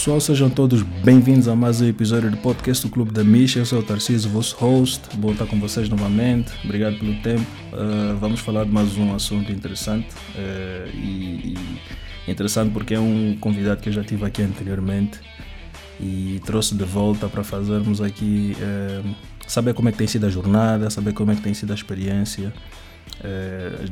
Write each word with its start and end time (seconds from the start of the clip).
pessoal, 0.00 0.18
sejam 0.18 0.48
todos 0.48 0.82
bem-vindos 0.82 1.46
a 1.46 1.54
mais 1.54 1.82
um 1.82 1.86
episódio 1.86 2.30
do 2.30 2.36
podcast 2.38 2.86
do 2.86 2.90
Clube 2.90 3.12
da 3.12 3.22
Misha. 3.22 3.58
Eu 3.58 3.66
sou 3.66 3.80
o 3.80 3.82
Tarcísio, 3.82 4.30
vosso 4.30 4.56
host. 4.56 5.14
Bom 5.18 5.32
estar 5.32 5.44
com 5.44 5.60
vocês 5.60 5.90
novamente. 5.90 6.50
Obrigado 6.64 6.98
pelo 6.98 7.14
tempo. 7.20 7.44
Uh, 7.70 8.16
vamos 8.16 8.40
falar 8.40 8.64
de 8.64 8.70
mais 8.70 8.96
um 8.96 9.14
assunto 9.14 9.52
interessante. 9.52 10.08
Uh, 10.34 10.88
e, 10.94 11.54
e, 12.26 12.30
interessante 12.30 12.72
porque 12.72 12.94
é 12.94 12.98
um 12.98 13.36
convidado 13.38 13.82
que 13.82 13.90
eu 13.90 13.92
já 13.92 14.02
tive 14.02 14.24
aqui 14.24 14.40
anteriormente 14.40 15.20
e 16.00 16.40
trouxe 16.46 16.74
de 16.74 16.84
volta 16.84 17.28
para 17.28 17.44
fazermos 17.44 18.00
aqui 18.00 18.56
uh, 18.56 19.14
saber 19.46 19.74
como 19.74 19.90
é 19.90 19.92
que 19.92 19.98
tem 19.98 20.06
sido 20.06 20.24
a 20.24 20.30
jornada, 20.30 20.88
saber 20.88 21.12
como 21.12 21.30
é 21.30 21.34
que 21.34 21.42
tem 21.42 21.52
sido 21.52 21.72
a 21.72 21.74
experiência. 21.74 22.54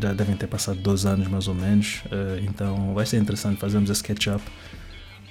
já 0.00 0.14
devem 0.14 0.34
ter 0.36 0.46
passado 0.46 0.80
dois 0.80 1.04
anos 1.04 1.28
mais 1.28 1.48
ou 1.48 1.54
menos, 1.54 2.00
então 2.48 2.94
vai 2.94 3.04
ser 3.04 3.18
interessante 3.18 3.60
fazermos 3.60 3.90
esse 3.90 4.02
catch-up 4.02 4.42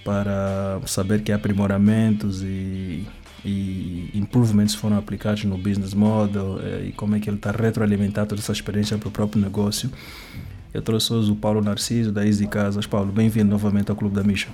para 0.07 0.79
saber 0.85 1.21
que 1.21 1.33
aprimoramentos 1.33 2.41
e, 2.41 3.05
e 3.43 4.09
improvements 4.15 4.73
foram 4.73 4.97
aplicados 4.97 5.43
no 5.43 5.57
business 5.57 5.93
model 5.93 6.59
eh, 6.63 6.85
e 6.87 6.91
como 6.93 7.17
é 7.17 7.19
que 7.19 7.29
ele 7.29 7.35
está 7.35 7.51
retroalimentando 7.51 8.29
toda 8.29 8.39
essa 8.39 8.53
experiência 8.53 8.97
para 8.97 9.09
o 9.09 9.11
próprio 9.11 9.41
negócio. 9.41 9.91
Eu 10.73 10.81
trouxe 10.81 11.11
hoje 11.11 11.29
o 11.29 11.35
Paulo 11.35 11.61
Narciso, 11.61 12.09
da 12.13 12.25
Easy 12.25 12.47
Casas. 12.47 12.85
Paulo, 12.85 13.11
bem-vindo 13.11 13.51
novamente 13.51 13.91
ao 13.91 13.97
Clube 13.97 14.15
da 14.15 14.23
Misha. 14.23 14.47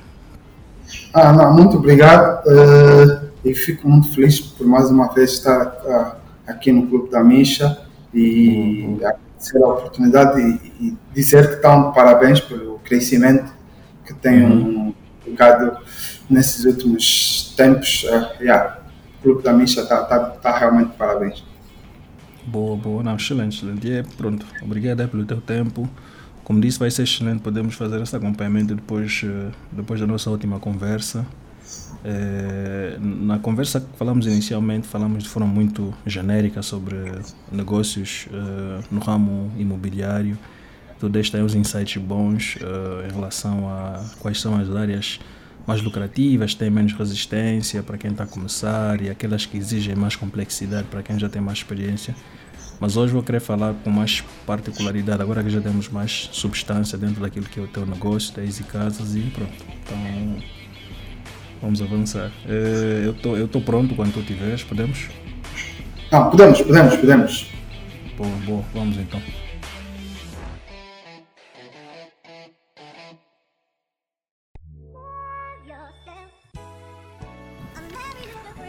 Ah, 1.13 1.31
não, 1.31 1.53
muito 1.53 1.77
obrigado 1.77 2.44
uh, 2.47 3.30
e 3.45 3.53
fico 3.53 3.88
muito 3.88 4.11
feliz 4.11 4.39
por 4.39 4.66
mais 4.66 4.89
uma 4.89 5.13
vez 5.13 5.33
estar 5.33 5.67
uh, 5.67 6.16
aqui 6.47 6.72
no 6.72 6.88
Clube 6.88 7.11
da 7.11 7.23
Misha 7.23 7.77
e 8.11 8.85
uhum. 8.88 8.95
agradecer 8.95 9.63
a 9.63 9.67
oportunidade 9.67 10.41
e, 10.41 10.88
e 10.88 10.97
dizer 11.13 11.47
que 11.47 11.55
estão 11.58 11.91
parabéns 11.91 12.39
pelo 12.39 12.80
crescimento 12.80 13.53
que 14.03 14.16
tem 14.16 14.44
uhum. 14.44 14.83
um 14.83 14.83
bocado 15.34 15.78
nesses 16.30 16.66
últimos 16.66 17.53
tempos. 17.56 18.03
Uh, 18.03 18.42
yeah, 18.42 18.80
o 19.20 19.23
Clube 19.23 19.44
da 19.44 19.53
Misha 19.53 19.81
está 19.81 20.03
tá, 20.03 20.20
tá 20.20 20.58
realmente 20.58 20.94
parabéns. 20.98 21.44
Boa, 22.45 22.76
boa, 22.76 23.03
não, 23.03 23.16
excelente, 23.16 23.58
excelente. 23.58 23.88
E 23.88 23.94
é, 23.94 24.04
pronto, 24.04 24.45
obrigado 24.61 25.08
pelo 25.08 25.26
teu 25.26 25.39
tempo. 25.39 25.89
Como 26.44 26.59
disse, 26.59 26.78
vai 26.78 26.92
ser 26.92 27.04
excelente, 27.04 27.42
podemos 27.42 27.76
fazer 27.76 28.02
esse 28.02 28.16
acompanhamento 28.16 28.76
depois, 28.76 29.22
eh, 29.23 29.52
depois 29.72 30.00
da 30.02 30.06
nossa 30.06 30.30
última 30.30 30.59
conversa. 30.59 31.26
É, 32.04 32.98
na 33.00 33.39
conversa 33.39 33.80
que 33.80 33.98
falamos 33.98 34.28
inicialmente, 34.28 34.86
falamos 34.86 35.23
de 35.23 35.30
forma 35.30 35.48
muito 35.48 35.94
genérica 36.06 36.61
sobre 36.61 36.98
negócios 37.50 38.28
é, 38.30 38.84
no 38.92 39.00
ramo 39.00 39.54
imobiliário 39.58 40.38
tu 41.03 41.09
deste 41.09 41.35
aí 41.35 41.43
uns 41.43 41.53
insights 41.53 42.01
bons 42.01 42.55
uh, 42.61 43.05
em 43.05 43.13
relação 43.13 43.67
a 43.67 44.01
quais 44.19 44.39
são 44.39 44.55
as 44.55 44.73
áreas 44.73 45.19
mais 45.67 45.81
lucrativas, 45.81 46.55
têm 46.55 46.69
menos 46.69 46.93
resistência 46.93 47.83
para 47.83 47.97
quem 47.97 48.11
está 48.11 48.23
a 48.23 48.27
começar 48.27 49.01
e 49.01 49.09
aquelas 49.09 49.45
que 49.45 49.57
exigem 49.57 49.95
mais 49.95 50.15
complexidade 50.15 50.87
para 50.89 51.03
quem 51.03 51.19
já 51.19 51.27
tem 51.27 51.41
mais 51.41 51.57
experiência. 51.57 52.15
Mas 52.79 52.95
hoje 52.95 53.11
vou 53.11 53.21
querer 53.21 53.41
falar 53.41 53.73
com 53.83 53.89
mais 53.89 54.23
particularidade, 54.47 55.21
agora 55.21 55.43
que 55.43 55.49
já 55.49 55.59
temos 55.59 55.89
mais 55.89 56.29
substância 56.31 56.97
dentro 56.97 57.21
daquilo 57.21 57.47
que 57.47 57.59
é 57.59 57.63
o 57.63 57.67
teu 57.67 57.85
negócio, 57.85 58.33
da 58.33 58.41
Easy 58.41 58.63
Casas 58.63 59.13
e 59.13 59.23
pronto. 59.23 59.51
Então 59.83 60.37
vamos 61.61 61.81
avançar. 61.81 62.31
Uh, 62.45 63.03
eu 63.03 63.13
tô, 63.13 63.35
estou 63.35 63.61
pronto 63.61 63.93
quando 63.93 64.13
tu 64.13 64.21
estiveres, 64.21 64.63
podemos? 64.63 65.09
Não, 66.09 66.29
podemos, 66.29 66.61
podemos, 66.61 66.95
podemos. 66.95 67.51
Boa, 68.17 68.35
boa, 68.45 68.63
vamos 68.73 68.97
então. 68.97 69.21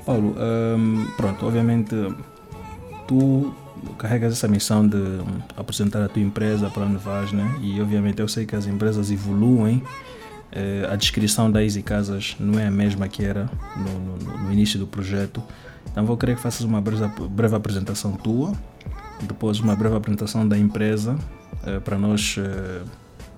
Paulo, 0.05 0.35
um, 0.39 1.07
pronto, 1.17 1.47
obviamente 1.47 1.95
tu 3.07 3.55
carregas 3.99 4.33
essa 4.33 4.49
missão 4.49 4.87
de 4.87 4.99
apresentar 5.57 6.03
a 6.03 6.09
tua 6.09 6.23
empresa 6.23 6.71
para 6.71 6.85
onde 6.85 6.97
vais, 6.97 7.33
né? 7.33 7.59
E 7.61 7.81
obviamente 7.81 8.21
eu 8.21 8.29
sei 8.29 8.47
que 8.47 8.57
as 8.57 8.67
empresas 8.67 9.11
evoluem. 9.11 9.83
Eh, 10.53 10.87
a 10.91 10.95
descrição 10.95 11.51
da 11.51 11.63
Easy 11.63 11.83
Casas 11.83 12.37
não 12.39 12.59
é 12.59 12.67
a 12.67 12.71
mesma 12.71 13.09
que 13.09 13.25
era 13.25 13.51
no, 13.77 14.17
no, 14.17 14.39
no 14.45 14.53
início 14.53 14.79
do 14.79 14.87
projeto. 14.87 15.43
Então 15.91 16.07
vou 16.07 16.17
querer 16.17 16.37
que 16.37 16.43
faças 16.43 16.63
uma 16.63 16.81
breve, 16.81 17.09
breve 17.29 17.57
apresentação 17.57 18.13
tua, 18.13 18.53
depois 19.23 19.61
uma 19.61 19.75
breve 19.75 19.97
apresentação 19.97 20.47
da 20.47 20.57
empresa, 20.57 21.17
eh, 21.67 21.81
para 21.81 21.99
nós 21.99 22.37
eh, 22.39 22.83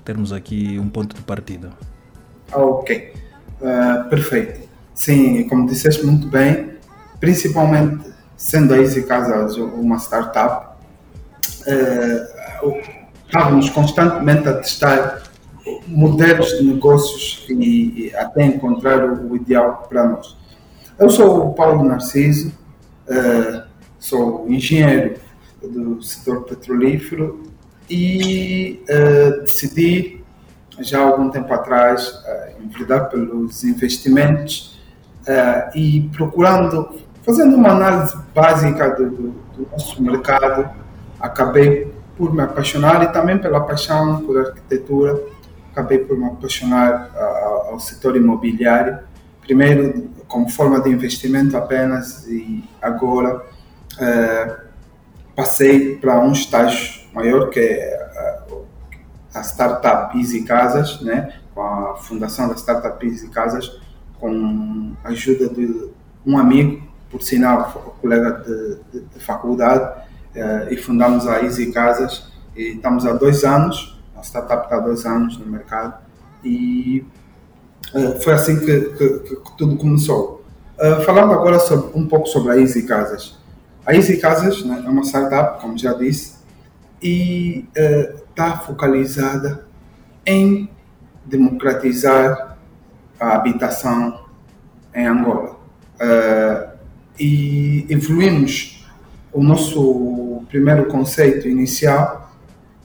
termos 0.04 0.32
aqui 0.32 0.78
um 0.78 0.88
ponto 0.88 1.16
de 1.16 1.22
partida. 1.22 1.70
Ok, 2.52 3.12
uh, 3.60 4.08
perfeito. 4.08 4.65
Sim, 4.96 5.46
como 5.46 5.66
disseste 5.66 6.04
muito 6.06 6.26
bem, 6.26 6.70
principalmente 7.20 8.10
sendo 8.34 8.72
a 8.72 8.78
Easy 8.78 9.02
Casas 9.02 9.54
uma 9.58 9.96
startup, 9.98 10.74
uh, 11.66 12.74
estávamos 13.26 13.68
constantemente 13.68 14.48
a 14.48 14.54
testar 14.54 15.22
modelos 15.86 16.48
de 16.58 16.64
negócios 16.64 17.44
e, 17.50 18.10
até 18.16 18.46
encontrar 18.46 19.04
o, 19.04 19.36
ideal 19.36 19.86
para 19.86 20.08
nós. 20.08 20.34
Eu 20.98 21.10
sou 21.10 21.50
o 21.50 21.54
Paulo 21.54 21.84
Narciso, 21.84 22.50
uh, 23.06 23.62
sou 23.98 24.46
engenheiro 24.48 25.20
do 25.62 26.02
setor 26.02 26.44
petrolífero 26.44 27.42
e 27.90 28.82
uh, 28.88 29.42
decidi 29.42 30.24
já 30.80 31.00
há 31.00 31.02
algum 31.02 31.28
tempo 31.28 31.52
atrás 31.52 32.08
uh, 32.08 32.62
enveredar 32.64 33.10
pelos 33.10 33.62
investimentos 33.62 34.75
uh, 35.26 35.76
e 35.76 36.08
procurando, 36.14 36.98
fazendo 37.24 37.56
uma 37.56 37.70
análise 37.70 38.16
básica 38.34 38.90
do, 38.90 39.10
do, 39.10 39.30
do, 39.56 39.68
nosso 39.70 40.02
mercado, 40.02 40.68
acabei 41.20 41.92
por 42.16 42.32
me 42.32 42.42
apaixonar 42.42 43.02
e 43.02 43.12
também 43.12 43.38
pela 43.38 43.60
paixão 43.60 44.22
por 44.24 44.38
arquitetura, 44.38 45.20
acabei 45.72 45.98
por 45.98 46.16
me 46.16 46.26
apaixonar 46.26 47.10
uh, 47.14 47.72
ao 47.72 47.80
setor 47.80 48.16
imobiliário, 48.16 48.98
primeiro 49.40 50.10
como 50.26 50.48
forma 50.48 50.80
de 50.80 50.90
investimento 50.90 51.56
apenas 51.56 52.26
e 52.26 52.64
agora 52.82 53.36
uh, 53.36 54.66
passei 55.34 55.96
para 55.96 56.18
um 56.20 56.32
estágio 56.32 57.06
maior 57.12 57.48
que 57.50 57.60
é 57.60 58.06
a 59.36 59.42
startup 59.42 60.16
Easy 60.18 60.42
Casas, 60.42 61.00
né, 61.02 61.34
com 61.54 61.62
a 61.62 61.96
fundação 61.96 62.48
da 62.48 62.54
startup 62.54 63.04
Easy 63.06 63.28
Casas, 63.28 63.80
com 64.20 64.92
a 65.04 65.08
ajuda 65.08 65.48
de 65.48 65.90
um 66.24 66.38
amigo, 66.38 66.82
por 67.10 67.22
sinal, 67.22 67.96
colega 68.00 68.42
de, 68.44 68.76
de, 68.92 69.06
de 69.06 69.20
faculdade, 69.20 70.02
eh, 70.34 70.68
e 70.72 70.76
fundamos 70.76 71.26
a 71.26 71.42
Easy 71.42 71.72
Casas. 71.72 72.30
E 72.56 72.74
estamos 72.74 73.06
há 73.06 73.12
dois 73.12 73.44
anos, 73.44 73.98
a 74.16 74.20
startup 74.22 74.64
está 74.64 74.76
há 74.76 74.80
dois 74.80 75.06
anos 75.06 75.38
no 75.38 75.46
mercado, 75.46 75.94
e 76.44 77.04
eh, 77.94 78.18
foi 78.22 78.32
assim 78.32 78.58
que, 78.58 78.80
que, 78.80 79.08
que, 79.20 79.56
tudo 79.56 79.76
começou. 79.76 80.44
Uh, 80.78 81.00
falando 81.04 81.32
agora 81.32 81.58
sobre, 81.58 81.98
um 81.98 82.06
pouco 82.06 82.26
sobre 82.26 82.52
a 82.52 82.58
Easy 82.58 82.82
Casas. 82.86 83.38
A 83.86 83.94
Easy 83.94 84.18
Casas 84.18 84.62
né, 84.62 84.82
é 84.84 84.88
uma 84.88 85.02
startup, 85.02 85.60
como 85.60 85.78
já 85.78 85.94
disse, 85.94 86.34
e 87.02 87.66
está 88.28 88.54
uh, 88.54 88.66
focalizada 88.66 89.64
em 90.26 90.68
democratizar 91.24 92.55
a 93.18 93.34
habitação 93.34 94.26
em 94.94 95.06
Angola. 95.06 95.56
Uh, 96.00 96.76
e 97.18 97.86
evoluímos 97.88 98.86
o 99.32 99.42
nosso 99.42 100.42
primeiro 100.48 100.86
conceito 100.86 101.48
inicial, 101.48 102.30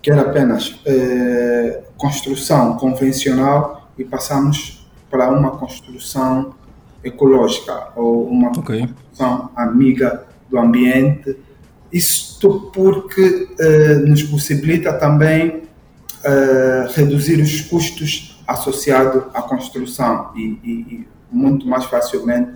que 0.01 0.11
era 0.11 0.21
apenas 0.21 0.69
uh, 0.69 1.83
construção 1.97 2.77
convencional, 2.77 3.89
e 3.97 4.03
passamos 4.03 4.87
para 5.09 5.29
uma 5.29 5.51
construção 5.51 6.55
ecológica 7.03 7.89
ou 7.95 8.27
uma 8.27 8.49
okay. 8.49 8.87
construção 8.87 9.49
amiga 9.55 10.25
do 10.49 10.57
ambiente. 10.57 11.37
Isto 11.91 12.71
porque 12.73 13.49
uh, 13.59 14.07
nos 14.07 14.23
possibilita 14.23 14.93
também 14.93 15.61
reduzir 16.93 17.41
os 17.41 17.61
custos 17.61 18.30
associado 18.51 19.25
à 19.33 19.41
construção 19.41 20.31
e, 20.35 20.59
e, 20.63 20.71
e 20.71 21.07
muito 21.31 21.67
mais 21.67 21.85
facilmente 21.85 22.51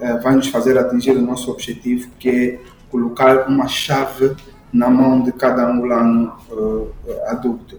uh, 0.00 0.22
vai 0.22 0.34
nos 0.34 0.48
fazer 0.48 0.78
atingir 0.78 1.12
o 1.12 1.22
nosso 1.22 1.50
objetivo, 1.50 2.10
que 2.18 2.28
é 2.30 2.60
colocar 2.90 3.48
uma 3.48 3.66
chave 3.66 4.34
na 4.72 4.88
mão 4.88 5.22
de 5.22 5.32
cada 5.32 5.68
angolano 5.68 6.32
uh, 6.50 6.90
adulto. 7.26 7.78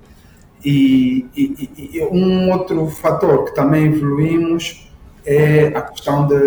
E, 0.64 1.26
e, 1.38 1.70
e, 1.94 2.02
um 2.12 2.52
outro 2.52 2.88
fator 2.88 3.46
que 3.46 3.54
também 3.54 3.86
evoluímos 3.86 4.92
é 5.26 5.68
a 5.68 5.82
questão 5.82 6.28
de, 6.28 6.40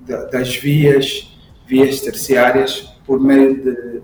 de, 0.00 0.30
das 0.30 0.56
vias, 0.56 1.36
vias 1.66 2.00
terciárias, 2.00 2.94
por 3.06 3.20
meio 3.20 3.62
de, 3.62 4.02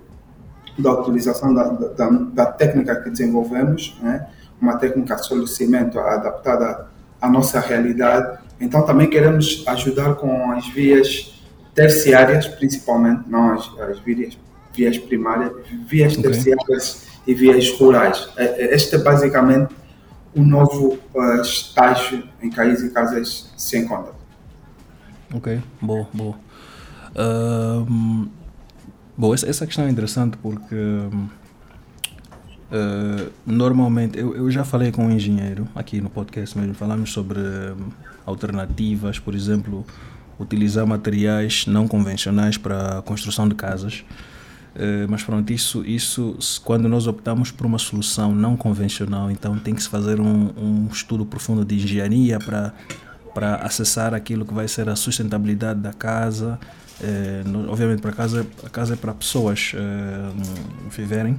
da 0.78 0.92
utilização 0.92 1.54
da, 1.54 1.68
da, 1.70 2.08
da 2.08 2.46
técnica 2.46 2.96
que 2.96 3.10
desenvolvemos, 3.10 3.98
né? 4.02 4.28
Uma 4.60 4.76
técnica 4.76 5.16
de 5.16 5.26
solucimento 5.26 5.98
adaptada 5.98 6.86
à 7.20 7.28
nossa 7.28 7.60
realidade, 7.60 8.38
Então 8.60 8.84
também 8.84 9.08
queremos 9.08 9.64
ajudar 9.66 10.16
com 10.16 10.52
as 10.52 10.68
vias 10.68 11.42
terciárias, 11.74 12.46
principalmente, 12.46 13.22
não 13.26 13.54
as, 13.54 13.66
as 13.80 13.98
vias, 14.00 14.38
vias 14.74 14.98
primárias, 14.98 15.52
vias 15.86 16.12
okay. 16.12 16.30
terciárias 16.30 17.06
e 17.26 17.34
vias 17.34 17.70
rurais. 17.78 18.28
É, 18.36 18.44
é, 18.44 18.74
este 18.74 18.96
é 18.96 18.98
basicamente 18.98 19.74
o 20.34 20.42
novo 20.42 20.98
uh, 21.14 21.40
estágio 21.40 22.22
em 22.42 22.50
que 22.50 22.60
as 22.60 22.82
casas 22.92 23.52
se 23.56 23.78
encontram. 23.78 24.14
Ok, 25.34 25.60
boa, 25.80 26.06
boa. 26.12 26.36
Uh, 27.14 28.28
bom, 29.16 29.32
essa, 29.32 29.48
essa 29.48 29.66
questão 29.66 29.86
é 29.86 29.90
interessante 29.90 30.36
porque 30.36 30.76
uh, 32.70 33.30
normalmente 33.46 34.18
eu, 34.18 34.34
eu 34.36 34.50
já 34.50 34.64
falei 34.64 34.90
com 34.90 35.06
um 35.06 35.10
engenheiro 35.10 35.68
aqui 35.74 36.00
no 36.00 36.10
podcast 36.10 36.56
mesmo, 36.58 36.74
falamos 36.74 37.12
sobre 37.12 37.40
alternativas, 38.24 39.18
por 39.18 39.34
exemplo, 39.34 39.84
utilizar 40.38 40.86
materiais 40.86 41.66
não 41.66 41.86
convencionais 41.86 42.56
para 42.56 42.98
a 42.98 43.02
construção 43.02 43.48
de 43.48 43.54
casas. 43.54 44.04
Uh, 44.74 45.06
mas 45.08 45.22
pronto, 45.22 45.52
isso, 45.52 45.84
isso 45.84 46.60
quando 46.64 46.88
nós 46.88 47.06
optamos 47.06 47.50
por 47.50 47.66
uma 47.66 47.78
solução 47.78 48.34
não 48.34 48.56
convencional, 48.56 49.30
então 49.30 49.58
tem 49.58 49.74
que 49.74 49.82
se 49.82 49.88
fazer 49.88 50.20
um, 50.20 50.50
um 50.56 50.88
estudo 50.92 51.26
profundo 51.26 51.64
de 51.64 51.74
engenharia 51.74 52.38
para 52.38 52.72
para 53.34 53.56
acessar 53.56 54.14
aquilo 54.14 54.44
que 54.44 54.52
vai 54.52 54.68
ser 54.68 54.88
a 54.88 54.96
sustentabilidade 54.96 55.80
da 55.80 55.92
casa. 55.92 56.58
Uh, 57.00 57.70
obviamente, 57.70 58.02
para 58.02 58.12
casa, 58.12 58.46
a 58.64 58.68
casa 58.68 58.94
é 58.94 58.96
para 58.96 59.14
pessoas 59.14 59.72
uh, 59.74 60.90
viverem, 60.90 61.38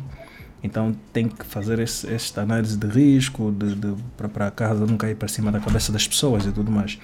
então 0.64 0.96
tem 1.12 1.28
que 1.28 1.46
fazer 1.46 1.80
esse, 1.80 2.12
esta 2.12 2.42
análise 2.42 2.78
de 2.78 2.88
risco 2.88 3.52
de, 3.52 3.76
de 3.76 3.96
para 4.16 4.48
a 4.48 4.52
casa 4.52 4.86
não 4.86 4.98
cair 4.98 5.16
para 5.16 5.28
cima 5.28 5.52
da 5.52 5.60
cabeça 5.60 5.92
das 5.92 6.08
pessoas 6.08 6.46
e 6.46 6.52
tudo 6.52 6.72
mais. 6.72 7.00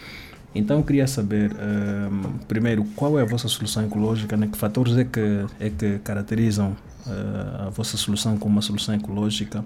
Então 0.53 0.81
queria 0.81 1.07
saber, 1.07 1.51
um, 1.53 2.37
primeiro, 2.47 2.83
qual 2.95 3.19
é 3.19 3.21
a 3.21 3.25
vossa 3.25 3.47
solução 3.47 3.85
ecológica, 3.85 4.35
né? 4.37 4.47
que 4.47 4.57
fatores 4.57 4.97
é 4.97 5.03
que, 5.03 5.45
é 5.59 5.69
que 5.69 5.99
caracterizam 5.99 6.75
uh, 7.05 7.67
a 7.67 7.69
vossa 7.69 7.97
solução 7.97 8.37
como 8.37 8.55
uma 8.55 8.61
solução 8.61 8.95
ecológica, 8.95 9.63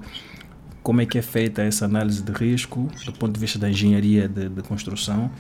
como 0.83 0.99
é 1.01 1.05
que 1.05 1.17
é 1.17 1.21
feita 1.21 1.61
essa 1.61 1.85
análise 1.85 2.21
de 2.21 2.31
risco 2.31 2.89
do 3.05 3.13
ponto 3.13 3.33
de 3.33 3.39
vista 3.39 3.59
da 3.59 3.69
engenharia 3.69 4.27
de, 4.27 4.49
de 4.49 4.61
construção 4.63 5.31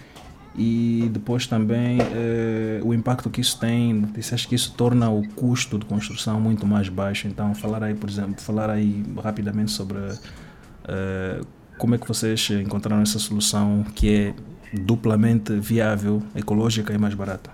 e 0.55 1.09
depois 1.11 1.47
também 1.47 1.99
uh, 1.99 2.85
o 2.85 2.93
impacto 2.93 3.29
que 3.29 3.39
isso 3.39 3.57
tem, 3.59 4.01
disseste 4.13 4.47
que 4.47 4.55
isso 4.55 4.73
torna 4.75 5.09
o 5.09 5.25
custo 5.29 5.79
de 5.79 5.85
construção 5.85 6.41
muito 6.41 6.67
mais 6.67 6.89
baixo, 6.89 7.27
então 7.27 7.55
falar 7.55 7.83
aí, 7.83 7.93
por 7.93 8.09
exemplo, 8.09 8.41
falar 8.41 8.69
aí 8.69 9.03
rapidamente 9.23 9.71
sobre 9.71 9.97
uh, 9.97 11.45
como 11.77 11.95
é 11.95 11.97
que 11.97 12.07
vocês 12.07 12.49
encontraram 12.51 13.01
essa 13.01 13.17
solução 13.17 13.85
que 13.95 14.13
é 14.13 14.33
duplamente 14.81 15.53
viável, 15.53 16.21
ecológica 16.35 16.93
e 16.93 16.97
mais 16.97 17.13
barata? 17.13 17.49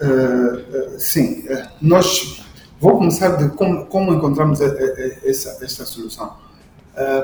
Uh, 0.00 0.98
sim, 1.00 1.44
uh, 1.48 1.68
nós 1.80 2.44
vou 2.80 2.96
começar 2.96 3.36
de 3.36 3.48
como, 3.56 3.86
como 3.86 4.14
encontramos 4.14 4.60
essa, 4.60 5.64
essa 5.64 5.84
solução. 5.84 6.36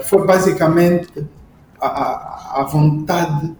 Foi 0.05 0.27
basicamente 0.27 1.27
a, 1.81 2.61
a, 2.61 2.65
vontade 2.65 3.55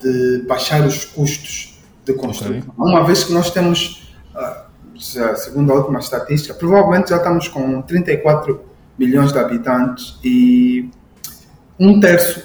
de 0.00 0.44
baixar 0.46 0.86
os 0.86 1.04
custos 1.04 1.78
de 2.04 2.14
construção. 2.14 2.58
Okay. 2.58 2.70
Uma 2.76 3.04
vez 3.04 3.24
que 3.24 3.32
nós 3.32 3.50
temos, 3.50 4.12
já, 4.94 5.34
segundo 5.36 5.72
a 5.72 5.76
última 5.76 5.98
estatística, 5.98 6.54
provavelmente 6.54 7.10
já 7.10 7.16
estamos 7.16 7.48
com 7.48 7.82
34 7.82 8.64
milhões 8.98 9.32
de 9.32 9.38
habitantes 9.38 10.18
e 10.24 10.90
um 11.78 12.00
terço, 12.00 12.44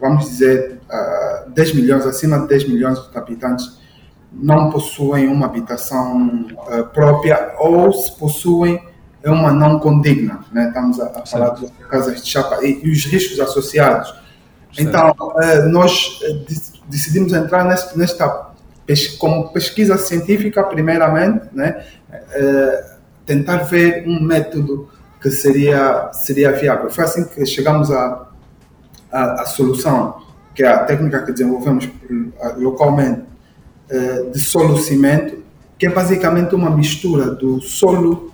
vamos 0.00 0.24
dizer, 0.24 0.80
uh, 0.90 1.50
10 1.50 1.74
milhões, 1.74 2.06
acima 2.06 2.40
de 2.40 2.48
10 2.48 2.68
milhões 2.68 2.98
de 3.10 3.18
habitantes, 3.18 3.78
não 4.32 4.70
possuem 4.70 5.28
uma 5.28 5.46
habitação 5.46 6.46
uh, 6.52 6.84
própria 6.92 7.54
ou 7.58 7.92
se 7.92 8.12
possuem 8.18 8.80
é 9.22 9.30
uma 9.30 9.50
não 9.50 9.78
condigna, 9.78 10.44
né? 10.52 10.68
estamos 10.68 11.00
a, 11.00 11.06
a 11.06 11.26
falar 11.26 11.50
de 11.54 11.66
casas 11.88 12.22
de 12.22 12.28
chapa 12.28 12.62
e, 12.62 12.84
e 12.84 12.90
os 12.90 13.06
riscos 13.06 13.40
associados. 13.40 14.14
Certo. 14.70 14.88
Então, 14.88 15.14
nós 15.70 16.20
decidimos 16.94 17.32
entrar 17.32 17.64
nesta, 17.64 17.96
nesta 17.96 18.50
como 19.18 19.48
pesquisa 19.52 19.96
científica, 19.96 20.62
primeiramente, 20.64 21.46
né? 21.52 21.84
Uh, 22.10 22.94
tentar 23.26 23.58
ver 23.64 24.06
um 24.06 24.22
método 24.22 24.88
que 25.20 25.30
seria, 25.30 26.10
seria 26.12 26.52
viável. 26.52 26.90
Foi 26.90 27.04
assim 27.04 27.24
que 27.24 27.46
chegamos 27.46 27.90
à 27.90 28.28
a, 29.10 29.18
a, 29.18 29.42
a, 29.42 29.46
solução 29.46 30.22
que 30.54 30.62
é 30.62 30.68
a 30.68 30.84
técnica 30.84 31.22
que 31.22 31.32
desenvolvemos 31.32 31.88
localmente 32.58 33.22
eh, 33.90 34.30
de 34.32 34.38
solo-cimento, 34.38 35.42
que 35.78 35.86
é 35.86 35.90
basicamente 35.90 36.54
uma 36.54 36.70
mistura 36.70 37.30
do 37.30 37.60
solo 37.60 38.32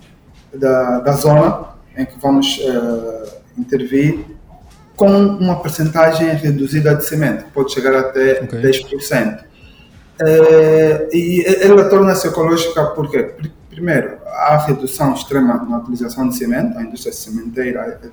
da, 0.53 0.99
da 0.99 1.11
zona 1.13 1.71
em 1.97 2.05
que 2.05 2.17
vamos 2.21 2.57
uh, 2.59 3.27
intervir 3.57 4.25
com 5.01 5.09
uma 5.09 5.59
percentagem 5.59 6.29
reduzida 6.35 6.93
de 6.93 7.03
cimento, 7.03 7.45
que 7.45 7.49
pode 7.49 7.73
chegar 7.73 7.95
até 7.95 8.39
okay. 8.43 8.61
10%. 8.61 9.39
Uh, 9.39 9.45
eh, 10.19 11.09
e 11.11 11.43
ela 11.59 11.89
torna-se 11.89 12.27
ecológica 12.27 12.85
porque, 12.91 13.33
primeiro, 13.67 14.19
há 14.27 14.57
redução 14.57 15.15
extrema 15.15 15.55
na 15.67 15.79
utilização 15.79 16.29
de 16.29 16.35
cimento, 16.37 16.77
a 16.77 16.83
indústria 16.83 17.11
cimenteira 17.11 17.99
é 18.03 18.09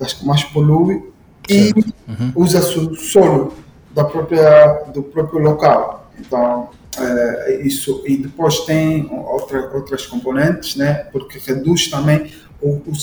das 0.00 0.14
que 0.14 0.24
mais 0.24 0.42
polui, 0.44 1.12
e 1.46 1.74
uhum. 2.08 2.32
usa-se 2.36 2.78
o 2.78 2.94
solo 2.94 3.52
da 3.94 4.04
própria, 4.04 4.82
do 4.94 5.02
próprio 5.02 5.40
local. 5.40 6.10
Então, 6.18 6.70
é, 6.98 7.60
isso. 7.62 8.02
E 8.06 8.16
depois 8.16 8.60
tem 8.60 9.10
outra, 9.12 9.70
outras 9.74 10.06
componentes, 10.06 10.74
né? 10.74 11.06
porque 11.12 11.38
reduz 11.38 11.88
também 11.88 12.32
o, 12.62 12.80
o 12.86 12.94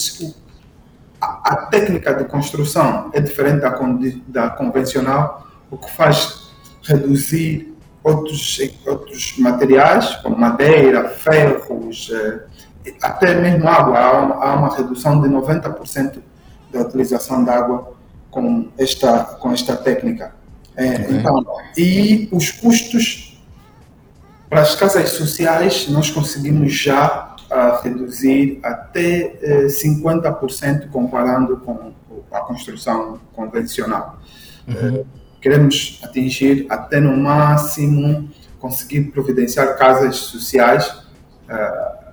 a, 1.21 1.53
a, 1.53 1.55
técnica 1.67 2.13
de 2.13 2.25
construção 2.25 3.09
é 3.13 3.21
diferente 3.21 3.61
da, 3.61 3.69
da 4.27 4.49
convencional, 4.49 5.47
o 5.69 5.77
que 5.77 5.89
faz 5.91 6.49
reduzir 6.83 7.75
outros, 8.03 8.59
outros 8.85 9.35
materiais, 9.37 10.15
como 10.17 10.37
madeira, 10.37 11.09
ferros, 11.09 12.11
é, 12.11 12.41
até 13.01 13.35
mesmo 13.35 13.67
água. 13.67 13.99
Há 13.99 14.21
uma, 14.21 14.35
há 14.43 14.55
uma 14.55 14.75
redução 14.75 15.21
de 15.21 15.29
90% 15.29 16.21
da 16.71 16.81
utilização 16.81 17.43
de 17.43 17.49
água 17.49 17.93
com 18.29 18.69
esta, 18.77 19.23
com 19.39 19.51
esta 19.51 19.75
técnica. 19.75 20.33
É, 20.75 20.95
okay. 20.95 21.17
então, 21.17 21.45
e 21.77 22.29
os 22.31 22.49
custos 22.51 23.31
para 24.49 24.61
as 24.61 24.75
casas 24.75 25.11
sociais, 25.11 25.87
nós 25.87 26.09
conseguimos 26.09 26.73
já 26.73 27.30
uh, 27.51 27.83
reduzir 27.83 28.59
até 28.63 29.37
uh, 29.43 29.65
eh, 29.65 29.67
50% 29.67 30.89
comparando 30.89 31.57
com 31.57 31.91
a 32.31 32.39
construção 32.39 33.19
convencional. 33.33 34.19
Uhum. 34.67 35.01
Uh, 35.01 35.05
queremos 35.41 35.99
atingir 36.03 36.65
até 36.69 36.99
no 36.99 37.15
máximo 37.17 38.29
conseguir 38.59 39.11
providenciar 39.11 39.77
casas 39.77 40.15
sociais 40.17 40.87
uh, 41.49 42.11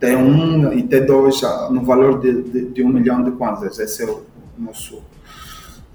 T1 0.00 0.76
e 0.76 0.82
T2 0.82 1.70
no 1.70 1.84
valor 1.84 2.20
de, 2.20 2.42
de, 2.42 2.66
de, 2.70 2.82
um 2.82 2.88
milhão 2.88 3.22
de 3.22 3.30
kwanzas. 3.32 3.78
Esse 3.78 4.02
é 4.02 4.06
o 4.06 4.24
nosso, 4.58 4.96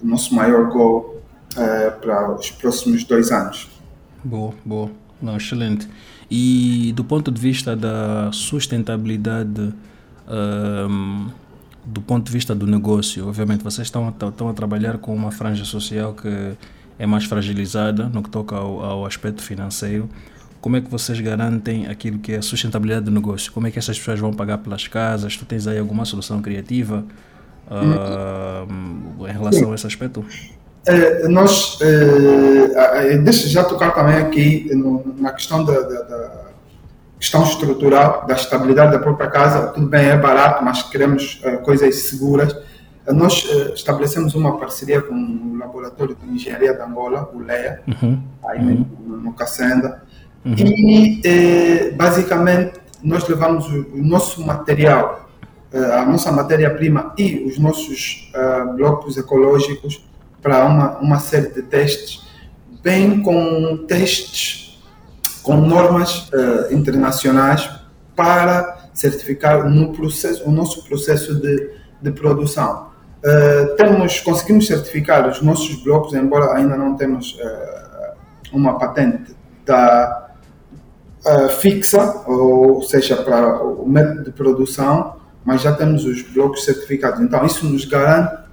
o 0.02 0.08
nosso 0.08 0.34
maior 0.34 0.70
goal 0.70 1.16
para 2.02 2.36
os 2.36 2.52
próximos 2.52 3.04
dois 3.04 3.32
anos. 3.32 3.68
Boa, 4.24 4.54
boa. 4.64 4.92
Não, 5.20 5.36
excelente. 5.36 5.90
E 6.30 6.92
do 6.96 7.04
ponto 7.04 7.32
de 7.32 7.40
vista 7.40 7.76
da 7.76 8.32
sustentabilidade, 8.32 9.74
um, 10.28 11.28
do 11.86 12.02
ponto 12.02 12.26
de 12.26 12.32
vista 12.32 12.54
do 12.54 12.68
negócio, 12.68 13.28
obviamente 13.28 13.64
vocês 13.64 13.88
estão, 13.88 14.10
estão 14.10 14.50
a 14.50 14.54
trabalhar 14.54 14.98
com 14.98 15.16
uma 15.16 15.32
franja 15.32 15.64
social 15.64 16.14
que 16.14 16.54
é 17.00 17.06
mais 17.06 17.24
fragilizada 17.26 18.10
no 18.10 18.22
que 18.22 18.30
toca 18.30 18.56
ao, 18.56 18.84
ao 18.84 19.06
aspecto 19.06 19.42
financeiro. 19.42 20.10
Como 20.60 20.76
é 20.76 20.82
que 20.82 20.90
vocês 20.90 21.20
garantem 21.22 21.88
aquilo 21.88 22.20
que 22.20 22.34
é 22.34 22.38
a 22.38 22.42
sustentabilidade 22.42 23.06
do 23.06 23.12
negócio? 23.12 23.52
Como 23.54 23.68
é 23.68 23.72
que 23.72 23.80
essas 23.80 23.98
pessoas 23.98 24.20
vão 24.20 24.34
pagar 24.34 24.58
pelas 24.58 24.88
casas? 24.88 25.38
Tu 25.38 25.46
tens 25.46 25.66
aí 25.68 25.80
alguma 25.80 26.04
solução 26.04 26.42
criativa 26.42 27.06
uh, 27.68 29.28
em 29.28 29.32
relação 29.32 29.72
a 29.72 29.76
esse 29.76 29.88
aspecto? 29.88 30.26
É, 30.88 31.28
nós, 31.28 31.78
é, 31.82 33.18
deixa 33.18 33.46
já 33.50 33.62
tocar 33.62 33.94
também 33.94 34.16
aqui 34.16 34.74
no, 34.74 35.14
na 35.18 35.34
questão 35.34 35.66
da, 35.66 35.82
da, 35.82 36.02
da, 36.04 36.48
questão 37.20 37.44
estrutural, 37.44 38.26
da 38.26 38.36
estabilidade 38.36 38.94
da 38.94 39.00
própria 39.00 39.30
casa. 39.30 39.68
Tudo 39.68 39.88
bem, 39.88 40.06
é 40.06 40.16
barato, 40.16 40.64
mas 40.64 40.84
queremos 40.84 41.42
é, 41.44 41.58
coisas 41.58 41.94
seguras. 42.04 42.56
Nós 43.06 43.46
estabelecemos 43.74 44.34
uma 44.34 44.58
parceria 44.58 45.02
com 45.02 45.14
o 45.14 45.58
Laboratório 45.58 46.16
de 46.16 46.30
Engenharia 46.30 46.74
de 46.74 46.82
Angola, 46.82 47.30
o 47.34 47.40
LEA, 47.40 47.82
uhum. 47.88 48.22
aí 48.46 48.60
uhum. 48.60 48.86
no, 49.06 49.18
no 49.18 49.34
Cacenda. 49.34 50.04
Uhum. 50.46 50.56
E, 50.58 51.94
basicamente, 51.98 52.80
nós 53.04 53.28
levamos 53.28 53.66
o, 53.68 53.94
o 53.94 54.04
nosso 54.04 54.46
material, 54.46 55.30
a 55.74 56.06
nossa 56.06 56.32
matéria-prima 56.32 57.14
e 57.18 57.46
os 57.46 57.58
nossos 57.58 58.32
blocos 58.76 59.18
ecológicos 59.18 60.08
para 60.48 60.66
uma, 60.66 60.98
uma 61.00 61.20
série 61.20 61.50
de 61.50 61.62
testes 61.62 62.26
vem 62.82 63.22
com 63.22 63.86
testes, 63.86 64.82
com 65.44 65.58
normas 65.58 66.30
uh, 66.30 66.74
internacionais 66.74 67.70
para 68.16 68.90
certificar 68.94 69.70
no 69.70 69.92
processo, 69.92 70.48
o 70.48 70.52
nosso 70.52 70.86
processo 70.86 71.36
de, 71.36 71.70
de 72.02 72.12
produção. 72.12 72.88
Uh, 73.20 73.76
temos, 73.76 74.22
conseguimos 74.22 74.68
certificar 74.68 75.28
os 75.28 75.42
nossos 75.42 75.84
blocos, 75.84 76.14
embora 76.14 76.56
ainda 76.56 76.78
não 76.78 76.96
temos 76.96 77.34
uh, 77.34 78.16
uma 78.54 78.80
patente 78.80 79.36
da, 79.66 80.30
uh, 81.26 81.50
fixa, 81.50 82.24
ou 82.26 82.82
seja, 82.84 83.18
para 83.18 83.62
o 83.66 83.86
método 83.86 84.24
de 84.24 84.32
produção, 84.32 85.18
mas 85.44 85.62
já 85.62 85.74
temos 85.74 86.06
os 86.06 86.22
blocos 86.22 86.64
certificados. 86.64 87.20
Então, 87.20 87.46
isso 87.46 87.66
nos 87.66 87.84
garante 87.84 88.47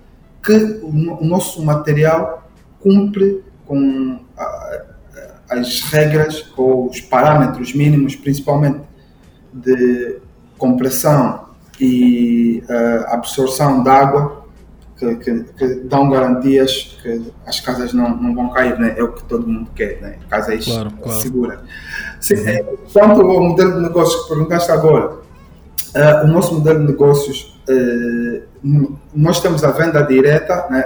que 0.45 0.81
o, 0.83 1.25
nosso 1.25 1.65
material 1.65 2.47
cumpre 2.81 3.43
com 3.67 4.21
as 5.49 5.81
regras 5.83 6.53
ou 6.57 6.89
os 6.89 7.01
parâmetros 7.01 7.75
mínimos, 7.75 8.15
principalmente 8.15 8.81
de 9.53 10.19
compressão 10.59 11.49
e 11.81 12.63
uh, 12.69 13.13
absorção 13.15 13.83
de 13.83 13.89
água 13.89 14.45
que, 14.97 15.17
que, 15.17 15.45
que, 15.45 15.75
dão 15.85 16.09
garantias 16.09 16.97
que 17.03 17.33
as 17.47 17.59
casas 17.61 17.93
não, 17.93 18.17
não 18.17 18.35
vão 18.35 18.51
cair, 18.51 18.79
né? 18.79 18.95
é 18.97 19.03
o 19.03 19.13
que 19.13 19.25
todo 19.25 19.47
mundo 19.47 19.71
quer, 19.75 20.01
né? 20.01 20.19
casas 20.29 20.65
claro, 20.65 20.91
claro. 21.03 21.21
seguras. 21.21 21.61
Sim, 22.21 22.35
é, 22.47 22.63
quanto 22.93 23.21
ao 23.21 23.43
modelo 23.43 23.75
de 23.75 23.81
negócios 23.83 24.23
que 24.23 24.29
perguntaste 24.29 24.71
agora, 24.71 25.24
uh, 25.95 26.25
o 26.25 26.27
nosso 26.27 26.55
modelo 26.55 26.81
de 26.81 26.93
negócios, 26.93 27.59
uh, 27.69 28.43
nós 29.15 29.41
temos 29.41 29.65
a 29.65 29.71
venda 29.71 30.03
direta 30.03 30.67
né, 30.71 30.85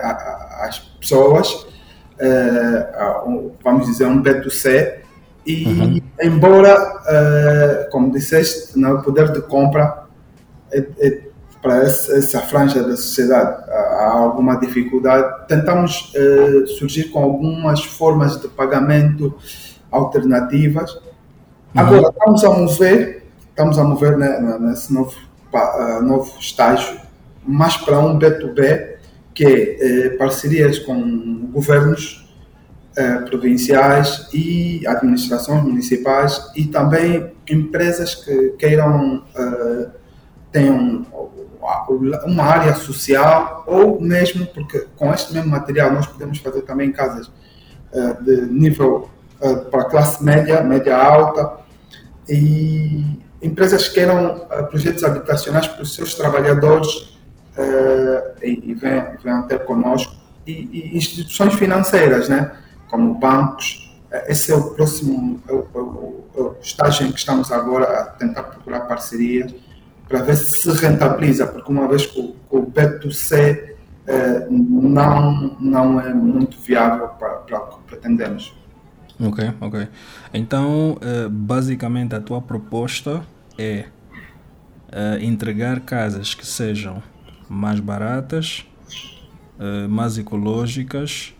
às 0.61 0.79
pessoas, 1.01 1.53
uh, 1.53 3.53
vamos 3.63 3.87
dizer 3.87 4.07
um 4.07 4.23
B2C, 4.23 4.99
e 5.47 5.67
uhum. 5.67 6.01
embora, 6.21 6.77
como 7.91 8.13
disseste, 8.13 8.79
no 8.79 9.03
poder 9.03 9.33
de 9.33 9.41
compra 9.41 10.05
é, 10.71 10.85
é, 10.99 11.23
para 11.63 11.85
essa 11.85 12.43
franja 12.43 12.83
da 12.83 12.95
sociedade 12.95 13.65
há 13.71 14.11
alguma 14.13 14.61
dificuldade, 14.61 15.47
tentamos 15.49 16.13
surgir 16.79 17.05
com 17.05 17.23
algumas 17.23 17.83
formas 17.83 18.39
de 18.39 18.49
pagamento 18.49 19.35
alternativas. 19.91 20.95
Uhum. 20.95 21.01
Agora 21.75 22.11
estamos 22.11 22.45
a 22.45 22.51
mover, 22.51 23.28
estamos 23.59 23.77
a 23.77 23.83
mover 23.83 24.17
né, 24.17 24.57
nesse 24.61 24.95
novo, 24.95 25.17
uh, 25.53 26.01
novo 26.01 26.33
estágio, 26.39 26.97
mais 27.45 27.77
para 27.77 27.99
um 27.99 28.17
B2B, 28.17 28.99
que 29.35 29.45
é 29.81 30.11
parcerias 30.11 30.79
com 30.79 31.49
governos 31.53 32.29
eh, 32.97 33.19
provinciais 33.21 34.29
e 34.35 34.85
administrações 34.87 35.63
municipais 35.63 36.51
e 36.57 36.65
também 36.65 37.33
empresas 37.49 38.17
que 38.17 38.51
queiram 38.59 39.25
uh, 39.37 39.91
tenham 40.51 41.07
uma 42.27 42.43
área 42.43 42.75
social 42.75 43.63
ou 43.67 44.01
mesmo 44.01 44.47
porque 44.47 44.87
com 44.97 45.13
este 45.15 45.33
mesmo 45.33 45.51
material 45.51 45.93
nós 45.93 46.07
podemos 46.07 46.39
fazer 46.39 46.63
também 46.63 46.91
casas 46.91 47.31
de 48.23 48.47
nível 48.47 49.09
para 49.71 49.85
classe 49.85 50.25
média, 50.25 50.63
média 50.63 50.97
alta 50.97 51.59
e 52.29 53.19
empresas 53.43 53.89
que 53.89 53.95
queiram 53.95 54.47
projetos 54.69 55.05
habitacionais 55.05 55.67
para 55.67 55.83
os 55.83 55.95
seus 55.95 56.15
trabalhadores 56.15 57.17
e, 58.43 58.71
e 58.71 58.75
venham 58.75 59.47
ter 59.47 59.65
conosco 59.65 60.15
e, 60.47 60.53
e 60.93 60.97
instituições 60.97 61.55
financeiras, 61.55 62.29
né? 62.29 62.53
como 62.89 63.15
bancos. 63.15 63.87
Esse 64.27 64.53
é 64.53 64.57
o 64.57 64.71
próximo 64.71 65.41
é 65.47 65.53
o, 65.53 65.67
é 65.75 65.79
o, 65.79 66.25
é 66.35 66.41
o 66.41 66.57
estágio 66.61 67.07
em 67.07 67.13
que 67.13 67.19
estamos 67.19 67.53
agora 67.53 68.01
a 68.01 68.05
tentar 68.05 68.45
procurar 68.45 68.81
parcerias 68.81 69.55
para 70.09 70.23
ver 70.23 70.37
se 70.37 70.71
rentabiliza, 70.71 71.47
porque 71.47 71.71
uma 71.71 71.87
vez 71.87 72.07
que 72.07 72.19
o, 72.19 72.35
o 72.51 72.67
B2C 72.67 73.77
eh, 74.07 74.47
não, 74.49 75.55
não 75.61 76.01
é 76.01 76.15
muito 76.15 76.59
viável 76.59 77.09
para, 77.09 77.35
para 77.35 77.59
o 77.59 77.67
que 77.67 77.83
pretendemos. 77.89 78.57
Ok, 79.21 79.53
ok. 79.61 79.89
Então, 80.33 80.97
eh, 81.01 81.29
basicamente, 81.29 82.15
a 82.15 82.21
tua 82.21 82.41
proposta 82.41 83.23
é 83.59 83.87
eh, 84.93 85.19
entregar 85.23 85.81
casas 85.81 86.35
que 86.35 86.47
sejam 86.47 87.03
mais 87.49 87.81
baratas, 87.81 88.65
mais 89.89 90.17
ecológicas 90.17 91.35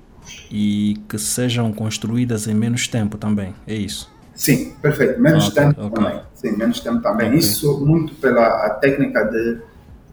e 0.51 1.01
que 1.09 1.17
sejam 1.19 1.73
construídas 1.73 2.49
em 2.49 2.55
menos 2.55 2.89
tempo 2.89 3.17
também, 3.17 3.55
é 3.65 3.75
isso? 3.75 4.11
Sim, 4.39 4.73
perfeito. 4.81 5.21
Menos 5.21 5.49
okay, 5.49 5.65
tempo 5.65 5.85
okay. 5.85 6.05
também. 6.05 6.21
Sim, 6.35 6.57
menos 6.57 6.81
tempo 6.81 7.03
também. 7.03 7.27
Okay. 7.27 7.39
Isso 7.41 7.85
muito 7.85 8.15
pela 8.15 8.71
técnica 8.71 9.25
de, 9.25 9.59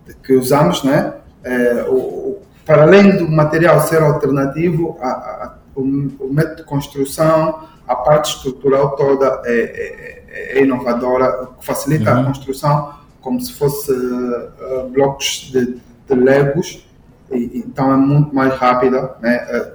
de, 0.07 0.15
que 0.15 0.34
usamos, 0.34 0.84
né? 0.84 1.13
É, 1.43 1.86
o, 1.88 2.39
para 2.65 2.81
além 2.81 3.17
do 3.17 3.29
material 3.29 3.79
ser 3.81 4.01
alternativo, 4.01 4.98
a, 5.00 5.07
a, 5.07 5.57
o, 5.75 5.82
o, 5.82 6.34
método 6.34 6.58
de 6.58 6.63
construção, 6.63 7.67
a 7.88 7.96
parte 7.96 8.36
estrutural 8.36 8.96
toda 8.96 9.41
é, 9.46 10.24
é, 10.27 10.60
é 10.60 10.63
inovadora, 10.63 11.44
o 11.44 11.48
que 11.60 11.65
facilita 11.65 12.13
uhum. 12.13 12.22
a 12.22 12.25
construção 12.25 12.94
como 13.22 13.41
se 13.41 13.53
fosse 13.53 13.91
uh, 13.91 14.89
blocos 14.91 15.50
de, 15.51 15.79
de 16.08 16.15
legos 16.15 16.86
então 17.32 17.91
é 17.91 17.98
muito 17.98 18.34
mais 18.36 18.53
rápida. 18.53 19.15
Né? 19.22 19.36
É, 19.36 19.74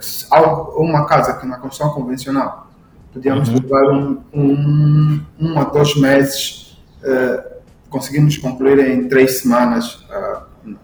uma 0.76 1.04
casa 1.06 1.34
que 1.34 1.46
na 1.46 1.58
construção 1.58 1.92
convencional 1.92 2.70
podíamos 3.12 3.48
uhum. 3.48 3.54
levar 3.54 3.92
um, 3.92 4.20
um, 4.32 5.20
um 5.40 5.58
a 5.58 5.64
dois 5.64 5.96
meses, 5.96 6.78
uh, 7.02 7.60
conseguimos 7.88 8.36
concluir 8.36 8.78
em 8.78 9.08
três 9.08 9.40
semanas 9.40 10.06
uh, 10.08 10.76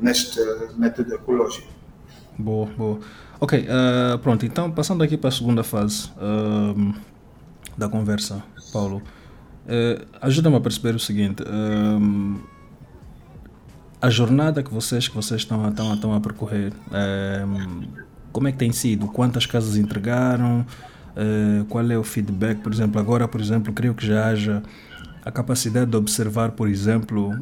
neste 0.00 0.40
método 0.76 1.14
ecológico. 1.14 1.68
Boa, 2.36 2.66
boa. 2.76 2.98
Ok, 3.40 3.56
uh, 3.56 4.18
pronto, 4.18 4.44
então 4.44 4.68
passando 4.68 5.04
aqui 5.04 5.16
para 5.16 5.28
a 5.28 5.30
segunda 5.30 5.62
fase 5.62 6.10
uh, 6.16 6.94
da 7.76 7.88
conversa, 7.88 8.42
Paulo, 8.72 8.96
uh, 8.96 10.06
ajuda-me 10.20 10.56
a 10.56 10.60
perceber 10.60 10.96
o 10.96 10.98
seguinte 10.98 11.44
a 14.00 14.10
jornada 14.10 14.62
que 14.62 14.72
vocês 14.72 15.08
que 15.08 15.14
vocês 15.14 15.40
estão, 15.40 15.68
estão, 15.68 15.94
estão 15.94 16.14
a 16.14 16.20
percorrer, 16.20 16.72
é, 16.92 17.44
como 18.32 18.46
é 18.46 18.52
que 18.52 18.58
tem 18.58 18.70
sido? 18.70 19.08
Quantas 19.08 19.44
casas 19.44 19.76
entregaram? 19.76 20.64
É, 21.16 21.64
qual 21.68 21.84
é 21.90 21.98
o 21.98 22.04
feedback? 22.04 22.60
Por 22.60 22.72
exemplo, 22.72 23.00
agora, 23.00 23.26
por 23.26 23.40
exemplo, 23.40 23.72
creio 23.72 23.94
que 23.94 24.06
já 24.06 24.28
haja 24.28 24.62
a 25.24 25.32
capacidade 25.32 25.90
de 25.90 25.96
observar, 25.96 26.52
por 26.52 26.68
exemplo, 26.68 27.32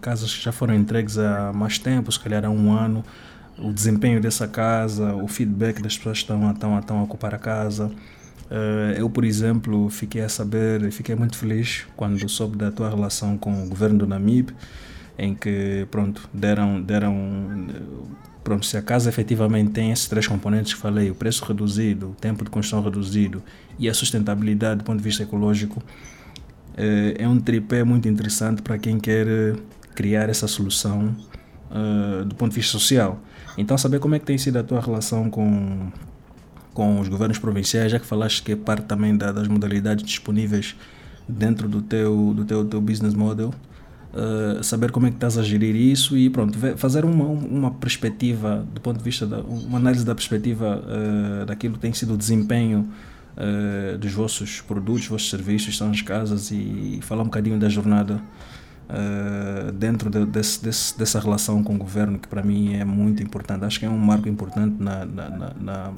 casas 0.00 0.34
que 0.34 0.42
já 0.42 0.52
foram 0.52 0.74
entregues 0.74 1.18
há 1.18 1.52
mais 1.52 1.78
tempo, 1.78 2.10
se 2.10 2.18
calhar 2.18 2.46
há 2.46 2.48
um 2.48 2.72
ano, 2.72 3.04
o 3.60 3.72
desempenho 3.72 4.20
dessa 4.20 4.48
casa, 4.48 5.14
o 5.14 5.28
feedback 5.28 5.80
das 5.82 5.96
pessoas 5.96 6.18
que 6.18 6.24
estão, 6.24 6.50
estão, 6.50 6.78
estão 6.78 6.98
a 6.98 7.02
ocupar 7.02 7.34
a 7.34 7.38
casa. 7.38 7.86
Uh, 8.50 8.92
eu, 8.96 9.08
por 9.08 9.24
exemplo, 9.24 9.88
fiquei 9.90 10.22
a 10.22 10.28
saber, 10.28 10.90
fiquei 10.90 11.14
muito 11.14 11.36
feliz 11.36 11.86
quando 11.96 12.28
soube 12.28 12.56
da 12.56 12.70
tua 12.72 12.88
relação 12.88 13.38
com 13.38 13.64
o 13.64 13.68
governo 13.68 13.98
do 13.98 14.06
Namib 14.06 14.50
em 15.16 15.34
que 15.34 15.86
pronto, 15.90 16.28
deram, 16.32 16.80
deram 16.80 17.66
pronto, 18.42 18.64
se 18.64 18.76
a 18.76 18.82
casa 18.82 19.08
efetivamente 19.08 19.70
tem 19.70 19.92
esses 19.92 20.08
três 20.08 20.26
componentes 20.26 20.72
que 20.72 20.80
falei, 20.80 21.10
o 21.10 21.14
preço 21.14 21.44
reduzido, 21.44 22.10
o 22.10 22.14
tempo 22.14 22.42
de 22.42 22.50
construção 22.50 22.82
reduzido 22.82 23.42
e 23.78 23.88
a 23.88 23.92
sustentabilidade 23.92 24.78
do 24.78 24.84
ponto 24.84 24.96
de 24.96 25.04
vista 25.04 25.22
ecológico, 25.22 25.82
é, 26.76 27.16
é 27.18 27.28
um 27.28 27.38
tripé 27.38 27.84
muito 27.84 28.08
interessante 28.08 28.62
para 28.62 28.78
quem 28.78 28.98
quer 28.98 29.26
eh, 29.28 29.56
criar 29.94 30.30
essa 30.30 30.48
solução 30.48 31.14
do 32.26 32.34
ponto 32.34 32.50
de 32.50 32.56
vista 32.56 32.72
social. 32.72 33.20
Então, 33.58 33.76
saber 33.76 33.98
como 33.98 34.14
é 34.14 34.18
que 34.18 34.26
tem 34.26 34.38
sido 34.38 34.58
a 34.58 34.62
tua 34.62 34.80
relação 34.80 35.28
com, 35.28 35.90
com 36.72 37.00
os 37.00 37.08
governos 37.08 37.38
provinciais, 37.38 37.92
já 37.92 37.98
que 37.98 38.06
falaste 38.06 38.42
que 38.42 38.52
é 38.52 38.56
parte 38.56 38.84
também 38.84 39.16
da, 39.16 39.32
das 39.32 39.48
modalidades 39.48 40.04
disponíveis 40.04 40.76
dentro 41.28 41.68
do 41.68 41.82
teu, 41.82 42.32
do 42.34 42.44
teu, 42.44 42.64
teu 42.64 42.80
business 42.80 43.14
model, 43.14 43.52
Uh, 44.12 44.60
saber 44.64 44.90
como 44.90 45.06
é 45.06 45.10
que 45.10 45.14
estás 45.14 45.38
a 45.38 45.42
gerir 45.44 45.76
isso 45.76 46.18
e 46.18 46.28
pronto, 46.28 46.58
fazer 46.76 47.04
uma, 47.04 47.26
uma 47.26 47.70
perspectiva 47.70 48.66
do 48.74 48.80
ponto 48.80 48.98
de 48.98 49.04
vista, 49.04 49.24
da, 49.24 49.38
uma 49.38 49.78
análise 49.78 50.04
da 50.04 50.16
perspectiva 50.16 50.82
uh, 50.82 51.46
daquilo 51.46 51.74
que 51.74 51.78
tem 51.78 51.92
sido 51.92 52.14
o 52.14 52.16
desempenho 52.16 52.88
uh, 53.36 53.96
dos 53.98 54.12
vossos 54.12 54.60
produtos, 54.62 55.06
vossos 55.06 55.30
serviços, 55.30 55.78
são 55.78 55.92
as 55.92 56.02
casas 56.02 56.50
e 56.50 56.98
falar 57.02 57.22
um 57.22 57.26
bocadinho 57.26 57.56
da 57.56 57.68
jornada 57.68 58.20
dentro 59.70 60.10
de, 60.10 60.24
desse, 60.26 60.62
desse, 60.62 60.98
dessa 60.98 61.20
relação 61.20 61.62
com 61.62 61.74
o 61.74 61.78
governo 61.78 62.18
que 62.18 62.28
para 62.28 62.42
mim 62.42 62.74
é 62.74 62.84
muito 62.84 63.22
importante. 63.22 63.64
Acho 63.64 63.78
que 63.78 63.86
é 63.86 63.90
um 63.90 63.98
marco 63.98 64.28
importante 64.28 64.76
na, 64.82 65.04
na, 65.04 65.28
na, 65.28 65.52
na 65.60 65.92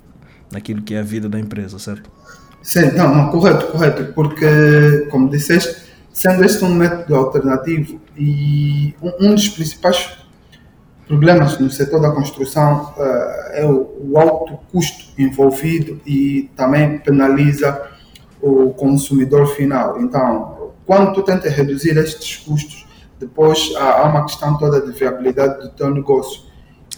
naquilo 0.53 0.83
que 0.83 0.95
é 0.95 1.01
a 1.01 1.03
vida 1.03 1.29
da 1.29 1.41
empresa, 1.41 1.79
certo? 1.79 2.11
Sim, 2.63 2.93
não, 2.93 3.15
não 3.15 3.31
correto, 3.31 3.67
correto, 3.69 4.13
porque 4.13 5.09
como 5.11 5.29
disseste 5.29 5.91
sendo 6.13 6.45
este 6.45 6.63
um 6.63 6.75
método 6.75 7.15
alternativo 7.17 7.99
e 8.17 8.95
um, 9.03 9.29
um 9.29 9.35
dos 9.35 9.49
principais 9.49 10.19
problemas 11.09 11.59
no 11.59 11.71
setor 11.71 12.01
da 12.01 12.11
construção 12.11 12.93
uh, 12.97 13.03
é 13.53 13.67
o, 13.67 14.11
o, 14.11 14.19
alto 14.19 14.59
custo 14.71 15.05
envolvido 15.19 16.01
e 16.07 16.51
também 16.55 16.99
penaliza 16.99 17.89
o 18.41 18.71
consumidor 18.71 19.47
final. 19.55 20.01
Então, 20.01 20.73
quando 20.87 21.13
tu 21.15 21.23
tentas 21.23 21.53
reduzir 21.53 21.97
estes 21.97 22.37
custos, 22.37 22.82
depois 23.23 23.73
há, 23.77 24.03
uma 24.03 24.25
questão 24.25 24.59
toda 24.59 24.81
de 24.81 24.91
viabilidade 24.93 25.63
do 25.63 25.71
teu 25.71 25.91
negócio. 25.91 26.43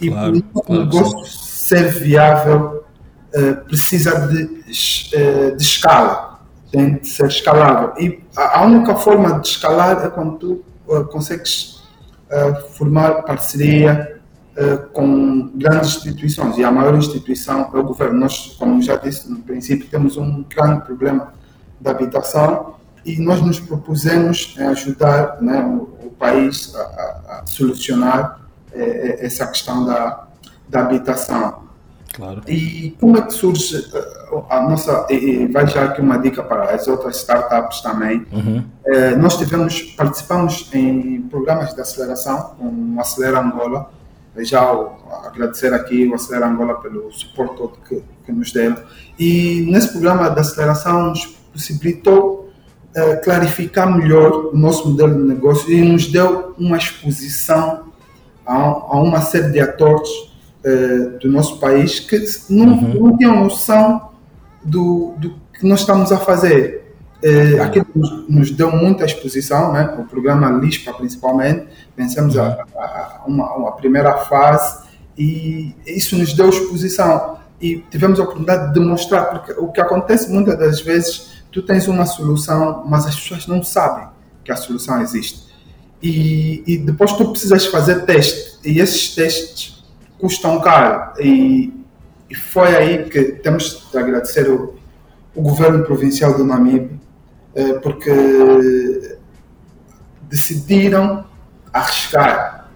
E 0.01 0.09
claro, 0.09 0.41
para 0.41 0.79
negócio 0.79 1.25
ser 1.25 1.91
viável, 1.91 2.83
uh, 3.33 3.65
precisa 3.65 4.27
de, 4.27 4.43
uh, 4.43 5.55
de 5.55 5.63
escala, 5.63 6.41
tem 6.71 6.95
de 6.95 7.07
ser 7.07 7.27
escalável. 7.27 7.93
E 7.99 8.23
a, 8.35 8.65
única 8.65 8.95
forma 8.95 9.39
de 9.39 9.47
escalar 9.47 10.03
é 10.03 10.09
quando 10.09 10.37
tu 10.37 10.65
consegues 11.11 11.75
formar 12.73 13.23
parceria 13.23 14.19
com 14.93 15.51
grandes 15.55 15.97
instituições 15.97 16.57
e 16.57 16.63
a 16.63 16.71
maior 16.71 16.95
instituição 16.95 17.71
é 17.73 17.77
o 17.77 17.83
governo. 17.83 18.19
Nós, 18.19 18.55
como 18.59 18.81
já 18.81 18.95
disse 18.97 19.29
no 19.29 19.39
princípio, 19.39 19.87
temos 19.89 20.17
um 20.17 20.43
grande 20.43 20.85
problema 20.85 21.33
da 21.79 21.91
habitação 21.91 22.75
e 23.05 23.17
nós 23.19 23.39
nos 23.41 23.59
propusemos 23.59 24.55
ajudar 24.57 25.39
né, 25.39 25.63
país 26.17 26.73
a, 26.75 26.79
a, 26.79 27.39
a 27.41 27.45
solucionar 27.45 28.41
eh, 28.73 29.19
essa 29.21 29.47
questão 29.47 29.85
da, 29.85 30.27
da 30.67 30.81
habitação. 30.81 31.65
Claro. 32.13 32.41
E 32.47 32.95
como 32.99 33.17
é 33.17 33.21
que 33.21 33.33
surge 33.33 33.89
eh, 33.93 34.15
a 34.49 34.61
nossa. 34.61 35.05
E 35.09 35.47
vai 35.47 35.67
já 35.67 35.85
aqui 35.85 36.01
uma 36.01 36.17
dica 36.17 36.43
para 36.43 36.73
as 36.73 36.87
outras 36.87 37.17
startups 37.17 37.81
também. 37.81 38.25
Uhum. 38.31 38.63
É, 38.85 39.15
nós 39.15 39.37
tivemos, 39.37 39.81
participamos 39.81 40.69
em 40.73 41.21
programas 41.23 41.73
de 41.73 41.81
aceleração, 41.81 42.55
com 42.57 42.95
o 42.95 42.99
Acelera 42.99 43.39
Angola. 43.39 43.89
Já 44.37 44.61
agradecer 45.25 45.73
aqui 45.73 46.07
o 46.07 46.15
Acelera 46.15 46.47
Angola 46.47 46.75
pelo 46.81 47.11
suporte 47.11 47.55
todo 47.55 47.77
que, 47.87 48.03
que 48.25 48.31
nos 48.31 48.51
deram. 48.51 48.77
E 49.17 49.65
nesse 49.69 49.91
programa 49.91 50.29
de 50.29 50.39
aceleração 50.39 51.09
nos 51.09 51.25
possibilitou 51.53 52.44
é, 52.95 53.15
clarificar 53.17 53.93
melhor 53.95 54.53
o 54.53 54.57
nosso 54.57 54.89
modelo 54.89 55.15
de 55.15 55.23
negócio 55.27 55.69
e 55.71 55.81
nos 55.81 56.07
deu 56.07 56.53
uma 56.57 56.77
exposição 56.77 57.85
a, 58.45 58.55
a 58.55 59.01
uma 59.01 59.21
série 59.21 59.51
de 59.51 59.59
atores 59.59 60.09
uh, 60.09 61.19
do 61.19 61.29
nosso 61.29 61.59
país 61.59 61.99
que 61.99 62.23
não, 62.49 62.67
uhum. 62.67 63.09
não 63.09 63.17
tinham 63.17 63.43
noção 63.43 64.11
do, 64.63 65.13
do 65.17 65.35
que 65.53 65.65
nós 65.65 65.81
estamos 65.81 66.11
a 66.11 66.17
fazer. 66.17 66.83
Uh, 67.23 67.61
aquilo 67.61 67.87
nos, 67.95 68.29
nos, 68.29 68.51
deu 68.51 68.71
muita 68.71 69.03
exposição, 69.03 69.73
né? 69.73 69.95
o 69.97 70.03
programa 70.03 70.49
LISPA 70.51 70.93
principalmente, 70.93 71.67
vencemos 71.97 72.37
a, 72.37 72.65
a, 72.75 73.23
uma, 73.25 73.55
uma 73.55 73.71
primeira 73.71 74.13
fase 74.19 74.85
e 75.17 75.73
isso 75.87 76.15
nos 76.17 76.33
deu 76.33 76.49
exposição 76.49 77.37
e 77.59 77.83
tivemos 77.89 78.19
a 78.19 78.23
oportunidade 78.23 78.67
de 78.67 78.79
demonstrar, 78.79 79.29
porque 79.29 79.53
o 79.53 79.71
que 79.71 79.79
acontece 79.79 80.31
muitas 80.31 80.57
das 80.59 80.81
vezes, 80.81 81.34
tu 81.55 81.61
tens 81.61 81.87
uma 81.87 82.05
solução, 82.05 82.83
mas 82.85 83.07
as 83.07 83.15
pessoas 83.15 83.47
não 83.47 83.63
sabem 83.63 84.09
que 84.43 84.51
a 84.51 84.57
solução 84.57 85.01
existe. 85.01 85.45
E, 86.03 86.61
e 86.67 86.77
depois 86.77 87.13
tu 87.13 87.31
precisas 87.31 87.65
fazer 87.67 88.05
testes, 88.05 88.59
e 88.61 88.77
esses 88.81 89.15
testes 89.15 89.81
custam 90.19 90.59
caro. 90.59 91.13
E, 91.17 91.73
e 92.29 92.35
foi 92.35 92.75
aí 92.75 93.05
que 93.05 93.23
temos 93.41 93.87
de 93.89 93.97
agradecer 93.97 94.49
o, 94.49 94.75
o 95.33 95.41
governo 95.41 95.85
provincial 95.85 96.35
do 96.35 96.43
Namibe, 96.43 96.99
eh, 97.55 97.73
porque 97.75 99.17
decidiram 100.23 101.23
arriscar. 101.71 102.69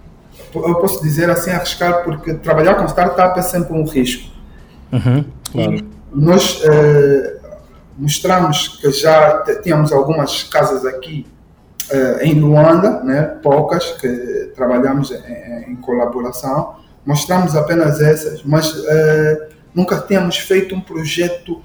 Eu 0.55 0.75
posso 0.75 1.03
dizer 1.03 1.29
assim, 1.29 1.51
arriscar, 1.51 2.05
porque 2.05 2.33
trabalhar 2.35 2.75
com 2.75 2.85
startup 2.85 3.37
é 3.37 3.41
sempre 3.41 3.73
um 3.73 3.83
risco. 3.83 4.31
Uhum, 4.93 5.25
claro. 5.51 5.85
Nós 6.13 6.61
eh, 6.63 7.38
mostramos 7.99 8.79
que 8.79 8.89
já 8.91 9.43
tínhamos 9.61 9.91
algumas 9.91 10.43
casas 10.43 10.85
aqui 10.85 11.27
eh, 11.91 12.19
em 12.23 12.39
Luanda, 12.39 13.03
né, 13.03 13.23
poucas, 13.43 13.91
que 13.99 14.51
trabalhamos 14.55 15.11
em, 15.11 15.71
em 15.71 15.75
colaboração, 15.75 16.75
mostramos 17.05 17.55
apenas 17.55 17.99
essas, 17.99 18.43
mas 18.43 18.71
uh, 18.71 19.47
nunca 19.73 19.97
tínhamos 19.97 20.37
feito 20.37 20.75
um 20.75 20.81
projeto 20.81 21.61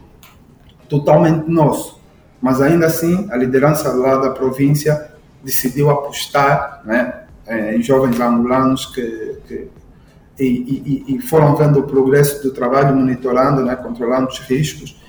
totalmente 0.88 1.48
nosso. 1.50 2.00
Mas 2.40 2.60
ainda 2.60 2.86
assim, 2.86 3.28
a 3.30 3.36
liderança 3.36 3.92
lá 3.92 4.16
da 4.16 4.30
província 4.30 5.10
decidiu 5.42 5.90
apostar 5.90 6.82
né, 6.84 7.24
em 7.74 7.82
jovens 7.82 8.18
angolanos 8.18 8.86
que, 8.86 9.38
que 9.46 9.68
e, 10.38 11.04
e, 11.06 11.16
e, 11.16 11.20
foram 11.20 11.54
vendo 11.54 11.80
o 11.80 11.84
progresso 11.84 12.42
do 12.42 12.50
trabalho, 12.52 12.96
monitorando, 12.96 13.62
né, 13.64 13.76
controlando 13.76 14.28
os 14.28 14.38
riscos. 14.40 15.00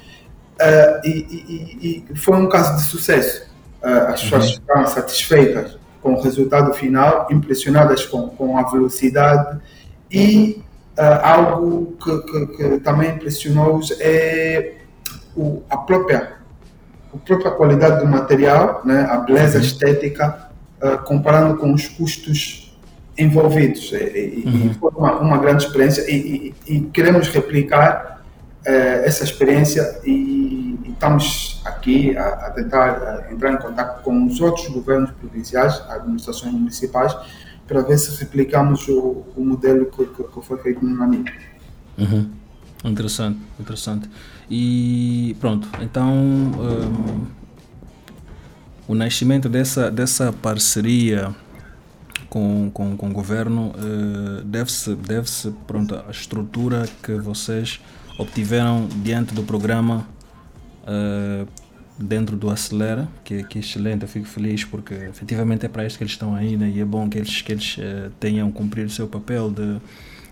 Uh, 0.55 1.05
e, 1.07 2.05
e, 2.11 2.15
foi 2.15 2.37
um 2.37 2.47
caso 2.47 2.77
de 2.77 2.83
sucesso. 2.83 3.43
Uh, 3.83 3.87
as 4.07 4.23
pessoas 4.23 4.45
uhum. 4.45 4.53
ficaram 4.53 4.87
satisfeitas 4.87 5.77
com 6.01 6.13
o 6.13 6.21
resultado 6.21 6.73
final, 6.73 7.27
impressionadas 7.29 8.05
com, 8.05 8.29
com 8.29 8.57
a 8.57 8.63
velocidade 8.63 9.59
e 10.09 10.63
uh, 10.97 11.01
algo 11.23 11.97
que, 12.01 12.17
que, 12.19 12.47
que 12.47 12.79
também 12.79 13.11
impressionou-os 13.11 13.91
é 13.99 14.75
o, 15.35 15.61
a 15.69 15.77
própria 15.77 16.35
a 17.13 17.17
própria 17.17 17.51
qualidade 17.51 17.99
do 17.99 18.07
material, 18.07 18.81
né, 18.83 19.07
a 19.09 19.17
beleza 19.17 19.57
uhum. 19.57 19.63
estética, 19.63 20.49
comparando 21.05 21.55
com 21.55 21.73
os 21.73 21.87
custos 21.87 22.77
envolvidos. 23.17 23.93
E, 23.93 24.43
uhum. 24.45 24.71
e 24.71 24.73
foi 24.73 24.91
uma, 24.97 25.15
uma, 25.19 25.37
grande 25.37 25.63
experiência 25.63 26.03
e, 26.11 26.53
e, 26.67 26.75
e 26.75 26.81
queremos 26.81 27.29
replicar 27.29 28.14
uh, 28.65 29.05
essa 29.05 29.23
experiência 29.23 30.01
e, 30.05 30.65
estamos 30.95 31.61
aqui 31.65 32.17
a, 32.17 32.27
a 32.27 32.51
tentar 32.51 33.27
entrar 33.31 33.53
em 33.53 33.57
contato 33.57 34.01
com 34.01 34.25
os 34.25 34.39
outros 34.39 34.67
governos 34.67 35.11
provinciais, 35.11 35.81
administrações 35.89 36.53
municipais, 36.53 37.15
para 37.67 37.81
ver 37.81 37.97
se 37.97 38.17
replicamos 38.19 38.87
o, 38.87 39.25
o 39.35 39.43
modelo 39.43 39.85
que, 39.87 40.05
que, 40.05 40.23
que, 40.23 40.41
foi 40.41 40.57
feito 40.59 40.85
no 40.85 40.95
Namíbia. 40.95 41.33
Uhum. 41.97 42.31
Interessante, 42.83 43.39
interessante. 43.59 44.09
E 44.49 45.35
pronto, 45.39 45.67
então 45.81 46.13
um, 46.13 47.25
o 48.87 48.93
nascimento 48.93 49.49
dessa, 49.49 49.89
dessa 49.89 50.31
parceria 50.31 51.35
com, 52.29 52.69
com, 52.71 52.95
com 52.95 53.09
o 53.09 53.13
governo 53.13 53.71
uh, 53.71 54.43
deve-se 54.43 54.93
deve 54.93 55.27
pronto, 55.65 55.95
a 55.95 56.11
estrutura 56.11 56.85
que 57.01 57.13
vocês 57.15 57.81
obtiveram 58.17 58.87
diante 59.03 59.33
do 59.33 59.43
programa 59.43 60.07
uh, 60.83 61.47
dentro 61.97 62.35
do 62.35 62.49
Acelera, 62.49 63.07
que, 63.23 63.43
que 63.43 63.59
é 63.59 63.61
excelente, 63.61 64.03
eu 64.03 64.07
fico 64.07 64.25
feliz 64.25 64.63
porque 64.63 64.93
efetivamente 64.93 65.65
é 65.65 65.69
para 65.69 65.85
isso 65.85 65.97
que 65.97 66.03
eles 66.03 66.13
estão 66.13 66.35
aí 66.35 66.57
né? 66.57 66.71
e 66.73 66.79
é 66.79 66.85
bom 66.85 67.09
que 67.09 67.17
eles, 67.17 67.41
que 67.41 67.51
eles 67.53 67.77
uh, 67.77 68.09
tenham 68.19 68.51
cumprido 68.51 68.87
o 68.87 68.91
seu 68.91 69.07
papel 69.07 69.49
de, 69.49 69.79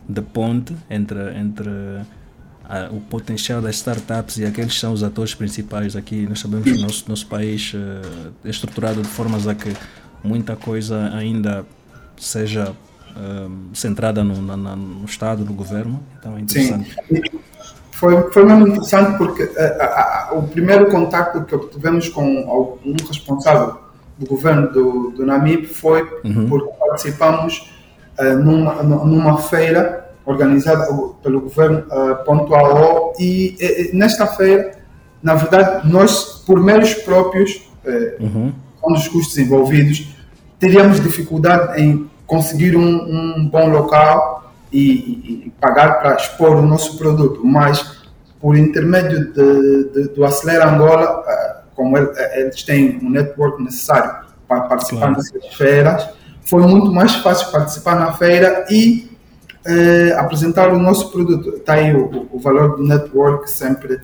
de 0.08 0.22
ponte 0.22 0.76
entre, 0.89 1.19
entre 1.38 1.69
uh, 1.69 2.06
o 2.91 3.00
potencial 3.02 3.62
das 3.62 3.76
startups 3.76 4.38
e 4.38 4.46
aqueles 4.46 4.74
que 4.74 4.80
são 4.80 4.93
os 4.93 5.04
atores 5.04 5.34
principais 5.34 5.96
aqui. 5.96 6.26
Nós 6.28 6.39
sabemos 6.39 6.65
que 6.65 6.78
o 6.78 6.82
nosso, 6.82 7.06
nosso 7.08 7.28
país 7.28 7.74
uh, 7.74 8.34
é 8.43 8.50
estruturado 8.50 9.02
de 9.02 9.08
formas 9.08 9.48
a 9.48 9.56
que 9.56 9.74
muita 10.24 10.56
coisa 10.56 11.13
ainda 11.15 11.65
seja 12.17 12.74
centrada 13.76 14.24
no, 14.24 14.41
na, 14.41 14.76
no 14.76 15.06
Estado, 15.06 15.46
no 15.46 15.54
governo, 15.54 16.02
então 16.17 16.36
é 16.36 16.41
interessante. 16.41 16.96
Sim 17.08 17.43
foi, 18.04 18.32
foi 18.32 18.44
mesmo 18.44 18.68
interessante 18.68 19.18
porque 19.18 19.44
eh, 19.56 19.78
a, 19.80 19.86
a, 19.86 20.34
o 20.34 20.44
primeiro 20.44 20.89
contato 20.89 21.42
que 21.46 21.56
obtivemos 21.56 22.10
com 22.10 22.26
um 22.86 22.96
responsável 23.08 23.78
do 24.18 24.26
governo 24.26 24.70
do, 24.74 25.12
do 25.12 25.26
Namib 25.26 25.68
foi 25.68 26.02
uhum. 26.26 26.50
porque 26.50 26.70
participamos 26.78 27.74
uh, 28.20 28.38
numa, 28.44 28.84
numa 28.84 29.38
feira 29.38 30.10
organizada 30.26 30.86
pelo 31.24 31.39
governo 31.39 31.86
uh, 31.88 32.26
Pontual 32.26 33.13
e, 33.18 33.56
e, 33.58 33.96
nesta 33.96 34.28
feira, 34.28 34.72
na 35.22 35.36
verdade, 35.36 35.89
nós, 35.89 36.44
por 36.46 36.60
meios 36.60 36.94
próprios, 36.94 37.72
uh, 37.86 38.22
uhum. 38.22 38.54
com 38.82 38.94
os 38.94 39.08
custos 39.08 39.38
envolvidos, 39.38 40.13
teríamos 40.60 41.00
dificuldade 41.00 41.82
em 41.82 42.10
conseguir 42.28 42.76
um, 42.76 42.84
um 42.84 43.50
bom 43.50 43.70
local 43.70 44.33
e, 44.74 45.46
e 45.46 45.54
pagar 45.62 46.02
para 46.02 46.16
expor 46.16 46.58
o 46.58 46.62
nosso 46.62 46.98
produto, 46.98 47.46
mas 47.46 48.04
por 48.42 48.58
intermédio 48.58 49.32
de, 49.32 49.84
de, 49.92 50.10
do 50.10 50.26
Acelera 50.26 50.70
Angola, 50.70 51.24
eh, 51.26 51.56
como 51.76 51.98
eh, 51.98 52.42
eles 52.42 52.62
têm 52.64 53.00
um 53.02 53.10
network 53.10 53.64
necessário 53.64 54.26
para 54.48 54.62
participar 54.62 55.14
claro. 55.14 55.16
dessas 55.16 55.54
feiras, 55.56 56.10
foi 56.42 56.64
muito 56.64 56.92
mais 56.92 57.16
fácil 57.16 57.52
participar 57.52 57.96
na 57.98 58.12
feira 58.12 58.66
e 58.70 59.10
eh, 59.66 60.14
apresentar 60.18 60.74
o 60.74 60.80
nosso 60.80 61.10
produto. 61.12 61.56
Está 61.56 61.76
aí 61.76 61.96
o, 61.96 62.28
o, 62.32 62.40
valor 62.40 62.76
do 62.76 62.84
network 62.84 63.50
sempre, 63.50 64.02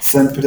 sempre 0.00 0.46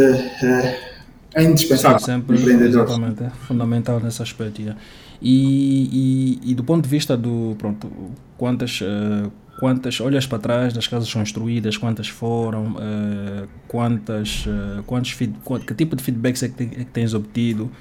é 1.36 1.44
indispensável. 1.44 2.00
Sim, 2.00 2.06
sempre, 2.06 2.38
exatamente, 2.66 3.24
é 3.24 3.30
fundamental 3.48 4.00
nesse 4.00 4.24
aspecto. 4.24 4.60
Yeah. 4.60 4.82
E, 5.22 6.40
e, 6.44 6.52
e, 6.52 6.56
do 6.56 6.63
ponto 6.63 6.84
de 6.84 6.90
vista 6.90 7.16
do 7.16 7.56
pronto, 7.58 7.92
quantas 8.38 8.82
uh, 8.82 9.32
quantas 9.60 10.00
olhas 10.00 10.26
para 10.26 10.39
trás 10.39 10.73
das 10.73 10.88
casas 10.88 11.12
construídas, 11.12 11.78
quantas 11.78 12.08
foram, 12.08 12.73
uh, 12.73 13.47
quantas, 13.67 14.45
uh, 14.45 14.84
quantos 14.84 15.12
feed, 15.12 15.36
que 15.65 15.73
tipo 15.73 15.95
de 15.95 16.04
feedbacks 16.04 16.43
é 16.43 16.50
que, 16.50 16.63
é 16.63 16.67
que, 16.67 16.86
tens 16.86 17.13
obtido, 17.13 17.71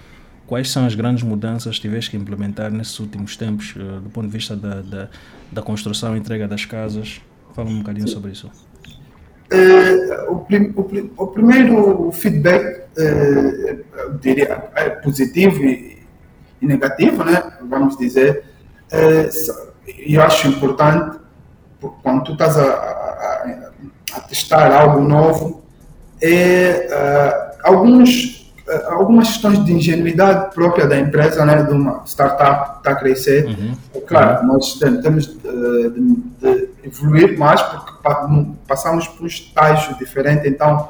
quais 0.47 0.71
são 0.71 0.87
as 0.87 0.95
grandes 0.95 1.23
mudanças 1.23 1.77
que 1.77 1.83
tiveste 1.83 2.11
que 2.11 2.17
implementar 2.17 2.71
nesses 2.71 2.99
últimos 2.99 3.37
tempos, 3.37 3.75
uh, 3.77 4.01
do 4.01 4.11
ponto 4.11 4.27
de 4.27 4.33
vista 4.33 4.57
da, 4.57 4.81
da, 4.81 5.09
da, 5.53 5.63
construção 5.63 6.17
e 6.17 6.19
entrega 6.19 6.49
das 6.49 6.65
casas. 6.65 7.21
Fala 7.55 7.69
um 7.69 7.79
bocadinho 7.79 8.09
sobre 8.09 8.33
isso. 8.33 8.51
o, 10.29 10.37
prim, 10.39 10.73
o, 10.75 11.23
o, 11.23 11.27
primeiro 11.29 12.11
feedback, 12.13 12.85
eu 12.97 14.15
diria, 14.21 14.71
é 14.75 14.91
positivo 14.91 15.63
e, 15.65 16.03
e 16.61 16.67
negativo, 16.67 17.25
né? 17.25 17.43
vamos 17.69 17.97
dizer. 17.97 18.45
E 18.93 19.66
eu 19.87 20.23
acho 20.23 20.49
importante 20.49 21.19
quando 22.03 22.25
tu 22.25 22.33
estás 22.33 22.57
a, 22.57 22.65
a, 22.65 23.71
a 24.15 24.21
testar 24.23 24.73
algo 24.73 25.01
novo, 25.01 25.63
é 26.23 26.89
uh, 26.91 27.57
alguns, 27.65 28.53
uh, 28.67 28.93
algumas 28.93 29.29
questões 29.29 29.65
de 29.65 29.73
ingenuidade 29.73 30.55
própria 30.55 30.87
da 30.87 30.99
empresa, 30.99 31.45
né, 31.45 31.63
de 31.63 31.73
uma 31.73 32.03
startup 32.07 32.73
que 32.73 32.79
está 32.79 32.91
a 32.93 32.95
crescer. 32.97 33.47
Uhum. 33.47 33.77
É 33.95 34.01
claro, 34.01 34.43
uhum. 34.43 34.55
nós 34.55 34.79
temos 34.79 35.27
de, 35.27 35.91
de, 35.91 36.17
de, 36.41 36.69
evoluir 36.85 37.39
mais 37.39 37.61
porque 37.63 37.93
passamos 38.67 39.09
por 39.09 39.25
um 39.25 39.27
estágio 39.27 39.97
diferente, 39.99 40.49
então 40.49 40.89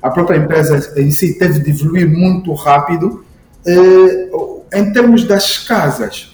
a 0.00 0.10
própria 0.10 0.36
empresa 0.36 1.00
em 1.00 1.10
si 1.10 1.38
teve 1.38 1.60
de 1.60 1.70
evoluir 1.70 2.08
muito 2.08 2.52
rápido. 2.54 3.24
Uh, 3.66 4.62
em 4.74 4.92
termos 4.92 5.24
das 5.24 5.58
casas, 5.58 6.31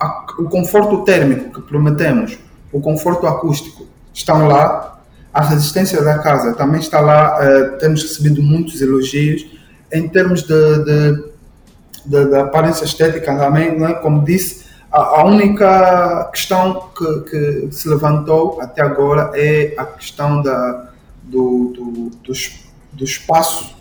a, 0.00 0.26
o 0.38 0.44
conforto 0.44 1.04
térmico 1.04 1.50
que 1.60 1.68
prometemos, 1.68 2.38
o 2.72 2.80
conforto 2.80 3.26
acústico 3.26 3.86
estão 4.12 4.46
lá, 4.46 5.00
a 5.32 5.42
resistência 5.42 6.02
da 6.02 6.18
casa 6.18 6.54
também 6.54 6.80
está 6.80 7.00
lá, 7.00 7.38
uh, 7.38 7.78
temos 7.78 8.02
recebido 8.02 8.42
muitos 8.42 8.80
elogios. 8.80 9.46
Em 9.92 10.08
termos 10.08 10.42
de, 10.42 10.84
de, 10.84 11.24
de, 12.06 12.24
de 12.26 12.36
aparência 12.36 12.84
estética 12.84 13.36
também, 13.36 13.78
né, 13.78 13.94
como 13.94 14.24
disse, 14.24 14.66
a, 14.90 15.20
a 15.20 15.24
única 15.24 16.30
questão 16.32 16.90
que, 16.96 17.20
que, 17.30 17.68
se 17.72 17.88
levantou 17.88 18.60
até 18.60 18.82
agora 18.82 19.30
é 19.34 19.74
a 19.76 19.84
questão 19.84 20.42
da, 20.42 20.90
do, 21.22 21.72
do, 21.74 22.10
do, 22.10 22.32
do 22.92 23.04
espaço 23.04 23.77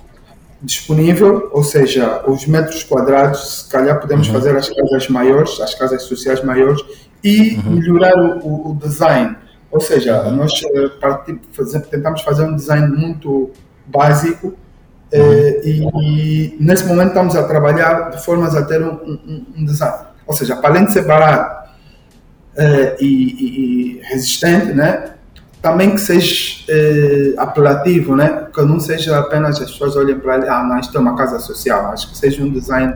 disponível, 0.62 1.50
ou 1.52 1.64
seja, 1.64 2.24
os 2.28 2.46
metros 2.48 2.84
quadrados, 2.84 3.64
se 3.64 3.70
calhar 3.70 4.00
podemos 4.00 4.28
uhum. 4.28 4.34
fazer 4.34 4.56
as 4.58 4.70
casas 4.70 5.08
maiores, 5.08 5.60
as 5.62 5.76
casas 5.76 6.04
sociais 6.04 6.44
maiores 6.44 6.82
e 7.24 7.56
uhum. 7.56 7.76
melhorar 7.76 8.16
o, 8.18 8.72
o, 8.72 8.76
design. 8.76 9.36
Ou 9.72 9.80
seja, 9.80 10.24
uhum. 10.24 10.36
nós 10.38 10.52
eh, 10.64 10.90
partir, 11.00 11.40
fazer, 11.52 11.82
tentamos 11.82 12.22
fazer 12.22 12.44
um 12.44 12.56
design 12.56 12.88
muito 12.88 13.52
básico 13.86 14.54
eh, 15.12 15.62
e, 15.64 15.88
e, 16.02 16.58
nesse 16.60 16.86
momento 16.86 17.10
estamos 17.10 17.36
a 17.36 17.44
trabalhar 17.44 18.10
de 18.10 18.24
formas 18.24 18.56
a 18.56 18.64
ter 18.64 18.82
um, 18.82 18.94
um, 18.94 19.46
um 19.58 19.66
design. 19.66 20.08
Ou 20.26 20.34
seja, 20.34 20.56
para 20.56 20.72
além 20.72 20.86
de 20.86 20.94
ser 20.94 21.06
barato 21.06 21.70
eh, 22.56 22.98
e, 23.00 23.98
e, 23.98 24.02
resistente, 24.04 24.74
né? 24.74 25.14
Também 25.68 25.92
que 25.92 26.00
seja 26.00 26.64
eh, 26.70 27.34
apelativo, 27.38 28.16
né? 28.16 28.48
Que 28.54 28.62
não 28.62 28.80
seja 28.80 29.20
apenas 29.20 29.62
as 29.62 29.70
pessoas 29.70 29.98
olhem 29.98 30.18
para 30.18 30.36
ah, 30.36 30.64
não, 30.64 30.80
isto 30.80 30.98
é 30.98 31.02
uma 31.02 31.14
casa 31.14 31.40
social. 31.40 31.88
Acho 31.88 32.10
que 32.10 32.18
seja 32.18 32.42
um 32.42 32.50
design 32.50 32.96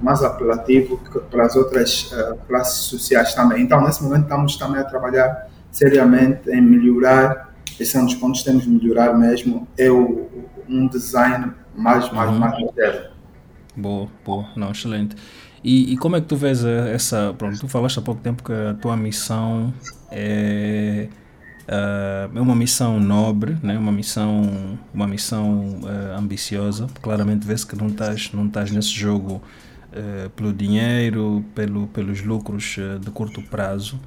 mais 0.00 0.22
apelativo 0.22 1.00
para 1.28 1.46
as 1.46 1.56
outras 1.56 2.12
uh, 2.12 2.36
classes 2.46 2.84
sociais 2.84 3.34
também. 3.34 3.62
Então, 3.62 3.82
nesse 3.82 4.04
momento, 4.04 4.22
estamos 4.22 4.56
também 4.56 4.80
a 4.80 4.84
trabalhar 4.84 5.48
seriamente 5.72 6.48
em 6.48 6.60
melhorar, 6.60 7.52
esse 7.80 7.96
é 7.96 8.00
um 8.00 8.04
dos 8.04 8.14
pontos 8.14 8.40
que 8.42 8.50
temos 8.50 8.62
de 8.64 8.70
melhorar 8.70 9.12
mesmo, 9.12 9.66
é 9.76 9.90
o, 9.90 10.28
um 10.68 10.86
design 10.86 11.52
mais, 11.74 12.10
mais, 12.12 12.30
uhum. 12.30 12.38
mais 12.38 12.58
moderno. 12.60 13.10
Boa, 13.76 14.06
boa, 14.24 14.46
não, 14.54 14.70
excelente. 14.70 15.16
E, 15.64 15.92
e, 15.94 15.96
como 15.96 16.14
é 16.14 16.20
que 16.20 16.26
tu 16.28 16.36
vês 16.36 16.64
eh, 16.64 16.94
essa, 16.94 17.34
pronto, 17.36 17.58
tu 17.58 17.66
falaste 17.66 17.98
há 17.98 18.02
pouco 18.02 18.20
tempo 18.20 18.44
que 18.44 18.52
a 18.52 18.74
tua 18.74 18.96
missão 18.96 19.74
é 20.12 21.08
Uh, 21.66 22.38
é 22.38 22.40
uma 22.40 22.54
missão 22.54 23.00
nobre, 23.00 23.56
né? 23.60 23.76
uma 23.76 23.90
missão, 23.90 24.78
uma 24.94 25.06
missão 25.06 25.80
uh, 25.82 26.16
ambiciosa. 26.16 26.86
Claramente 27.02 27.44
vê-se 27.44 27.66
que 27.66 27.74
não 27.74 27.88
estás, 27.88 28.30
não 28.32 28.46
estás 28.46 28.70
nesse 28.70 28.90
jogo 28.90 29.42
uh, 29.92 30.30
pelo 30.30 30.52
dinheiro, 30.52 31.44
pelo, 31.56 31.88
pelos 31.88 32.22
lucros 32.22 32.76
de 33.00 33.10
curto 33.10 33.42
prazo, 33.42 33.98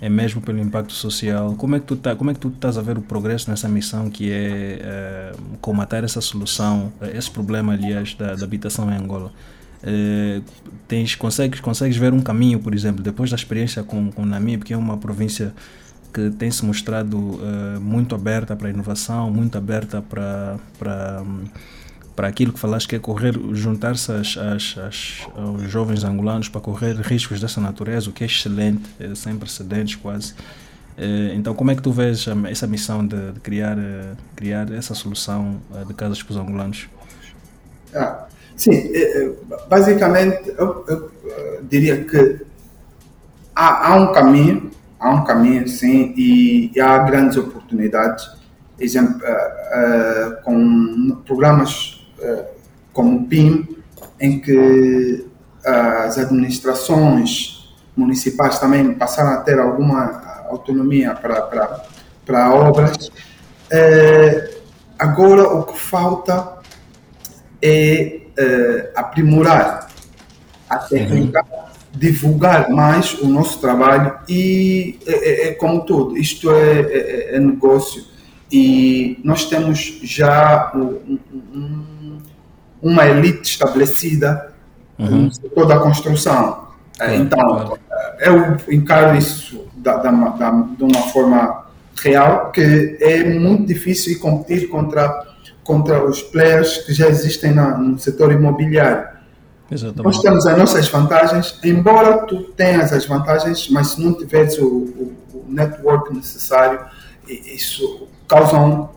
é 0.00 0.08
mesmo 0.08 0.40
pelo 0.40 0.58
impacto 0.58 0.94
social. 0.94 1.54
Como 1.54 1.76
é 1.76 1.80
que 1.80 1.86
tu 1.86 1.96
tá, 1.96 2.16
como 2.16 2.30
é 2.30 2.34
que 2.34 2.40
tu 2.40 2.48
estás 2.48 2.78
a 2.78 2.82
ver 2.82 2.96
o 2.96 3.02
progresso 3.02 3.50
nessa 3.50 3.68
missão 3.68 4.08
que 4.08 4.30
é 4.32 5.34
uh, 5.34 5.58
comatar 5.60 6.04
essa 6.04 6.20
solução, 6.22 6.90
esse 7.14 7.30
problema 7.30 7.74
aliás 7.74 8.14
da, 8.14 8.34
da 8.34 8.44
habitação 8.44 8.90
em 8.90 8.96
Angola? 8.96 9.30
tens 10.86 11.16
consegues 11.16 11.58
consegues 11.58 11.96
ver 11.96 12.12
um 12.12 12.20
caminho, 12.20 12.60
por 12.60 12.72
exemplo, 12.72 13.02
depois 13.02 13.30
da 13.30 13.34
experiência 13.34 13.82
com 13.82 14.12
com 14.12 14.24
Namib, 14.24 14.62
que 14.62 14.72
é 14.72 14.76
uma 14.76 14.96
província 14.96 15.52
que 16.12 16.30
tem 16.30 16.50
se 16.50 16.64
mostrado 16.64 17.16
uh, 17.16 17.80
muito 17.80 18.14
aberta 18.14 18.54
para 18.54 18.68
a 18.68 18.70
inovação, 18.70 19.30
muito 19.30 19.56
aberta 19.56 20.02
para, 20.02 20.56
para, 20.78 21.22
para 22.14 22.28
aquilo 22.28 22.52
que 22.52 22.58
falaste 22.58 22.86
que 22.86 22.96
é 22.96 22.98
correr, 22.98 23.34
juntar-se 23.52 24.12
às, 24.12 24.36
às, 24.36 24.78
às, 24.78 25.28
aos 25.34 25.62
jovens 25.70 26.04
angolanos 26.04 26.48
para 26.48 26.60
correr 26.60 26.94
riscos 27.00 27.40
dessa 27.40 27.60
natureza, 27.60 28.10
o 28.10 28.12
que 28.12 28.24
é 28.24 28.26
excelente, 28.26 28.82
é 29.00 29.14
sem 29.14 29.36
precedentes 29.36 29.96
quase. 29.96 30.32
Uh, 30.98 31.32
então, 31.34 31.54
como 31.54 31.70
é 31.70 31.74
que 31.74 31.82
tu 31.82 31.90
vês 31.90 32.26
essa 32.50 32.66
missão 32.66 33.06
de, 33.06 33.32
de 33.32 33.40
criar, 33.40 33.78
uh, 33.78 34.16
criar 34.36 34.70
essa 34.72 34.94
solução 34.94 35.60
de 35.86 35.94
casas 35.94 36.22
para 36.22 36.32
os 36.32 36.36
angolanos? 36.36 36.88
Ah, 37.94 38.26
sim, 38.56 38.90
basicamente 39.68 40.48
eu, 40.58 40.84
eu 40.88 41.12
diria 41.68 42.04
que 42.04 42.40
há, 43.54 43.88
há 43.88 43.96
um 43.96 44.12
caminho 44.12 44.70
há 45.02 45.10
um 45.10 45.24
caminho 45.24 45.66
sim 45.68 46.14
e, 46.16 46.70
e 46.74 46.80
há 46.80 46.98
grandes 46.98 47.36
oportunidades. 47.36 48.24
Exemplo, 48.78 49.16
uh, 49.16 50.30
uh, 50.30 50.42
com 50.42 51.22
programas 51.26 52.06
uh, 52.20 52.44
como 52.92 53.18
o 53.18 53.26
PIM, 53.26 53.76
em 54.20 54.38
que 54.40 55.26
as 55.64 56.18
administrações 56.18 57.72
municipais 57.96 58.58
também 58.58 58.94
passaram 58.94 59.30
a 59.30 59.36
ter 59.38 59.58
alguma 59.60 60.44
autonomia 60.48 61.14
para, 61.14 61.40
para, 61.42 61.84
para 62.26 62.52
obras. 62.52 63.10
agora 64.98 65.42
o 65.44 65.62
que 65.62 65.78
falta 65.78 66.58
é 67.62 68.22
aprimorar 68.96 69.88
a 70.68 70.78
técnica 70.78 71.44
divulgar 71.94 72.70
mais 72.70 73.14
o 73.20 73.26
nosso 73.26 73.60
trabalho 73.60 74.14
e 74.28 74.98
é, 75.06 75.12
é, 75.12 75.48
é 75.48 75.52
como 75.54 75.84
tudo, 75.84 76.16
isto 76.16 76.50
é, 76.50 76.80
é, 76.80 77.36
é, 77.36 77.40
negócio 77.40 78.04
e 78.50 79.18
nós 79.24 79.46
temos 79.46 80.00
já 80.02 80.72
um, 80.74 81.18
um, 81.54 82.18
uma 82.82 83.06
elite 83.06 83.50
estabelecida 83.50 84.52
uhum. 84.98 85.22
no 85.22 85.32
setor 85.32 85.66
da 85.66 85.78
construção. 85.78 86.68
É, 87.00 87.16
então, 87.16 87.78
eu 88.20 88.56
encaro 88.74 89.16
isso 89.16 89.64
da, 89.74 89.96
da, 89.96 90.10
da, 90.10 90.50
de 90.50 90.84
uma 90.84 91.00
forma 91.08 91.66
real, 92.02 92.50
que 92.52 92.96
é 93.00 93.24
muito 93.24 93.66
difícil 93.66 94.18
competir 94.20 94.68
contra, 94.68 95.26
contra 95.64 96.04
os 96.04 96.20
players 96.20 96.78
que 96.78 96.92
já 96.92 97.08
existem 97.08 97.52
na, 97.52 97.78
no 97.78 97.98
setor 97.98 98.32
imobiliário. 98.32 99.08
Exatamente. 99.72 100.04
Nós 100.04 100.20
temos 100.20 100.46
as 100.46 100.58
nossas 100.58 100.88
vantagens, 100.88 101.58
embora 101.64 102.18
tu 102.26 102.42
tenhas 102.52 102.92
as 102.92 103.06
vantagens, 103.06 103.68
mas 103.70 103.88
se 103.88 104.02
não 104.02 104.12
tiveres 104.12 104.58
o, 104.58 104.66
o, 104.66 105.12
o 105.32 105.44
network 105.48 106.14
necessário, 106.14 106.80
isso 107.26 108.06
causa 108.28 108.58
uh, 108.58 108.88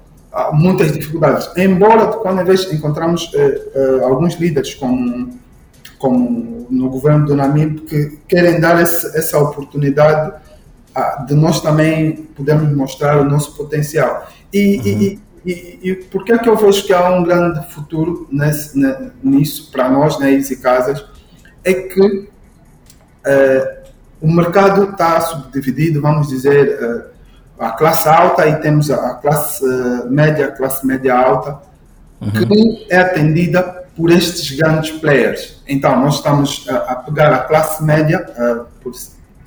muitas 0.53 0.91
dificuldades. 0.91 1.49
Embora 1.55 2.07
quando 2.07 2.39
às 2.39 2.47
vezes 2.47 2.73
encontramos 2.73 3.31
uh, 3.33 3.99
uh, 3.99 4.05
alguns 4.05 4.35
líderes 4.35 4.73
como, 4.73 5.39
como 5.97 6.67
no 6.69 6.89
governo 6.89 7.25
do 7.25 7.35
Namib 7.35 7.81
que 7.81 8.19
querem 8.27 8.59
dar 8.59 8.81
essa, 8.81 9.17
essa 9.17 9.37
oportunidade 9.39 10.33
de 11.27 11.33
nós 11.33 11.59
também 11.59 12.13
podermos 12.35 12.73
mostrar 12.75 13.19
o 13.19 13.25
nosso 13.25 13.53
potencial. 13.55 14.29
E, 14.53 14.77
uhum. 14.77 14.85
e, 14.85 15.19
e, 15.45 15.79
e 15.83 15.95
por 15.95 16.23
que 16.23 16.31
é 16.31 16.37
que 16.37 16.49
eu 16.49 16.57
vejo 16.57 16.83
que 16.85 16.93
há 16.93 17.09
um 17.09 17.23
grande 17.23 17.71
futuro 17.71 18.27
nesse, 18.31 18.79
nisso 19.23 19.71
para 19.71 19.89
nós, 19.89 20.17
né, 20.19 20.31
Easy 20.33 20.57
Casas? 20.57 21.05
É 21.63 21.73
que 21.73 22.01
uh, 22.01 22.27
o 24.21 24.31
mercado 24.31 24.91
está 24.91 25.21
subdividido, 25.21 26.01
vamos 26.01 26.27
dizer, 26.29 26.79
uh, 26.81 27.15
a 27.59 27.71
classe 27.71 28.09
alta 28.09 28.47
e 28.47 28.55
temos 28.55 28.89
a 28.89 29.15
classe 29.15 29.63
uh, 29.63 30.09
média, 30.09 30.47
a 30.47 30.51
classe 30.51 30.85
média 30.85 31.15
alta, 31.15 31.59
uhum. 32.19 32.31
que 32.31 32.87
é 32.89 32.97
atendida 32.97 33.85
por 33.95 34.11
estes 34.11 34.57
grandes 34.57 34.91
players. 34.91 35.61
Então, 35.67 35.99
nós 35.99 36.15
estamos 36.15 36.67
a, 36.67 36.77
a 36.77 36.95
pegar 36.95 37.33
a 37.33 37.39
classe 37.39 37.83
média 37.83 38.25
uh, 38.31 38.65
por, 38.81 38.93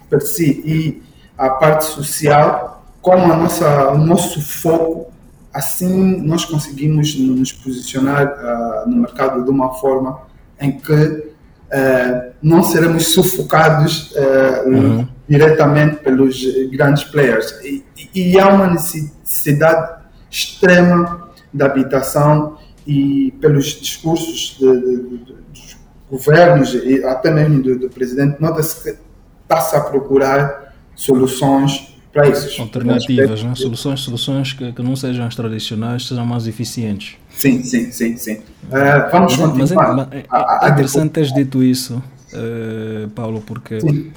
por 0.08 0.22
si 0.22 0.62
e 0.64 1.02
a 1.36 1.50
parte 1.50 1.84
social 1.84 2.84
como 3.00 3.32
a 3.32 3.36
nossa, 3.36 3.90
o 3.90 3.98
nosso 3.98 4.40
foco. 4.40 5.12
Assim, 5.52 6.20
nós 6.22 6.44
conseguimos 6.44 7.18
nos 7.18 7.52
posicionar 7.52 8.26
uh, 8.26 8.88
no 8.88 8.98
mercado 8.98 9.44
de 9.44 9.50
uma 9.50 9.72
forma 9.74 10.20
em 10.60 10.78
que 10.78 10.92
uh, 10.92 12.32
não 12.42 12.62
seremos 12.62 13.08
sufocados 13.08 14.14
uhum. 14.66 15.08
diretamente 15.28 15.96
pelos 15.96 16.42
grandes 16.70 17.04
players. 17.04 17.52
E, 17.62 17.84
e 18.14 18.38
há 18.38 18.48
uma 18.48 18.68
necessidade 18.68 19.98
extrema 20.30 21.30
da 21.52 21.66
habitação 21.66 22.58
e 22.86 23.32
pelos 23.40 23.66
discursos 23.66 24.56
de, 24.58 24.80
de, 24.80 25.18
de, 25.18 25.32
dos 25.52 25.76
governos 26.10 26.74
e 26.74 27.04
até 27.04 27.30
mesmo 27.30 27.62
do, 27.62 27.78
do 27.78 27.90
presidente, 27.90 28.40
nota-se 28.40 28.82
que 28.82 28.98
está-se 29.42 29.76
a 29.76 29.80
procurar 29.80 30.74
soluções 30.94 31.97
para 32.12 32.28
isso. 32.28 32.60
Alternativas, 32.60 33.42
né? 33.42 33.54
soluções, 33.54 34.00
soluções 34.00 34.52
que, 34.52 34.72
que, 34.72 34.82
não 34.82 34.96
sejam 34.96 35.26
as 35.26 35.34
tradicionais, 35.34 36.06
sejam 36.06 36.24
mais 36.24 36.46
eficientes. 36.46 37.16
Sim, 37.30 37.62
sim, 37.62 37.90
sim, 37.90 38.16
sim. 38.16 38.34
Uh, 38.34 39.10
vamos 39.10 39.36
mas, 39.36 39.50
continuar. 39.50 39.94
Mas 39.94 40.08
é, 40.12 40.18
é, 40.18 40.66
é 40.66 40.70
interessante 40.70 41.10
teres 41.12 41.32
dito 41.32 41.62
isso, 41.62 42.02
uh, 42.32 43.08
Paulo, 43.10 43.42
porque 43.46 43.80
sim. 43.80 44.10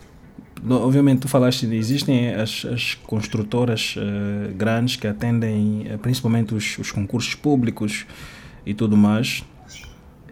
obviamente 0.70 1.20
tu 1.20 1.28
falaste, 1.28 1.66
existem 1.66 2.34
as, 2.34 2.66
as 2.66 2.94
construtoras 3.06 3.96
uh, 3.98 4.54
grandes 4.56 4.96
que 4.96 5.08
atendem 5.08 5.86
principalmente 6.02 6.56
os, 6.56 6.78
os 6.78 6.92
concursos 6.92 7.36
públicos, 7.36 8.06
e 8.66 8.74
tudo 8.74 8.96
mais. 8.96 9.44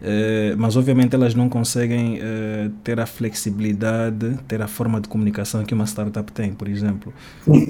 Uh, 0.00 0.56
mas 0.56 0.76
obviamente 0.76 1.14
elas 1.14 1.34
não 1.34 1.46
conseguem 1.48 2.18
uh, 2.18 2.70
ter 2.82 2.98
a 2.98 3.04
flexibilidade, 3.04 4.38
ter 4.48 4.62
a 4.62 4.66
forma 4.66 4.98
de 4.98 5.08
comunicação 5.08 5.62
que 5.62 5.74
uma 5.74 5.84
startup 5.84 6.32
tem, 6.32 6.54
por 6.54 6.68
exemplo. 6.68 7.12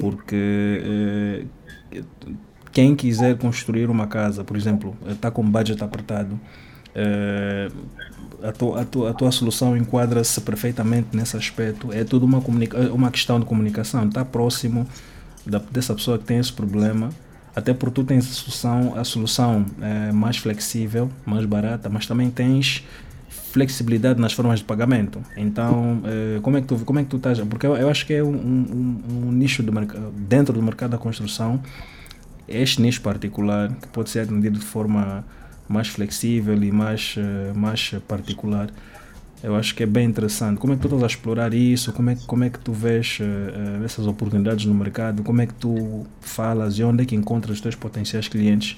Porque 0.00 1.44
uh, 1.92 2.04
quem 2.70 2.94
quiser 2.94 3.36
construir 3.36 3.90
uma 3.90 4.06
casa, 4.06 4.44
por 4.44 4.56
exemplo, 4.56 4.96
está 5.08 5.28
com 5.28 5.42
budget 5.42 5.82
apertado, 5.82 6.38
a, 8.42 8.48
a, 8.48 9.10
a 9.10 9.14
tua 9.14 9.32
solução 9.32 9.76
enquadra-se 9.76 10.40
perfeitamente 10.40 11.08
nesse 11.12 11.36
aspecto. 11.36 11.92
É 11.92 12.04
tudo 12.04 12.26
uma, 12.26 12.38
uma 12.92 13.10
questão 13.10 13.40
de 13.40 13.46
comunicação. 13.46 14.06
Está 14.06 14.24
próximo 14.24 14.86
da, 15.44 15.58
dessa 15.58 15.94
pessoa 15.94 16.16
que 16.16 16.24
tem 16.24 16.38
esse 16.38 16.52
problema 16.52 17.10
até 17.54 17.74
porque 17.74 17.94
tu 17.94 18.04
tens 18.04 18.30
a 18.30 18.32
solução, 18.32 18.94
a 18.96 19.04
solução 19.04 19.66
é, 19.80 20.12
mais 20.12 20.36
flexível, 20.36 21.10
mais 21.26 21.44
barata, 21.44 21.88
mas 21.88 22.06
também 22.06 22.30
tens 22.30 22.84
flexibilidade 23.52 24.20
nas 24.20 24.32
formas 24.32 24.60
de 24.60 24.64
pagamento. 24.64 25.20
Então, 25.36 26.00
é, 26.04 26.40
como 26.40 26.56
é 26.56 26.60
que 26.60 26.66
tu 26.68 26.76
como 26.78 26.98
é 26.98 27.02
que 27.02 27.08
tu 27.08 27.16
estás? 27.16 27.40
Porque 27.40 27.66
eu, 27.66 27.76
eu 27.76 27.90
acho 27.90 28.06
que 28.06 28.14
é 28.14 28.22
um, 28.22 28.28
um, 28.28 29.02
um 29.26 29.32
nicho 29.32 29.62
do 29.62 29.72
dentro 30.28 30.54
do 30.54 30.62
mercado 30.62 30.92
da 30.92 30.98
construção, 30.98 31.60
este 32.48 32.80
nicho 32.80 33.00
particular 33.00 33.72
que 33.80 33.88
pode 33.88 34.10
ser 34.10 34.20
atendido 34.20 34.58
de 34.58 34.64
forma 34.64 35.24
mais 35.68 35.88
flexível 35.88 36.60
e 36.62 36.70
mais 36.72 37.16
uh, 37.16 37.56
mais 37.56 37.94
particular. 38.06 38.70
Eu 39.42 39.56
acho 39.56 39.74
que 39.74 39.82
é 39.82 39.86
bem 39.86 40.06
interessante. 40.06 40.58
Como 40.58 40.72
é 40.72 40.76
que 40.76 40.82
tu 40.82 40.88
estás 40.88 41.02
a 41.02 41.06
explorar 41.06 41.54
isso? 41.54 41.92
Como 41.92 42.10
é, 42.10 42.16
como 42.26 42.44
é 42.44 42.50
que 42.50 42.58
tu 42.58 42.72
vês 42.72 43.18
uh, 43.20 43.84
essas 43.84 44.06
oportunidades 44.06 44.66
no 44.66 44.74
mercado? 44.74 45.22
Como 45.22 45.40
é 45.40 45.46
que 45.46 45.54
tu 45.54 46.06
falas 46.20 46.74
e 46.74 46.84
onde 46.84 47.02
é 47.02 47.06
que 47.06 47.14
encontras 47.14 47.56
os 47.56 47.60
teus 47.60 47.74
potenciais 47.74 48.28
clientes? 48.28 48.76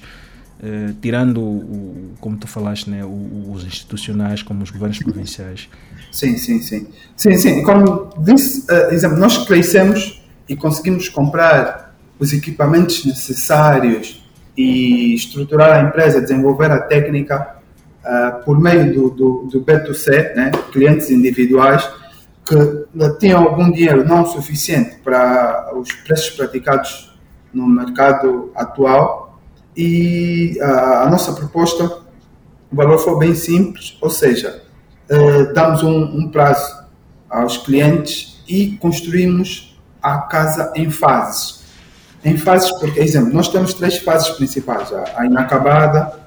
Uh, 0.59 0.93
tirando, 1.01 1.41
o, 1.41 2.13
como 2.21 2.37
tu 2.37 2.47
falaste, 2.47 2.89
né, 2.89 3.03
os 3.03 3.65
institucionais, 3.65 4.41
como 4.41 4.63
os 4.63 4.69
governos 4.69 4.99
provinciais. 4.99 5.67
Sim, 6.09 6.37
sim, 6.37 6.61
sim. 6.61 6.87
Sim, 7.17 7.35
sim. 7.35 7.63
Como 7.63 8.13
disse, 8.19 8.65
uh, 8.71 8.93
exemplo, 8.93 9.17
nós 9.17 9.45
crescemos 9.45 10.23
e 10.47 10.55
conseguimos 10.55 11.09
comprar 11.09 11.93
os 12.17 12.31
equipamentos 12.31 13.03
necessários 13.03 14.23
e 14.55 15.13
estruturar 15.13 15.77
a 15.77 15.81
empresa, 15.81 16.21
desenvolver 16.21 16.71
a 16.71 16.79
técnica 16.79 17.57
uh, 18.03 18.43
por 18.43 18.59
meio 18.59 18.93
do, 18.93 19.09
do, 19.09 19.47
do 19.51 19.61
B2C, 19.61 20.35
né, 20.35 20.51
clientes 20.71 21.09
individuais, 21.09 21.89
que 22.45 23.17
tinham 23.19 23.41
algum 23.43 23.71
dinheiro 23.71 24.05
não 24.05 24.25
suficiente 24.25 24.97
para 25.03 25.71
os 25.75 25.91
preços 25.91 26.31
praticados 26.31 27.17
no 27.53 27.67
mercado 27.67 28.51
atual 28.55 29.39
e 29.75 30.57
a, 30.61 31.03
a 31.03 31.09
nossa 31.09 31.33
proposta, 31.33 31.85
o 32.71 32.75
valor 32.75 32.97
foi 32.97 33.17
bem 33.19 33.35
simples, 33.35 33.97
ou 34.01 34.09
seja, 34.09 34.63
uh, 35.09 35.53
damos 35.53 35.83
um, 35.83 36.03
um 36.03 36.29
prazo 36.29 36.83
aos 37.29 37.57
clientes 37.57 38.43
e 38.47 38.77
construímos 38.77 39.79
a 40.01 40.19
casa 40.19 40.73
em 40.75 40.89
fases. 40.89 41.63
Em 42.25 42.37
fases, 42.37 42.71
porque, 42.79 42.99
exemplo, 42.99 43.33
nós 43.33 43.47
temos 43.47 43.73
três 43.73 43.97
fases 43.97 44.29
principais: 44.29 44.91
a 45.15 45.25
inacabada, 45.25 46.19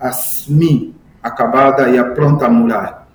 a 0.00 0.12
semi 0.12 0.93
acabada 1.24 1.88
e 1.88 1.98
a 1.98 2.04
pronta 2.04 2.44
a 2.44 2.50
morar. 2.50 3.08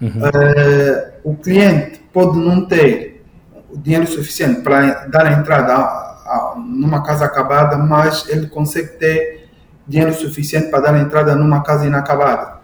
Uhum. 0.00 0.10
Uh, 0.10 1.12
o 1.24 1.34
cliente 1.34 1.98
pode 2.12 2.38
não 2.38 2.66
ter 2.66 3.24
o 3.70 3.78
dinheiro 3.78 4.06
suficiente 4.06 4.60
para 4.60 5.06
dar 5.06 5.26
a 5.26 5.32
entrada 5.32 5.72
a, 5.72 5.78
a, 5.78 6.54
numa 6.58 7.02
casa 7.02 7.24
acabada, 7.24 7.78
mas 7.78 8.28
ele 8.28 8.46
consegue 8.48 8.98
ter 8.98 9.48
dinheiro 9.88 10.12
suficiente 10.14 10.68
para 10.68 10.80
dar 10.80 10.94
a 10.94 11.00
entrada 11.00 11.34
numa 11.34 11.62
casa 11.62 11.86
inacabada. 11.86 12.58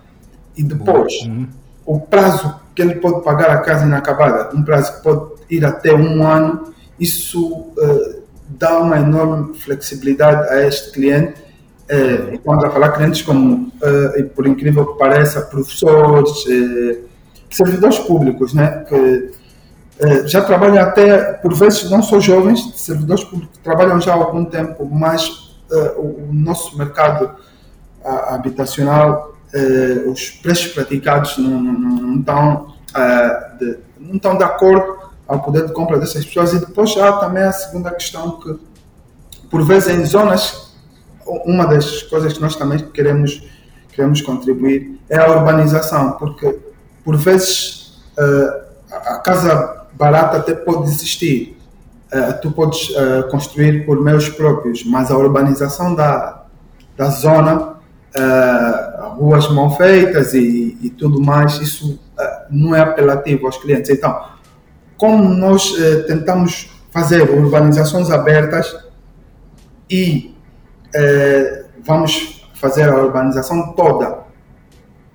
E 0.55 0.63
depois, 0.63 1.15
uhum. 1.23 1.49
o 1.87 1.99
prazo 1.99 2.61
que 2.75 2.83
ele 2.83 2.97
pode 2.97 3.25
pagar 3.25 3.51
a 3.51 3.59
casa 3.59 3.87
inacabada, 3.87 4.55
um 4.55 4.63
prazo 4.63 4.97
que 4.97 5.03
pode 5.03 5.31
ir 5.49 5.65
até 5.65 5.95
um 5.95 6.27
ano, 6.27 6.75
isso 6.99 7.43
uh, 7.53 8.23
dá 8.49 8.79
uma 8.81 8.99
enorme 8.99 9.57
flexibilidade 9.59 10.49
a 10.51 10.67
este 10.67 10.93
cliente 10.93 11.50
é, 11.90 12.35
estamos 12.35 12.64
a 12.64 12.70
falar 12.70 12.92
clientes 12.92 13.20
como, 13.22 13.72
é, 13.83 14.22
por 14.22 14.46
incrível 14.46 14.87
que 14.87 14.98
pareça, 14.98 15.40
professores, 15.40 16.31
é, 16.48 16.98
servidores 17.50 17.98
públicos, 17.98 18.55
né, 18.55 18.85
que 18.88 19.40
já 20.24 20.40
trabalham 20.40 20.83
até, 20.83 21.35
por 21.35 21.53
vezes, 21.53 21.90
não 21.90 22.03
são 22.03 22.20
jovens, 22.20 22.72
servidores 22.76 23.22
públicos 23.22 23.59
trabalham 23.62 24.00
já 24.00 24.12
há 24.12 24.14
algum 24.14 24.46
tempo, 24.46 24.88
mas 24.90 25.59
o, 25.98 26.33
nosso 26.33 26.79
mercado 26.79 27.33
habitacional, 28.03 29.35
os 30.11 30.31
preços 30.31 30.72
praticados 30.72 31.37
não, 31.37 31.50
não, 31.61 31.72
não, 31.72 32.18
estão, 32.18 32.74
de, 33.59 33.79
não 33.98 34.16
estão 34.16 34.38
de 34.38 34.44
acordo 34.44 35.00
ao 35.29 35.40
poder 35.40 35.66
de 35.66 35.74
compra 35.74 35.98
dessas 35.98 36.24
pessoas. 36.24 36.55
E 36.55 36.61
depois 36.61 36.96
há 36.96 37.18
também 37.18 37.42
a 37.42 37.53
segunda 37.53 37.90
questão 37.90 38.40
que, 38.40 38.59
por 39.50 39.62
vezes, 39.66 39.94
em 39.94 40.07
zonas 40.07 40.69
uma 41.45 41.66
das 41.66 42.03
coisas 42.03 42.33
que 42.33 42.40
nós 42.40 42.57
também 42.57 42.79
queremos, 42.79 43.43
queremos 43.93 44.21
contribuir 44.21 44.99
é 45.09 45.19
a 45.19 45.29
urbanização, 45.29 46.12
porque 46.12 46.59
por 47.05 47.16
vezes 47.16 48.03
uh, 48.19 48.62
a 48.90 49.19
casa 49.19 49.87
barata 49.93 50.38
até 50.38 50.55
pode 50.55 50.85
existir, 50.90 51.59
uh, 52.12 52.40
tu 52.40 52.51
podes 52.53 52.90
uh, 52.90 53.29
construir 53.31 53.85
por 53.85 54.01
meios 54.03 54.29
próprios, 54.29 54.85
mas 54.85 55.11
a 55.11 55.16
urbanização 55.16 55.95
da, 55.95 56.45
da 56.97 57.07
zona, 57.11 57.71
ruas 59.16 59.49
mal 59.53 59.77
feitas 59.77 60.35
e, 60.35 60.77
e 60.83 60.90
tudo 60.90 61.21
mais, 61.21 61.61
isso 61.61 61.97
não 62.51 62.75
é 62.75 62.81
apelativo 62.81 63.47
aos 63.47 63.57
clientes. 63.57 63.88
Então, 63.88 64.25
como 64.97 65.29
nós 65.29 65.73
tentamos 66.09 66.71
fazer 66.90 67.31
urbanizações 67.31 68.11
abertas 68.11 68.77
e 69.88 70.35
é, 70.94 71.64
vamos 71.85 72.48
fazer 72.55 72.88
a 72.88 72.96
urbanização 72.96 73.72
toda, 73.72 74.18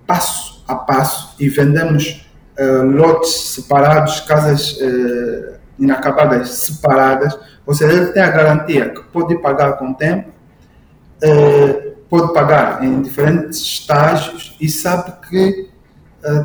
passo 0.07 0.63
a 0.67 0.75
passo, 0.75 1.35
e 1.39 1.47
vendemos 1.47 2.27
é, 2.57 2.65
lotes 2.65 3.53
separados, 3.53 4.21
casas 4.21 4.77
é, 4.81 5.59
inacabadas 5.77 6.49
separadas, 6.49 7.37
ou 7.65 7.73
seja, 7.73 7.93
ele 7.93 8.07
tem 8.07 8.23
a 8.23 8.31
garantia 8.31 8.89
que 8.89 9.03
pode 9.03 9.37
pagar 9.39 9.73
com 9.73 9.93
tempo, 9.93 10.31
é, 11.21 11.93
pode 12.09 12.33
pagar 12.33 12.83
em 12.83 13.01
diferentes 13.01 13.59
estágios 13.59 14.55
e 14.59 14.69
sabe 14.69 15.11
que 15.27 15.69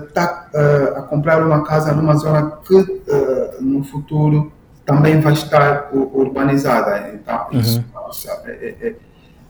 está 0.07 0.49
a 0.97 1.03
comprar 1.03 1.43
uma 1.43 1.65
casa 1.65 1.93
numa 1.93 2.15
zona 2.15 2.59
que 2.67 3.03
no 3.61 3.83
futuro 3.83 4.53
também 4.85 5.21
vai 5.21 5.33
estar 5.33 5.89
urbanizada. 5.93 7.11
Então, 7.15 7.47
isso, 7.53 7.79
uhum. 7.79 8.41
é, 8.47 8.75
é, 8.81 8.97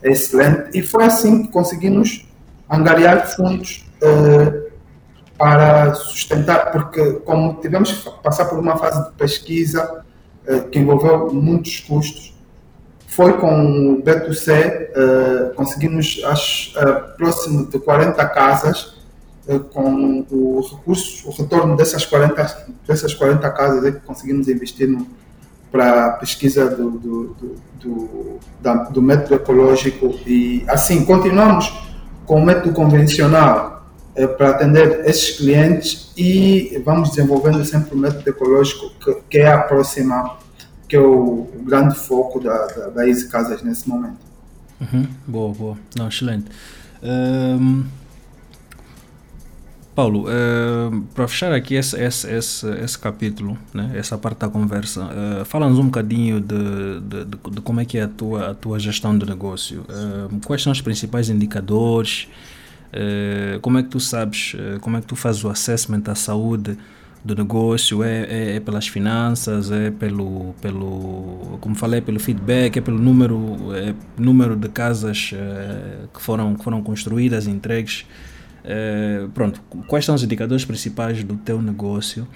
excelente. 0.03 0.79
E 0.79 0.83
foi 0.83 1.05
assim 1.05 1.43
que 1.43 1.49
conseguimos 1.53 2.27
angariar 2.69 3.35
fundos 3.35 3.85
uh, 4.03 4.71
para 5.37 5.95
sustentar, 5.95 6.71
porque 6.71 7.15
como 7.25 7.61
tivemos 7.61 7.93
que 7.93 8.11
passar 8.23 8.47
por 8.47 8.59
uma 8.59 8.77
fase 8.77 9.05
de 9.05 9.17
pesquisa 9.17 10.05
uh, 10.47 10.69
que 10.69 10.79
envolveu 10.79 11.33
muitos 11.33 11.81
custos, 11.81 12.35
foi 13.09 13.33
com 13.39 13.95
o 13.95 14.03
B2C, 14.03 14.51
uh, 14.91 15.55
conseguimos 15.55 16.21
acho, 16.25 16.73
próximo 17.17 17.67
de 17.67 17.79
40 17.79 18.25
casas 18.29 19.01
com 19.73 20.25
o 20.31 20.61
recurso, 20.61 21.29
o 21.29 21.33
retorno 21.33 21.77
dessas 21.77 22.07
40, 22.07 22.67
dessas 22.87 23.15
40 23.15 23.51
casas 23.51 23.85
é 23.85 23.91
que 23.91 24.01
conseguimos 24.01 24.47
investir 24.47 24.89
para 25.71 26.07
a 26.07 26.11
pesquisa 26.13 26.69
do, 26.69 26.91
do, 26.91 27.37
do, 27.83 28.39
da, 28.61 28.75
do 28.85 29.01
método 29.01 29.35
ecológico 29.35 30.15
e 30.27 30.65
assim 30.69 31.05
continuamos 31.05 31.73
com 32.27 32.41
o 32.41 32.45
método 32.45 32.73
convencional 32.73 33.87
é, 34.15 34.27
para 34.27 34.51
atender 34.51 35.05
esses 35.07 35.37
clientes 35.37 36.13
e 36.17 36.81
vamos 36.85 37.11
desenvolvendo 37.11 37.65
sempre 37.65 37.95
o 37.95 37.99
método 37.99 38.29
ecológico 38.29 38.91
que, 38.99 39.15
que 39.31 39.39
é 39.39 39.53
a 39.53 39.59
próxima, 39.59 40.37
que 40.89 40.97
é 40.97 41.01
o, 41.01 41.49
o 41.55 41.63
grande 41.65 41.95
foco 41.95 42.41
da, 42.41 42.67
da, 42.67 42.89
da 42.89 43.09
Easy 43.09 43.29
Casas 43.29 43.63
nesse 43.63 43.89
momento. 43.89 44.19
Uhum. 44.81 45.07
Boa, 45.27 45.55
boa. 45.55 45.79
Não, 45.97 46.09
excelente. 46.09 46.47
Um, 47.03 47.85
Paulo, 50.01 50.25
uh, 50.25 51.03
para 51.15 51.29
fechar 51.29 51.53
aqui 51.53 51.75
esse, 51.75 51.95
esse, 52.03 52.27
esse, 52.27 52.67
esse 52.67 52.99
capítulo, 52.99 53.59
né, 53.75 53.91
essa 53.95 54.17
parte 54.17 54.39
da 54.39 54.49
conversa, 54.49 55.05
uh, 55.05 55.45
fala-nos 55.45 55.79
um 55.79 55.85
bocadinho 55.85 56.41
de, 56.41 57.01
de, 57.01 57.25
de, 57.27 57.51
de, 57.51 57.61
como 57.61 57.83
é 57.83 57.85
que 57.85 57.99
é 57.99 58.05
a 58.05 58.09
tua, 58.09 58.53
a 58.53 58.55
tua 58.55 58.79
gestão 58.79 59.19
de 59.19 59.27
negócio. 59.27 59.83
Uh, 59.83 60.41
quais 60.47 60.63
são 60.63 60.73
os 60.73 60.81
principais 60.81 61.29
indicadores? 61.29 62.29
como 63.63 63.79
é 63.79 63.85
que 63.85 63.89
tu 63.89 64.01
sabes, 64.01 64.57
como 64.81 64.97
é 64.97 65.01
que 65.01 65.07
tu 65.07 65.15
fazes 65.15 65.45
o 65.45 65.49
assessment 65.49 66.01
da 66.01 66.17
saúde 66.17 66.77
do 67.25 67.37
negócio? 67.37 68.03
É, 68.03 68.25
é, 68.25 68.57
é, 68.57 68.61
pelas 68.61 68.89
finanças, 68.89 69.71
é 69.71 69.93
pelo, 69.93 70.55
pelo, 70.61 71.57
como 71.61 71.77
falei, 71.77 72.01
pelo 72.01 72.19
feedback, 72.19 72.79
é 72.79 72.81
pelo 72.81 72.99
número, 72.99 73.73
é, 73.77 73.95
número 74.19 74.57
de 74.57 74.69
casas 74.71 75.33
que, 76.13 76.21
foram, 76.21 76.57
que 76.57 76.65
foram 76.65 76.83
construídas, 76.83 77.47
entregues? 77.47 78.07
Eh, 78.65 79.27
pronto, 79.33 79.61
quais 79.87 80.05
são 80.05 80.15
os 80.15 80.23
indicadores 80.23 80.65
principais 80.65 81.23
do 81.25 81.37
teu 81.37 81.61
negócio 81.63 82.27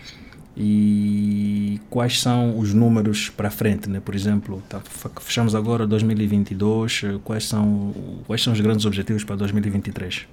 e 0.57 1.81
quais 1.91 2.21
são 2.21 2.59
os 2.59 2.73
números 2.73 3.29
para 3.29 3.51
frente, 3.51 3.91
né? 3.91 4.01
Por 4.03 4.15
exemplo, 4.15 4.63
tá, 4.69 4.81
fechamos 5.21 5.55
agora 5.55 5.87
2022, 5.87 7.03
eh, 7.05 7.19
quais 7.25 7.47
são 7.47 7.95
quais 8.27 8.43
são 8.43 8.53
os 8.53 8.61
grandes 8.61 8.87
objetivos 8.87 9.25
para 9.25 9.37
2023? 9.37 10.27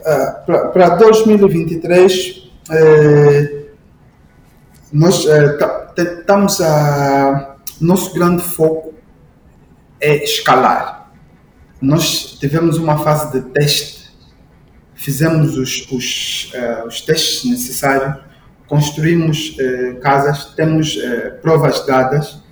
Uh, 0.00 0.72
para 0.72 0.90
2023 0.90 2.50
eh, 2.70 3.64
nós 4.92 5.26
estamos 5.96 6.60
a 6.60 7.56
nosso 7.80 8.12
grande 8.14 8.42
foco 8.42 8.94
é 10.00 10.22
escalar. 10.22 11.10
Nós 11.80 12.36
tivemos 12.38 12.76
uma 12.78 12.98
fase 12.98 13.32
de 13.32 13.50
teste 13.50 13.97
fizemos 14.98 15.56
os, 15.56 15.86
os, 15.90 16.52
uh, 16.54 16.86
os 16.86 17.00
testes 17.00 17.48
necessários, 17.48 18.16
construímos 18.66 19.56
uh, 19.56 20.00
casas, 20.00 20.46
temos 20.56 20.96
uh, 20.96 21.40
provas 21.40 21.86
dadas. 21.86 22.42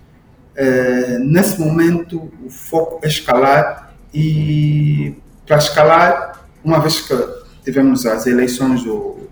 nesse 1.20 1.60
momento, 1.60 2.32
o 2.42 2.48
foco 2.48 3.00
é 3.02 3.08
escalar 3.08 3.94
e 4.14 5.14
para 5.46 5.58
escalar, 5.58 6.46
uma 6.64 6.80
vez 6.80 7.00
que 7.00 7.14
tivemos 7.62 8.06
as 8.06 8.26
eleições 8.26 8.82
do, 8.82 9.28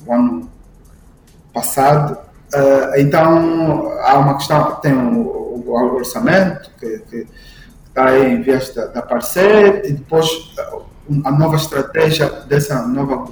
do 0.00 0.12
ano 0.12 0.50
passado, 1.54 2.18
então 2.98 3.92
há 4.00 4.18
uma 4.18 4.34
questão, 4.36 4.74
tem 4.82 4.92
o, 4.92 5.64
o 5.66 5.94
orçamento 5.96 6.70
que, 6.78 6.98
que 7.08 7.26
está 7.88 8.18
em 8.18 8.42
vias 8.42 8.66
de, 8.74 8.92
de 8.92 8.98
aparecer 8.98 9.86
e 9.86 9.92
depois 9.92 10.28
a 11.24 11.30
nova 11.30 11.56
estratégia 11.56 12.28
dessa 12.48 12.86
nova, 12.86 13.30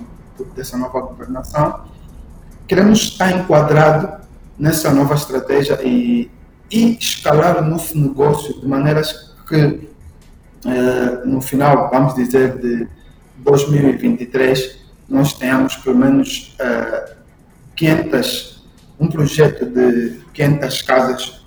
dessa 0.55 0.77
nova 0.77 1.01
governação, 1.01 1.85
queremos 2.67 3.01
estar 3.01 3.33
enquadrado 3.33 4.25
nessa 4.59 4.93
nova 4.93 5.15
estratégia 5.15 5.81
e, 5.83 6.31
e 6.71 6.97
escalar 6.97 7.63
o 7.63 7.67
nosso 7.67 7.99
negócio 7.99 8.61
de 8.61 8.67
maneiras 8.67 9.35
que, 9.49 9.89
eh, 10.67 11.23
no 11.25 11.41
final, 11.41 11.91
vamos 11.91 12.15
dizer, 12.15 12.59
de 12.59 12.89
2023, 13.39 14.79
nós 15.09 15.33
tenhamos 15.35 15.77
pelo 15.77 15.99
menos 15.99 16.55
eh, 16.59 17.15
500, 17.77 18.65
um 18.99 19.09
projeto 19.09 19.67
de 19.67 20.21
500 20.33 20.83
casas 20.83 21.45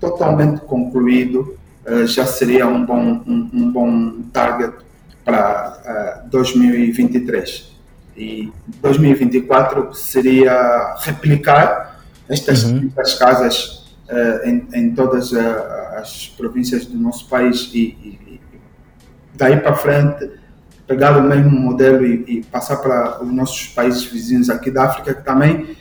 totalmente 0.00 0.60
concluído, 0.62 1.56
eh, 1.84 2.06
já 2.06 2.26
seria 2.26 2.66
um 2.66 2.84
bom, 2.84 3.22
um, 3.26 3.50
um 3.52 3.72
bom 3.72 4.22
target 4.32 4.74
para 5.30 6.24
uh, 6.26 6.28
2023. 6.28 7.70
E 8.16 8.52
2024 8.82 9.94
seria 9.94 10.96
replicar 11.00 12.00
estas 12.28 12.64
uhum. 12.64 12.90
casas 13.18 13.86
uh, 14.08 14.46
em, 14.46 14.68
em, 14.74 14.94
todas 14.94 15.30
uh, 15.32 15.38
as 15.96 16.26
províncias 16.36 16.84
do 16.84 16.98
nosso 16.98 17.28
país 17.28 17.70
e, 17.72 17.78
e, 17.78 18.18
e 18.26 18.40
daí 19.34 19.56
para 19.58 19.74
frente 19.74 20.30
pegar 20.86 21.16
o 21.16 21.22
mesmo 21.22 21.50
modelo 21.50 22.04
e, 22.04 22.24
e, 22.26 22.44
passar 22.44 22.78
para 22.78 23.22
os 23.22 23.32
nossos 23.32 23.68
países 23.68 24.04
vizinhos 24.04 24.50
aqui 24.50 24.70
da 24.70 24.84
África 24.84 25.14
que 25.14 25.24
também 25.24 25.76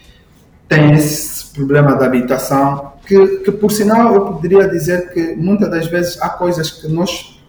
tem 0.68 0.94
esse 0.94 1.52
problema 1.52 1.96
da 1.96 2.06
habitação 2.06 2.94
que, 3.06 3.38
que 3.40 3.52
por 3.52 3.72
sinal 3.72 4.14
eu 4.14 4.26
poderia 4.28 4.70
dizer 4.70 5.12
que 5.12 5.36
muitas 5.36 5.70
das 5.70 5.88
vezes 5.88 6.22
há 6.22 6.30
coisas 6.30 6.70
que 6.70 6.88
nós 6.88 7.42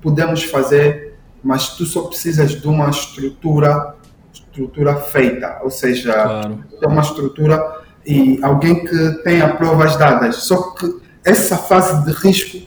podemos 0.00 0.44
fazer 0.44 1.09
mas 1.42 1.76
tu 1.76 1.84
só 1.84 2.02
precisas 2.02 2.60
de 2.60 2.66
uma 2.66 2.90
estrutura 2.90 3.94
estrutura 4.32 4.96
feita, 4.96 5.60
ou 5.62 5.70
seja, 5.70 6.12
claro. 6.12 6.64
uma 6.82 7.02
estrutura 7.02 7.80
e 8.04 8.38
alguém 8.42 8.84
que 8.84 9.10
tenha 9.22 9.48
provas 9.54 9.96
dadas. 9.96 10.36
Só 10.36 10.72
que 10.72 11.00
essa 11.24 11.56
fase 11.56 12.04
de 12.04 12.12
risco, 12.12 12.58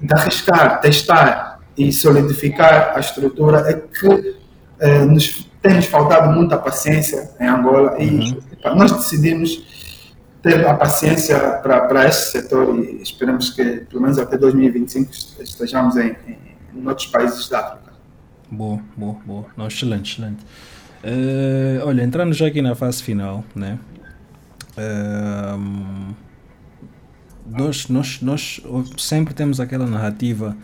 de 0.00 0.14
arriscar, 0.14 0.80
testar 0.80 1.60
e 1.76 1.92
solidificar 1.92 2.92
a 2.94 3.00
estrutura 3.00 3.68
é 3.68 3.74
que 3.74 4.36
eh, 4.78 5.04
nos 5.04 5.48
tem 5.60 5.74
nos 5.74 5.86
faltado 5.86 6.30
muita 6.30 6.58
paciência 6.58 7.30
em 7.40 7.46
Angola 7.46 7.96
e 7.98 8.06
uhum. 8.06 8.76
nós 8.76 8.92
decidimos 8.92 9.64
ter 10.42 10.66
a 10.66 10.74
paciência 10.74 11.38
para 11.62 12.06
esse 12.06 12.32
setor 12.32 12.78
e 12.78 13.00
esperamos 13.00 13.48
que 13.48 13.64
pelo 13.88 14.02
menos 14.02 14.18
até 14.18 14.36
2025 14.36 15.10
estejamos 15.40 15.96
em, 15.96 16.14
em, 16.28 16.38
em 16.74 16.86
outros 16.86 17.06
países 17.06 17.48
da 17.48 17.60
África. 17.60 17.92
Boa, 18.50 18.80
boa, 18.96 19.16
boa. 19.24 19.46
Não, 19.56 19.66
excelente, 19.66 20.12
excelente. 20.12 20.44
Uh, 21.04 21.86
olha, 21.86 22.02
entrando 22.02 22.32
já 22.32 22.46
aqui 22.46 22.62
na 22.62 22.74
fase 22.74 23.02
final, 23.02 23.44
né? 23.54 23.78
Uh, 24.76 26.14
nós, 27.46 27.88
nós, 27.88 28.20
nós 28.22 28.60
sempre 28.96 29.34
temos 29.34 29.60
aquela 29.60 29.86
narrativa. 29.86 30.56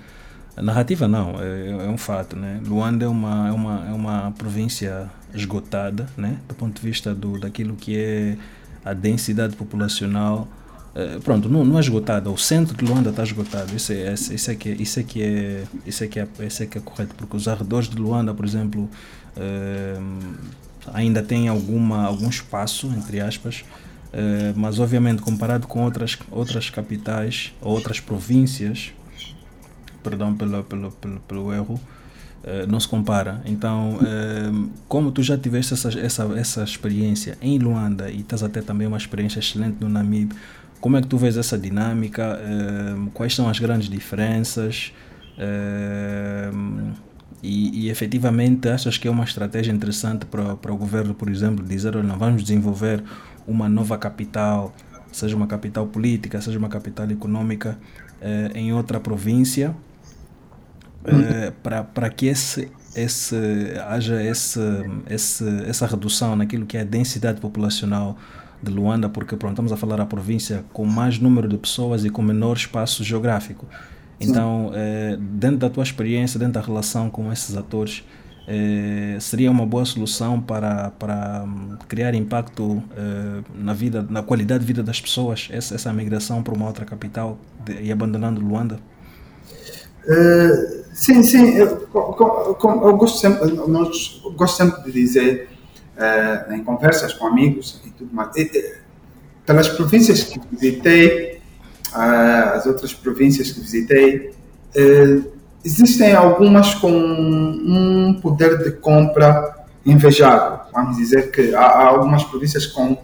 Narrativa 0.57 1.07
não, 1.07 1.40
é, 1.40 1.87
é, 1.87 1.88
um 1.88 1.96
fato, 1.96 2.37
né? 2.37 2.61
Luanda 2.66 3.05
é 3.05 3.09
uma, 3.09 3.49
é, 3.49 3.53
uma, 3.53 3.88
é 3.88 3.92
uma 3.92 4.33
província 4.33 5.11
esgotada, 5.35 6.07
né? 6.16 6.38
Do 6.49 6.55
ponto 6.55 6.81
de 6.81 6.87
vista 6.87 7.14
do, 7.14 7.38
daquilo 7.38 7.77
que 7.77 7.96
é 7.96 8.37
a 8.85 8.92
densidade 8.92 9.57
populacional 9.57 10.49
Uh, 10.90 11.20
pronto, 11.20 11.48
não, 11.48 11.64
não 11.64 11.76
é 11.76 11.81
esgotada, 11.81 12.29
o 12.31 12.37
centro 12.37 12.76
de 12.76 12.85
Luanda 12.85 13.11
está 13.11 13.22
esgotado, 13.22 13.74
isso 13.76 13.92
é, 13.92 14.12
isso, 14.12 14.50
é 14.50 14.55
que, 14.57 14.70
isso, 14.70 14.98
é 14.98 15.03
que 15.05 15.22
é, 15.22 15.64
isso, 15.87 16.03
é 16.03 16.07
que 16.09 16.18
é, 16.18 16.26
isso 16.40 16.62
é 16.64 16.66
que 16.66 16.79
é 16.79 16.81
correto, 16.81 17.14
porque 17.14 17.37
os 17.37 17.46
arredores 17.46 17.88
de 17.88 17.94
Luanda, 17.94 18.35
por 18.35 18.44
exemplo, 18.44 18.90
uh, 19.37 20.37
ainda 20.92 21.22
tem 21.22 21.46
alguma, 21.46 22.05
algum 22.05 22.29
espaço, 22.29 22.88
entre 22.88 23.20
aspas, 23.20 23.61
uh, 24.09 24.53
mas 24.57 24.81
obviamente 24.81 25.22
comparado 25.22 25.68
com 25.68 25.85
outras, 25.85 26.18
outras 26.29 26.70
capitais, 26.70 27.55
ou 27.61 27.72
outras 27.72 28.00
províncias, 28.00 28.92
perdão 30.03 30.35
pelo, 30.35 30.64
pelo, 30.64 30.90
pelo, 30.90 31.20
pelo 31.20 31.53
erro, 31.53 31.81
não 32.70 32.80
se 32.80 32.88
compara. 32.88 33.43
Então, 33.45 33.99
como 34.88 35.12
tu 35.12 35.22
já 35.22 35.36
tiveste 35.36 35.74
essa, 35.74 36.01
essa, 36.01 36.24
essa 36.38 36.64
experiência 36.64 37.36
em 37.43 37.59
Luanda 37.59 38.11
e 38.11 38.20
estás 38.20 38.43
até 38.43 38.62
também 38.62 38.86
uma 38.86 38.97
experiência 38.97 39.41
excelente 39.41 39.76
no 39.78 39.91
Namib, 39.91 40.32
como 40.81 40.97
é 40.97 41.03
que 41.03 41.07
tu 41.07 41.18
vês 41.18 41.37
essa 41.37 41.59
dinâmica? 41.59 42.39
Uh, 42.39 43.11
quais 43.11 43.35
são 43.35 43.49
as 43.49 43.59
grandes 43.59 43.89
diferenças? 43.89 44.93
Uh, 45.37 46.93
e, 47.43 47.87
e 47.87 47.91
efetivamente 47.91 48.68
achas 48.68 48.99
que 48.99 49.09
é 49.09 49.11
uma 49.11 49.24
estratégia 49.24 49.72
interessante 49.72 50.26
para, 50.26 50.57
para 50.57 50.72
o 50.72 50.76
governo, 50.76 51.14
por 51.14 51.28
exemplo, 51.28 51.64
dizer: 51.64 51.97
olha, 51.97 52.14
vamos 52.14 52.43
desenvolver 52.43 53.03
uma 53.47 53.68
nova 53.68 53.97
capital, 53.97 54.74
seja 55.12 55.37
uma 55.37 55.47
capital 55.47 55.87
política, 55.87 56.41
seja 56.41 56.59
uma 56.59 56.68
capital 56.68 57.11
econômica, 57.11 57.78
uh, 58.20 58.57
em 58.57 58.72
outra 58.72 59.01
província, 59.01 59.74
uh, 61.05 61.53
para, 61.62 61.85
para 61.85 62.11
que 62.11 62.26
esse, 62.26 62.70
esse, 62.95 63.37
haja 63.87 64.22
esse, 64.22 64.61
esse, 65.09 65.45
essa 65.66 65.87
redução 65.87 66.37
naquilo 66.37 66.66
que 66.66 66.76
é 66.76 66.83
a 66.83 66.85
densidade 66.85 67.41
populacional 67.41 68.18
de 68.62 68.70
Luanda, 68.70 69.08
porque 69.08 69.36
pronto, 69.36 69.52
estamos 69.52 69.72
a 69.72 69.76
falar 69.76 70.00
a 70.00 70.06
província 70.06 70.64
com 70.72 70.84
mais 70.84 71.18
número 71.18 71.48
de 71.48 71.56
pessoas 71.56 72.04
e 72.04 72.11
com 72.11 72.22
menor 72.22 72.56
espaço 72.56 73.02
geográfico. 73.02 73.66
Então, 74.20 74.70
eh, 74.74 75.16
dentro 75.18 75.56
da 75.58 75.70
tua 75.70 75.82
experiência, 75.82 76.38
dentro 76.38 76.54
da 76.54 76.61
relação 76.61 77.08
com 77.08 77.32
esses 77.32 77.56
atores, 77.56 78.04
eh, 78.46 79.16
seria 79.18 79.50
uma 79.50 79.64
boa 79.64 79.84
solução 79.84 80.40
para, 80.40 80.90
para 80.98 81.44
hum, 81.44 81.76
criar 81.88 82.14
impacto 82.14 82.82
eh, 82.96 83.42
na 83.54 83.72
vida, 83.72 84.06
na 84.11 84.22
qualidade 84.22 84.61
de 84.61 84.66
vida 84.66 84.82
das 84.82 85.00
pessoas, 85.00 85.48
essa, 85.50 85.74
essa 85.74 85.90
migração 85.92 86.42
para 86.42 86.52
uma 86.52 86.66
outra 86.66 86.84
capital 86.84 87.38
de, 87.64 87.80
e 87.80 87.90
abandonando 87.90 88.40
Luanda? 88.42 88.78
Uh, 90.04 90.84
sim, 90.94 91.22
sim, 91.22 91.54
eu, 91.54 91.88
eu, 91.94 92.96
gosto 92.96 93.18
sempre, 93.18 93.52
nós 93.52 94.20
gosto 94.34 94.56
sempre 94.56 94.82
de 94.84 94.92
dizer 94.92 95.48
uh, 96.01 96.53
em 96.53 96.64
conversas 96.64 97.12
com 97.12 97.26
amigos 97.26 97.80
e 97.84 97.90
tudo 97.90 98.12
mais, 98.12 98.34
e, 98.36 98.74
pelas 99.44 99.68
províncias 99.68 100.24
que 100.24 100.40
visitei, 100.51 101.40
uh, 101.92 102.55
as 102.55 102.66
outras 102.66 102.94
províncias 102.94 103.53
que 103.53 103.61
visitei, 103.61 104.32
existem 105.64 106.14
algumas 106.14 106.74
com 106.74 106.92
um 106.92 108.18
poder 108.22 108.59
de 108.62 108.72
compra 108.72 109.61
invejável. 109.84 110.61
Vamos 110.72 110.96
dizer 110.96 111.30
que 111.30 111.55
há, 111.55 111.61
há 111.61 111.86
algumas 111.88 112.24
províncias 112.24 112.66
com, 112.66 112.96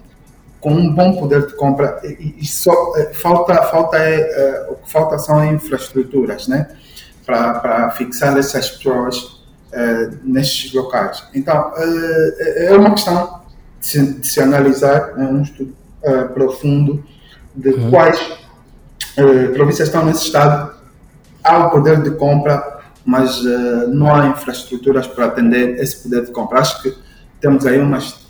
com 0.61 0.72
um 0.72 0.92
bom 0.94 1.16
poder 1.16 1.47
de 1.47 1.55
compra 1.55 2.01
e, 2.05 2.36
e 2.38 2.47
só 2.47 2.72
eh, 2.97 3.12
falta 3.14 3.62
falta 3.64 3.97
é, 3.99 4.66
o 4.70 4.74
que 4.76 4.90
falta 4.90 5.18
são 5.18 5.44
infraestruturas, 5.44 6.49
né, 6.49 6.68
para 7.24 7.90
fixar 7.90 8.36
essas 8.38 8.70
pessoas 8.70 9.36
é, 9.73 10.11
nestes 10.23 10.73
locais. 10.73 11.25
Então 11.35 11.73
é, 11.77 12.67
é 12.67 12.77
uma 12.77 12.91
questão 12.93 13.43
de 13.81 13.87
se, 13.87 14.12
de 14.14 14.27
se 14.27 14.41
analisar, 14.41 15.14
é 15.17 15.23
um 15.23 15.43
estudo 15.43 15.75
profundo 16.35 17.05
de 17.55 17.71
uhum. 17.71 17.91
quais 17.91 18.21
províncias 19.55 19.89
estão 19.89 20.05
nesse 20.05 20.27
estado 20.27 20.73
há 21.43 21.67
o 21.67 21.71
poder 21.71 22.03
de 22.03 22.11
compra, 22.12 22.81
mas 23.05 23.43
não 23.89 24.14
há 24.14 24.27
infraestruturas 24.29 25.07
para 25.07 25.27
atender 25.27 25.81
esse 25.81 26.03
poder 26.03 26.27
de 26.27 26.33
compra. 26.33 26.61
Acho 26.61 26.83
que 26.83 26.97
temos 27.41 27.67
aí 27.67 27.79
umas, 27.79 28.27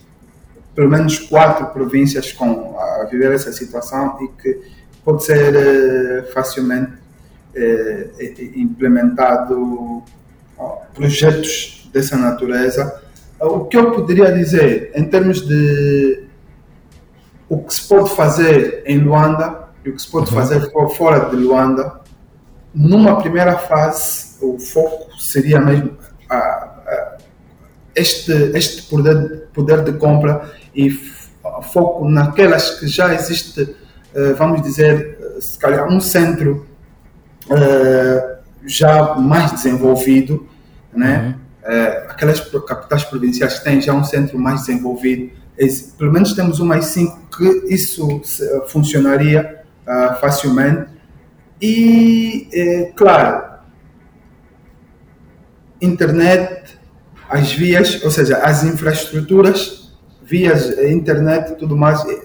pelo 0.74 0.90
menos 0.90 1.18
quatro 1.18 1.66
províncias 1.66 2.32
com, 2.32 2.78
a 2.78 3.04
viver 3.10 3.32
essa 3.32 3.52
situação 3.52 4.18
e 4.22 4.42
que 4.42 4.60
pode 5.04 5.24
ser 5.24 6.26
facilmente 6.32 6.92
implementado 8.54 10.02
projetos 10.94 11.88
dessa 11.92 12.16
natureza. 12.16 13.02
O 13.40 13.64
que 13.64 13.76
eu 13.76 13.92
poderia 13.92 14.32
dizer 14.32 14.90
em 14.94 15.04
termos 15.04 15.46
de 15.46 16.24
o 17.48 17.62
que 17.62 17.74
se 17.74 17.86
pode 17.88 18.10
fazer 18.10 18.82
em 18.86 18.98
Luanda 18.98 19.66
e 19.84 19.90
o 19.90 19.94
que 19.94 20.02
se 20.02 20.10
pode 20.10 20.30
uhum. 20.30 20.36
fazer 20.36 20.70
fora 20.96 21.30
de 21.30 21.36
Luanda, 21.36 22.00
numa 22.74 23.20
primeira 23.20 23.56
fase, 23.56 24.36
o 24.42 24.58
foco 24.58 25.16
seria 25.18 25.60
mesmo 25.60 25.96
a, 26.28 26.36
a, 26.36 27.16
este, 27.94 28.32
este 28.54 28.82
poder, 28.82 29.48
poder 29.54 29.82
de 29.84 29.92
compra 29.92 30.50
e 30.74 30.90
foco 31.72 32.08
naquelas 32.08 32.78
que 32.78 32.86
já 32.86 33.14
existe, 33.14 33.76
eh, 34.14 34.32
vamos 34.34 34.62
dizer, 34.62 35.18
eh, 35.20 35.40
se 35.40 35.58
calhar 35.58 35.88
um 35.88 36.00
centro 36.00 36.66
eh, 37.50 38.35
já 38.66 39.14
mais 39.14 39.52
desenvolvido, 39.52 40.46
né? 40.92 41.36
Uhum. 41.66 42.10
aquelas 42.10 42.40
capitais 42.40 43.04
provinciais 43.04 43.60
têm 43.60 43.80
já 43.80 43.92
um 43.92 44.04
centro 44.04 44.38
mais 44.38 44.60
desenvolvido, 44.60 45.30
pelo 45.98 46.12
menos 46.12 46.32
temos 46.32 46.60
umas 46.60 46.86
cinco 46.86 47.18
que 47.36 47.74
isso 47.74 48.22
funcionaria 48.68 49.62
facilmente 50.20 50.96
e, 51.60 52.48
é, 52.52 52.92
claro, 52.94 53.56
internet, 55.80 56.78
as 57.28 57.52
vias, 57.52 58.02
ou 58.04 58.10
seja, 58.10 58.38
as 58.38 58.62
infraestruturas, 58.64 59.96
vias, 60.22 60.78
internet 60.78 61.52
e 61.52 61.54
tudo 61.56 61.76
mais, 61.76 62.04
é, 62.04 62.20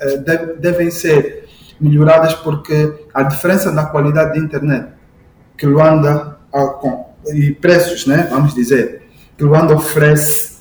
é, 0.00 0.56
devem 0.56 0.90
ser 0.90 1.48
melhoradas 1.80 2.34
porque 2.34 3.06
a 3.12 3.22
diferença 3.22 3.70
na 3.72 3.86
qualidade 3.86 4.34
de 4.34 4.44
internet 4.44 4.92
que 5.60 5.66
Luanda, 5.66 6.38
e 7.34 7.52
preços, 7.52 8.06
né, 8.06 8.26
vamos 8.30 8.54
dizer, 8.54 9.02
que 9.36 9.44
Luanda 9.44 9.74
oferece 9.74 10.56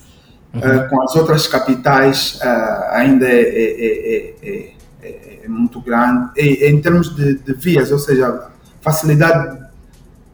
uhum. 0.54 0.60
uh, 0.60 0.90
com 0.90 1.02
as 1.04 1.16
outras 1.16 1.48
capitais 1.48 2.38
uh, 2.44 2.92
ainda 2.92 3.26
é, 3.26 3.40
é, 3.40 4.34
é, 4.44 4.74
é 5.46 5.48
muito 5.48 5.80
grande. 5.80 6.32
E, 6.36 6.68
em 6.68 6.82
termos 6.82 7.16
de, 7.16 7.36
de, 7.36 7.54
vias, 7.54 7.94
ou 7.94 7.98
seja, 7.98 8.50
facilidade 8.82 9.58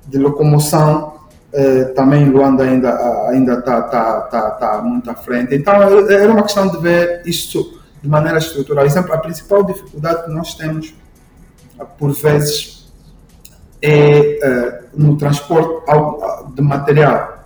de 0.08 0.18
locomoção, 0.18 1.14
eh, 1.54 1.86
também 1.96 2.30
Luanda 2.30 2.64
ainda 2.64 3.30
ainda 3.30 3.54
está 3.54 3.82
tá, 3.84 4.22
tá, 4.22 4.52
tá 4.52 4.82
muito 4.82 5.10
à 5.10 5.16
frente. 5.16 5.56
Então, 5.56 5.74
era 5.82 6.32
uma 6.32 6.44
questão 6.44 6.68
de 6.68 6.78
ver 6.80 7.22
isso 7.26 7.82
de 8.04 8.10
maneira 8.10 8.38
estrutural. 8.38 8.86
Exemplo, 8.86 9.14
a 9.14 9.18
principal 9.18 9.64
dificuldade 9.64 10.26
que 10.26 10.32
nós 10.32 10.54
temos, 10.56 10.94
por 11.98 12.12
vezes, 12.14 12.75
é 13.86 14.40
eh, 14.42 14.82
no 14.96 15.18
transporte 15.18 15.86
de 16.56 16.62
material 16.62 17.46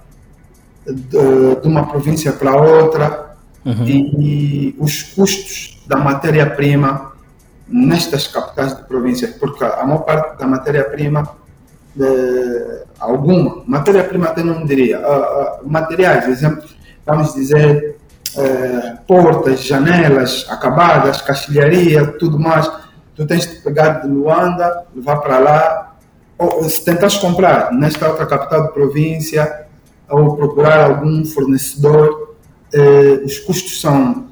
de, 0.86 1.62
de 1.62 1.68
uma 1.68 1.88
província 1.88 2.32
para 2.32 2.56
outra 2.56 3.36
uhum. 3.66 3.86
e, 3.86 4.72
e 4.72 4.76
os 4.80 5.04
custos 5.04 5.84
da 5.88 5.98
matéria-prima 5.98 7.12
nestas 7.68 8.28
capitais 8.28 8.76
de 8.76 8.84
províncias, 8.84 9.32
porque 9.32 9.64
a 9.64 9.86
maior 9.86 10.00
parte 10.00 10.40
da 10.40 10.48
matéria-prima, 10.48 11.30
alguma, 13.00 13.64
matéria-prima 13.66 14.28
até 14.28 14.44
não 14.44 14.66
diria, 14.66 15.00
uh, 15.00 15.66
uh, 15.66 15.70
materiais, 15.70 16.28
exemplo, 16.28 16.68
vamos 17.06 17.34
dizer, 17.34 17.98
uh, 18.36 18.98
portas, 19.08 19.64
janelas 19.64 20.48
acabadas, 20.50 21.22
caixilharia, 21.22 22.08
tudo 22.20 22.40
mais, 22.40 22.70
tu 23.16 23.26
tens 23.26 23.48
de 23.48 23.58
pegar 23.58 24.02
de 24.02 24.08
Luanda, 24.08 24.86
levar 24.96 25.18
para 25.18 25.40
lá, 25.40 25.89
se 26.70 26.84
tentas 26.86 27.18
comprar 27.18 27.72
nesta 27.74 28.08
outra 28.08 28.26
capital 28.26 28.68
de 28.68 28.74
província, 28.74 29.66
ou 30.10 30.36
procurar 30.36 30.86
algum 30.86 31.26
fornecedor, 31.26 32.36
eh, 32.74 33.22
os 33.24 33.40
custos 33.40 33.80
são 33.80 34.30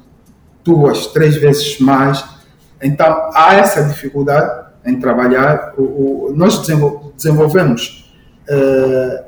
duas, 0.64 1.06
três 1.08 1.36
vezes 1.36 1.78
mais 1.78 2.38
então, 2.80 3.30
há 3.34 3.54
essa 3.54 3.82
dificuldade 3.82 4.66
em 4.84 4.98
trabalhar. 4.98 5.74
O, 5.76 5.82
o, 5.82 6.32
nós 6.34 6.64
desenvolvemos 7.16 8.12
uh, 8.48 9.24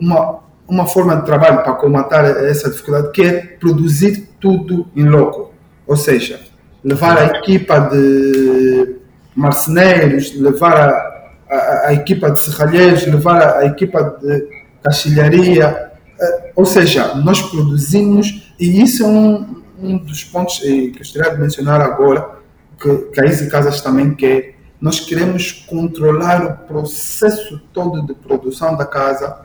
uma, 0.00 0.40
uma 0.66 0.86
forma 0.86 1.16
de 1.16 1.26
trabalho 1.26 1.62
para 1.62 1.74
combater 1.74 2.46
essa 2.46 2.70
dificuldade, 2.70 3.10
que 3.12 3.22
é 3.22 3.40
produzir 3.60 4.28
tudo 4.40 4.86
em 4.96 5.04
loco. 5.04 5.52
Ou 5.86 5.96
seja, 5.96 6.40
levar 6.82 7.18
a 7.18 7.26
equipa 7.26 7.78
de 7.78 8.96
marceneiros, 9.34 10.34
levar 10.34 10.88
a, 10.88 11.15
a, 11.48 11.88
a 11.88 11.92
equipa 11.94 12.30
de 12.30 12.40
serralheiros, 12.40 13.06
levar 13.06 13.42
a, 13.42 13.58
a 13.58 13.66
equipa 13.66 14.18
de 14.20 14.48
caixilharia. 14.82 15.92
Uh, 16.18 16.50
ou 16.56 16.64
seja, 16.64 17.14
nós 17.16 17.42
produzimos, 17.42 18.54
e 18.58 18.82
isso 18.82 19.04
é 19.04 19.06
um, 19.06 19.62
um 19.78 19.98
dos 19.98 20.24
pontos 20.24 20.58
que 20.58 20.92
eu 20.92 20.98
gostaria 20.98 21.34
de 21.34 21.40
mencionar 21.40 21.80
agora, 21.80 22.36
que, 22.80 22.96
que 23.12 23.20
a 23.20 23.24
Easy 23.24 23.48
Casas 23.48 23.80
também 23.80 24.14
quer. 24.14 24.56
Nós 24.80 25.00
queremos 25.00 25.52
controlar 25.52 26.44
o 26.44 26.66
processo 26.66 27.60
todo 27.72 28.06
de 28.06 28.14
produção 28.14 28.76
da 28.76 28.84
casa, 28.84 29.40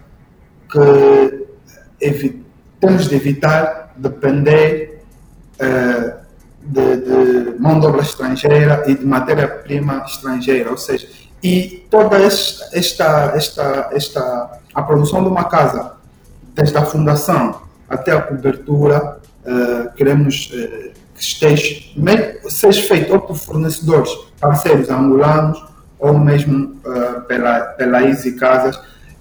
que 0.70 1.42
temos 2.80 3.08
de 3.08 3.16
evitar 3.16 3.94
depender 3.96 5.04
uh, 5.62 6.22
de, 6.64 6.98
de, 6.98 7.60
mão 7.60 7.80
de 7.80 7.86
obra 7.86 8.02
estrangeira 8.02 8.84
e 8.88 8.96
de 8.96 9.06
matéria-prima 9.06 10.04
estrangeira, 10.06 10.72
ou 10.72 10.78
seja, 10.78 11.08
e 11.44 11.88
toda 11.90 12.18
esta, 12.18 13.34
esta, 13.34 13.90
esta, 13.92 14.60
a 14.74 14.84
produção 14.84 15.24
de 15.24 15.30
uma 15.30 15.46
casa, 15.46 15.94
desde 16.54 16.78
a 16.78 16.86
fundação 16.86 17.62
até 17.90 18.12
a 18.12 18.22
cobertura, 18.22 19.20
uh, 19.46 19.92
queremos 19.96 20.52
uh, 20.54 20.92
esteja, 21.18 21.82
seja 22.48 22.88
feito 22.88 23.14
ou 23.14 23.20
por 23.20 23.36
fornecedores 23.36 24.12
parceiros 24.40 24.90
angolanos 24.90 25.64
ou 26.00 26.18
mesmo 26.18 26.80
uh, 26.86 27.22
pela, 27.22 27.60
pela 27.60 28.04
Easy 28.04 28.34
Casas. 28.34 28.80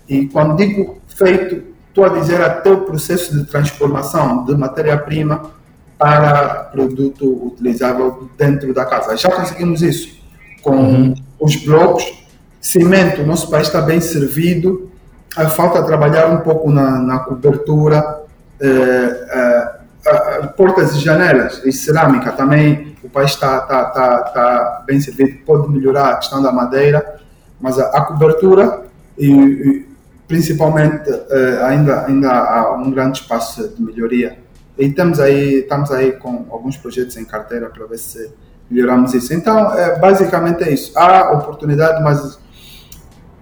E 0.08 0.26
quando 0.26 0.56
digo 0.56 1.00
feito, 1.08 1.62
estou 1.88 2.04
a 2.04 2.08
dizer 2.08 2.40
até 2.42 2.70
o 2.70 2.82
processo 2.82 3.36
de 3.36 3.44
transformação 3.44 4.44
de 4.44 4.54
matéria-prima 4.56 5.50
para 5.98 6.64
produto 6.72 7.48
utilizável 7.48 8.30
dentro 8.38 8.72
da 8.72 8.86
casa. 8.86 9.16
Já 9.16 9.30
conseguimos 9.30 9.82
isso 9.82 10.18
com 10.62 10.76
uhum. 10.76 11.14
Os 11.40 11.56
blocos. 11.56 12.20
Cimento, 12.60 13.22
nosso 13.22 13.50
país 13.50 13.66
está 13.66 13.80
bem 13.80 14.00
servido. 14.00 14.90
A 15.36 15.48
falta 15.48 15.82
trabalhar 15.82 16.28
um 16.28 16.40
pouco 16.40 16.70
na, 16.70 16.98
na 16.98 17.18
cobertura. 17.20 18.20
Uh, 18.60 19.76
uh, 19.76 20.48
portas 20.56 20.94
e 20.94 21.00
janelas 21.00 21.62
e 21.64 21.72
cerâmica 21.72 22.32
também 22.32 22.90
o 23.02 23.08
país 23.08 23.30
está 23.32 23.60
tá, 23.60 23.84
tá, 23.86 24.22
tá 24.22 24.84
bem 24.86 25.00
servido, 25.00 25.38
pode 25.44 25.70
melhorar 25.70 26.10
a 26.10 26.16
questão 26.16 26.42
da 26.42 26.52
madeira, 26.52 27.20
mas 27.60 27.78
a, 27.78 27.86
a 27.88 28.04
cobertura 28.04 28.84
e, 29.16 29.30
e 29.30 29.88
principalmente 30.28 31.10
uh, 31.10 31.64
ainda, 31.64 32.06
ainda 32.06 32.30
há 32.30 32.72
um 32.76 32.90
grande 32.90 33.20
espaço 33.20 33.68
de 33.68 33.82
melhoria. 33.82 34.38
E 34.78 34.86
estamos 34.86 35.18
aí, 35.18 35.60
estamos 35.60 35.90
aí 35.90 36.12
com 36.12 36.46
alguns 36.50 36.76
projetos 36.76 37.16
em 37.16 37.24
carteira 37.24 37.68
para 37.68 37.86
ver 37.86 37.98
se 37.98 38.32
melhoramos 38.70 39.12
isso. 39.14 39.34
Então, 39.34 39.74
é, 39.74 39.98
basicamente 39.98 40.62
é 40.62 40.72
isso. 40.72 40.96
Há 40.96 41.32
oportunidade, 41.32 42.02
mas 42.02 42.38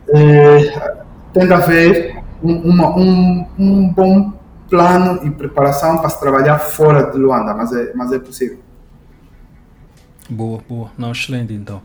é, 0.08 0.96
tem 1.32 1.46
de 1.46 1.52
haver 1.52 2.22
um, 2.42 2.54
uma, 2.54 2.96
um, 2.96 3.46
um 3.58 3.88
bom 3.92 4.32
plano 4.70 5.26
e 5.26 5.30
preparação 5.30 5.98
para 5.98 6.08
se 6.08 6.20
trabalhar 6.20 6.58
fora 6.58 7.10
de 7.10 7.18
Luanda, 7.18 7.54
mas 7.54 7.72
é, 7.72 7.92
mas 7.94 8.12
é 8.12 8.18
possível. 8.18 8.58
Boa, 10.28 10.60
boa. 10.68 10.90
Não, 10.96 11.12
excelente 11.12 11.52
então. 11.52 11.82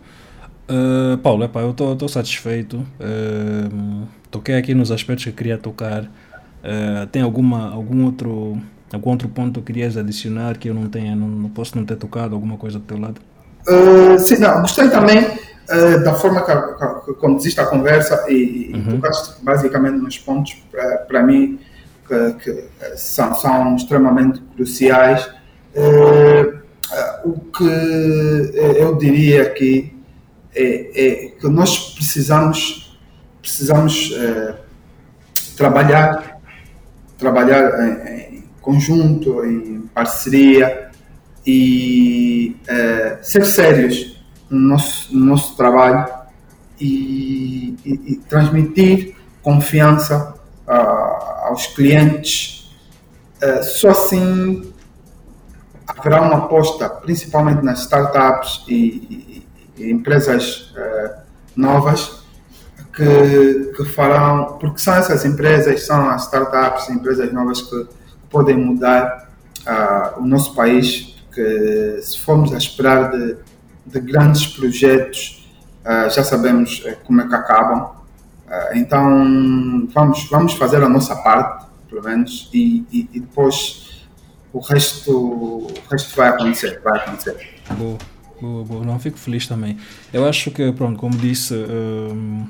Uh, 0.69 1.17
Paulo, 1.17 1.43
epá, 1.43 1.61
eu 1.61 1.71
estou 1.71 2.07
satisfeito. 2.07 2.77
Uh, 2.99 4.07
toquei 4.31 4.55
aqui 4.55 4.73
nos 4.73 4.91
aspectos 4.91 5.25
que 5.25 5.31
queria 5.31 5.57
tocar. 5.57 6.03
Uh, 6.03 7.07
tem 7.11 7.21
alguma, 7.21 7.71
algum 7.71 8.05
outro 8.05 8.57
algum 8.93 9.09
outro 9.09 9.27
ponto 9.27 9.59
que 9.59 9.73
querias 9.73 9.97
adicionar 9.97 10.57
que 10.57 10.69
eu 10.69 10.73
não 10.73 10.87
tenha, 10.87 11.15
não, 11.15 11.27
não 11.27 11.49
posso 11.49 11.75
não 11.75 11.83
ter 11.83 11.95
tocado, 11.95 12.35
alguma 12.35 12.57
coisa 12.57 12.77
do 12.77 12.85
teu 12.85 12.99
lado? 12.99 13.19
Uh, 13.67 14.19
sim, 14.19 14.37
não, 14.37 14.61
gostei 14.61 14.89
também 14.89 15.23
uh, 15.23 16.03
da 16.03 16.13
forma 16.13 16.41
que, 16.41 17.05
que, 17.05 17.13
conduziste 17.19 17.59
a 17.61 17.65
conversa 17.65 18.25
e, 18.29 18.71
uhum. 18.73 18.99
tocaste 18.99 19.41
basicamente 19.41 19.97
nos 19.97 20.17
pontos, 20.17 20.61
para 21.07 21.23
mim, 21.23 21.59
que, 22.07 22.33
que 22.33 22.65
são, 22.97 23.33
são, 23.35 23.75
extremamente 23.75 24.41
cruciais. 24.55 25.29
Uh, 25.75 26.61
o 27.23 27.39
que 27.39 27.63
eu 28.53 28.95
diria 28.97 29.43
aqui 29.43 29.97
é, 30.53 30.91
é 30.93 31.29
que 31.29 31.47
nós 31.47 31.93
precisamos, 31.95 32.99
precisamos 33.41 34.13
trabalhar, 35.57 36.39
trabalhar 37.17 37.79
em, 37.79 38.35
em 38.35 38.43
conjunto, 38.61 39.43
em 39.43 39.89
parceria 39.93 40.91
e 41.45 42.55
é, 42.67 43.19
ser 43.21 43.45
sérios 43.45 44.17
no 44.49 44.69
nosso, 44.69 45.15
no 45.15 45.25
nosso 45.25 45.57
trabalho 45.57 46.07
e, 46.79 47.77
e, 47.85 48.13
e 48.13 48.15
transmitir 48.29 49.15
confiança 49.41 50.35
uh, 50.67 51.47
aos 51.47 51.67
clientes. 51.67 52.71
Uh, 53.41 53.63
só 53.63 53.89
assim 53.89 54.73
haverá 55.85 56.21
uma 56.21 56.37
aposta, 56.45 56.89
principalmente 56.89 57.63
nas 57.63 57.81
startups 57.81 58.63
e, 58.67 59.45
e 59.77 59.91
empresas 59.91 60.73
uh, 60.77 61.21
novas, 61.55 62.23
que, 62.93 63.73
que 63.75 63.85
farão, 63.85 64.57
porque 64.59 64.79
são 64.79 64.93
essas 64.93 65.25
empresas, 65.25 65.85
são 65.85 66.09
as 66.09 66.23
startups, 66.23 66.89
empresas 66.89 67.33
novas 67.33 67.61
que 67.61 67.87
podem 68.29 68.55
mudar 68.55 69.29
uh, 69.67 70.21
o 70.21 70.25
nosso 70.25 70.53
país 70.53 71.12
que 71.33 71.99
se 72.01 72.19
formos 72.19 72.53
a 72.53 72.57
esperar 72.57 73.11
de, 73.11 73.37
de 73.85 73.99
grandes 73.99 74.47
projetos, 74.47 75.47
uh, 75.81 76.09
já 76.09 76.23
sabemos 76.23 76.83
uh, 76.85 76.95
como 77.03 77.21
é 77.21 77.27
que 77.27 77.35
acabam. 77.35 77.91
Uh, 78.47 78.75
então 78.77 79.87
vamos, 79.93 80.29
vamos 80.29 80.53
fazer 80.53 80.83
a 80.83 80.89
nossa 80.89 81.15
parte, 81.15 81.65
pelo 81.89 82.03
menos, 82.03 82.49
e, 82.53 82.85
e, 82.91 83.09
e, 83.13 83.19
depois 83.19 84.07
o 84.51 84.59
resto, 84.59 85.11
o 85.11 85.73
resto 85.89 86.15
vai 86.15 86.29
acontecer, 86.29 86.79
vai 86.83 86.99
acontecer. 86.99 87.55
Boa, 87.71 87.97
boa, 88.39 88.63
boa. 88.63 88.85
Não 88.85 88.99
fico 88.99 89.17
feliz 89.17 89.47
também. 89.47 89.77
Eu 90.11 90.27
acho 90.27 90.51
que, 90.51 90.71
pronto, 90.71 90.99
como 90.99 91.17
disse, 91.17 91.53
um, 91.55 92.45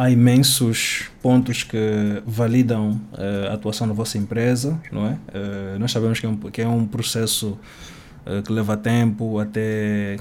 há 0.00 0.10
imensos 0.10 1.10
pontos 1.20 1.62
que 1.62 2.22
validam 2.24 2.98
uh, 3.12 3.50
a 3.50 3.52
atuação 3.52 3.86
da 3.86 3.92
vossa 3.92 4.16
empresa, 4.16 4.80
não 4.90 5.06
é? 5.06 5.10
Uh, 5.10 5.78
nós 5.78 5.92
sabemos 5.92 6.18
que 6.18 6.24
é 6.24 6.28
um, 6.30 6.36
que 6.36 6.62
é 6.62 6.66
um 6.66 6.86
processo 6.86 7.58
uh, 8.24 8.42
que 8.42 8.50
leva 8.50 8.78
tempo 8.78 9.38
até 9.38 10.16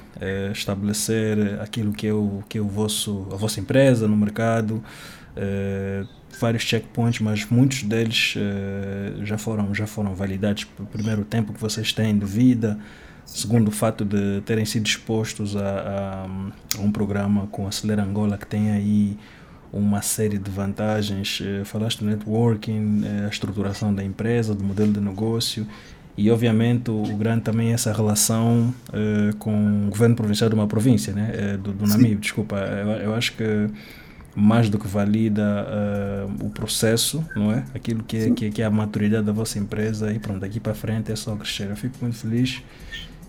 estabelecer 0.51 1.61
aquilo 1.61 1.93
que 1.93 2.07
é, 2.07 2.13
o, 2.13 2.43
que 2.49 2.57
é 2.57 2.61
o 2.61 2.67
vosso, 2.67 3.25
a 3.31 3.37
vossa 3.37 3.61
empresa 3.61 4.05
no 4.05 4.17
mercado, 4.17 4.83
vários 6.41 6.63
checkpoints, 6.63 7.21
mas 7.21 7.45
muitos 7.45 7.83
deles 7.83 8.35
já, 9.23 9.37
foram, 9.37 9.73
já 9.73 9.87
foram 9.87 10.13
validados. 10.13 10.65
Primeiro, 10.91 11.23
tempo 11.23 11.53
que 11.53 11.61
vocês 11.61 11.93
têm 11.93 12.17
de 12.17 12.25
vida, 12.25 12.77
segundo 13.25 13.69
o 13.69 13.71
fato 13.71 14.03
de 14.03 14.41
terem 14.41 14.65
sido 14.65 14.85
expostos 14.85 15.55
a, 15.55 15.61
a, 15.61 16.23
a 16.77 16.81
um 16.81 16.91
programa 16.91 17.47
com 17.47 17.67
Acelera 17.67 18.03
Angola 18.03 18.37
que 18.37 18.45
tem 18.45 18.71
aí 18.71 19.17
uma 19.71 20.01
série 20.01 20.37
de 20.37 20.49
vantagens. 20.49 21.41
Eh, 21.43 21.63
falaste 21.63 21.99
do 21.99 22.05
networking, 22.05 23.03
eh, 23.05 23.25
a 23.25 23.29
estruturação 23.29 23.93
da 23.93 24.03
empresa, 24.03 24.53
do 24.55 24.63
modelo 24.63 24.91
de 24.91 24.99
negócio 24.99 25.65
e, 26.17 26.29
obviamente, 26.29 26.91
o 26.91 27.15
grande 27.15 27.43
também 27.43 27.69
é 27.69 27.73
essa 27.73 27.93
relação 27.93 28.73
uh, 28.89 29.33
com 29.37 29.87
o 29.87 29.89
governo 29.89 30.17
provincial 30.17 30.49
de 30.49 30.55
uma 30.55 30.67
província, 30.67 31.13
né? 31.13 31.57
do, 31.63 31.71
do 31.71 31.87
Namíbia. 31.87 32.17
Desculpa, 32.17 32.57
eu, 32.57 32.89
eu, 33.03 33.15
acho 33.15 33.37
que 33.37 33.69
mais 34.35 34.69
do 34.69 34.77
que 34.77 34.85
valida 34.85 35.65
uh, 35.65 36.45
o 36.45 36.49
processo, 36.49 37.23
não 37.33 37.53
é? 37.53 37.63
Aquilo 37.73 38.03
que 38.03 38.17
é, 38.17 38.31
que, 38.31 38.51
que, 38.51 38.61
é 38.61 38.65
a 38.65 38.69
maturidade 38.69 39.25
da 39.25 39.31
vossa 39.31 39.57
empresa 39.59 40.11
e 40.11 40.19
pronto, 40.19 40.41
daqui 40.41 40.59
para 40.59 40.73
frente 40.73 41.09
é 41.09 41.15
só 41.15 41.35
crescer. 41.37 41.69
Eu 41.69 41.77
fico 41.77 41.95
muito 42.01 42.17
feliz 42.17 42.61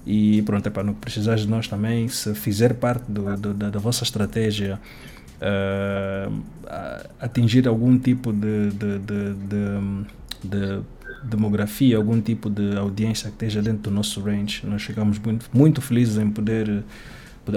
e 0.05 0.43
pronto, 0.43 0.67
é 0.67 0.71
para 0.71 0.83
não 0.83 0.95
precisar 0.95 1.37
de 1.37 1.47
nós 1.47 1.69
também, 1.69 2.09
se 2.09 2.35
fizer 2.35 2.75
parte 2.75 3.05
do, 3.09 3.37
do, 3.37 3.55
da, 3.55 3.71
da 3.71 3.79
vossa 3.79 4.03
estratégia 4.03 4.81
uh, 5.41 6.43
atingir 7.19 7.67
algum 7.67 7.99
tipo 7.99 8.33
de, 8.33 8.71
de, 8.71 8.99
de, 8.99 9.35
de, 10.45 10.83
demografia, 11.25 11.97
algum 11.97 12.21
tipo 12.21 12.49
de 12.49 12.77
audiência 12.77 13.29
que 13.29 13.35
esteja 13.35 13.63
dentro 13.63 13.83
do 13.83 13.91
nosso 13.91 14.21
range. 14.21 14.63
Nós 14.65 14.83
ficamos 14.83 15.19
muito, 15.19 15.51
muito 15.53 15.83
felizes 15.83 16.19
em 16.19 16.31
poder. 16.31 16.83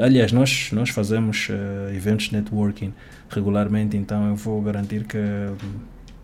aliás, 0.01 0.31
nós, 0.31 0.69
nós 0.71 0.89
fazemos 0.89 1.49
uh, 1.49 1.93
eventos 1.93 2.31
networking 2.31 2.93
regularmente, 3.29 3.95
então 3.97 4.27
eu 4.27 4.35
vou 4.35 4.61
garantir 4.61 5.05
que 5.05 5.17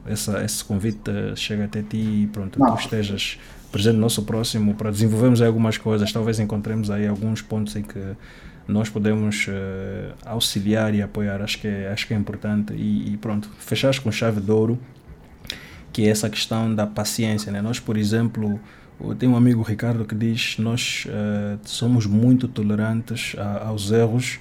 essa, 0.05 0.43
esse 0.43 0.63
convite 0.63 1.09
uh, 1.09 1.35
chega 1.35 1.65
até 1.65 1.81
ti 1.81 1.97
e 1.97 2.29
pronto, 2.31 2.59
tu 2.59 2.75
estejas 2.75 3.39
presente 3.71 3.95
no 3.95 4.01
nosso 4.01 4.23
próximo 4.23 4.73
para 4.73 4.91
desenvolvermos 4.91 5.41
algumas 5.41 5.77
coisas. 5.77 6.11
Talvez 6.11 6.39
encontremos 6.39 6.89
aí 6.89 7.07
alguns 7.07 7.41
pontos 7.41 7.75
em 7.75 7.83
que 7.83 7.99
nós 8.69 8.87
podemos 8.87 9.47
uh, 9.47 10.13
auxiliar 10.25 10.93
e 10.93 11.01
apoiar, 11.01 11.41
acho 11.41 11.59
que 11.59 11.67
é, 11.67 11.91
acho 11.91 12.07
que 12.07 12.13
é 12.13 12.17
importante. 12.17 12.73
E, 12.73 13.13
e 13.13 13.17
pronto, 13.17 13.49
fechar 13.57 13.97
com 13.99 14.11
chave 14.11 14.39
de 14.39 14.51
ouro, 14.51 14.79
que 15.91 16.05
é 16.05 16.09
essa 16.09 16.29
questão 16.29 16.73
da 16.73 16.85
paciência. 16.85 17.51
Né? 17.51 17.61
Nós, 17.61 17.79
por 17.79 17.97
exemplo, 17.97 18.59
tenho 19.17 19.31
um 19.31 19.35
amigo 19.35 19.63
Ricardo 19.63 20.05
que 20.05 20.13
diz 20.13 20.57
nós 20.59 21.07
uh, 21.07 21.59
somos 21.63 22.05
muito 22.05 22.47
tolerantes 22.47 23.35
a, 23.37 23.67
aos 23.67 23.91
erros 23.91 24.39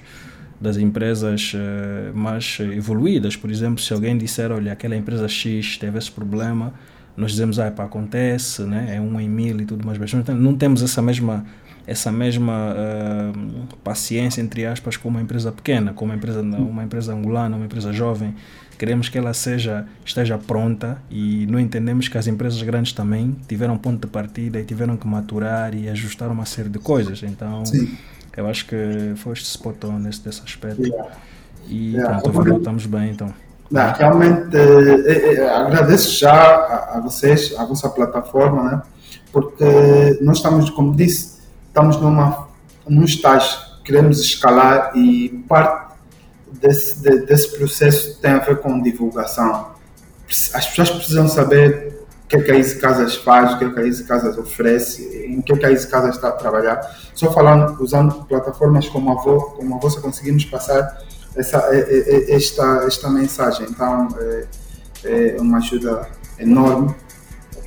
das 0.61 0.77
empresas 0.77 1.53
uh, 1.55 2.15
mais 2.15 2.59
evoluídas. 2.59 3.35
Por 3.35 3.49
exemplo, 3.49 3.81
se 3.81 3.91
alguém 3.93 4.15
disser, 4.15 4.51
olha, 4.51 4.73
aquela 4.73 4.95
empresa 4.95 5.27
X 5.27 5.77
teve 5.77 5.97
esse 5.97 6.11
problema, 6.11 6.71
nós 7.17 7.31
dizemos, 7.31 7.57
ah, 7.57 7.71
pá, 7.71 7.85
acontece, 7.85 8.61
né? 8.61 8.95
é 8.95 9.01
um 9.01 9.19
em 9.19 9.27
mil 9.27 9.59
e 9.59 9.65
tudo 9.65 9.85
mais, 9.85 9.97
mas 9.97 10.13
não 10.29 10.55
temos 10.55 10.83
essa 10.83 11.01
mesma 11.01 11.45
essa 11.89 12.11
mesma 12.11 12.75
uh, 12.75 13.77
paciência, 13.83 14.41
entre 14.41 14.63
aspas, 14.63 14.95
com 14.95 15.09
uma 15.09 15.21
empresa 15.21 15.51
pequena, 15.51 15.91
com 15.91 16.05
uma 16.05 16.13
empresa, 16.13 16.41
uma 16.41 16.83
empresa 16.83 17.13
angolana, 17.13 17.55
uma 17.55 17.65
empresa 17.65 17.91
jovem. 17.91 18.35
Queremos 18.77 19.09
que 19.09 19.17
ela 19.17 19.33
seja, 19.33 19.87
esteja 20.05 20.37
pronta 20.37 21.01
e 21.09 21.47
não 21.47 21.59
entendemos 21.59 22.07
que 22.07 22.17
as 22.17 22.27
empresas 22.27 22.61
grandes 22.61 22.93
também 22.93 23.35
tiveram 23.47 23.75
ponto 23.75 24.05
de 24.05 24.07
partida 24.07 24.59
e 24.59 24.63
tiveram 24.63 24.95
que 24.95 25.07
maturar 25.07 25.73
e 25.73 25.89
ajustar 25.89 26.31
uma 26.31 26.45
série 26.45 26.69
de 26.69 26.77
coisas. 26.77 27.23
Então, 27.23 27.65
Sim. 27.65 27.97
eu 28.37 28.47
acho 28.47 28.67
que 28.67 29.13
foste 29.15 29.45
spot 29.45 29.83
on 29.85 29.99
nesse, 29.99 30.23
desse 30.23 30.41
aspecto. 30.43 30.83
Yeah. 30.83 31.11
E 31.67 31.95
yeah. 31.95 32.21
pronto, 32.21 32.43
voltamos 32.43 32.85
bem 32.85 33.09
então. 33.09 33.33
Não, 33.69 33.91
realmente 33.93 34.55
eh, 34.55 35.33
eh, 35.33 35.49
agradeço 35.49 36.17
já 36.17 36.33
a, 36.33 36.97
a, 36.97 37.01
vocês, 37.01 37.53
a 37.57 37.65
vossa 37.65 37.89
plataforma, 37.89 38.63
né? 38.63 38.81
porque 39.31 40.17
nós 40.21 40.37
estamos, 40.37 40.69
como 40.69 40.95
disse, 40.95 41.38
estamos 41.79 41.97
numa, 41.97 42.49
num 42.87 43.05
estágio, 43.05 43.57
queremos 43.85 44.19
escalar 44.19 44.91
e 44.95 45.29
parte 45.47 45.95
desse, 46.51 47.01
de, 47.01 47.25
desse 47.25 47.57
processo 47.57 48.19
tem 48.19 48.31
a 48.31 48.39
ver 48.39 48.59
com 48.59 48.81
divulgação. 48.81 49.69
As 50.53 50.67
pessoas 50.67 50.89
precisam 50.89 51.27
saber 51.29 52.05
o 52.25 52.27
que, 52.27 52.35
é 52.35 52.41
que 52.41 52.51
a 52.51 52.55
Easy 52.55 52.79
Casas 52.79 53.15
faz, 53.15 53.53
o 53.53 53.57
que, 53.57 53.63
é 53.63 53.69
que 53.69 53.79
a 53.79 53.85
Easy 53.85 54.03
Casas 54.03 54.37
oferece, 54.37 55.25
em 55.25 55.41
que, 55.41 55.53
é 55.53 55.57
que 55.57 55.65
a 55.65 55.71
Easy 55.71 55.87
Casas 55.87 56.15
está 56.15 56.27
a 56.27 56.33
trabalhar. 56.33 56.81
Só 57.15 57.31
falando, 57.31 57.81
usando 57.81 58.25
plataformas 58.25 58.87
como 58.89 59.11
a, 59.11 59.15
Vo, 59.15 59.41
como 59.51 59.75
a 59.75 59.79
vossa, 59.79 60.01
conseguimos 60.01 60.45
passar 60.45 61.01
essa, 61.35 61.59
esta, 62.27 62.83
esta 62.85 63.09
mensagem. 63.09 63.67
Então, 63.69 64.09
é, 64.17 65.37
é 65.37 65.41
uma 65.41 65.57
ajuda 65.59 66.07
enorme 66.37 66.93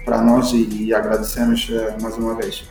para 0.04 0.20
nós 0.20 0.52
e, 0.52 0.92
agradecemos 0.92 1.68
é, 1.72 1.96
mais 2.00 2.16
uma 2.16 2.34
vez. 2.34 2.64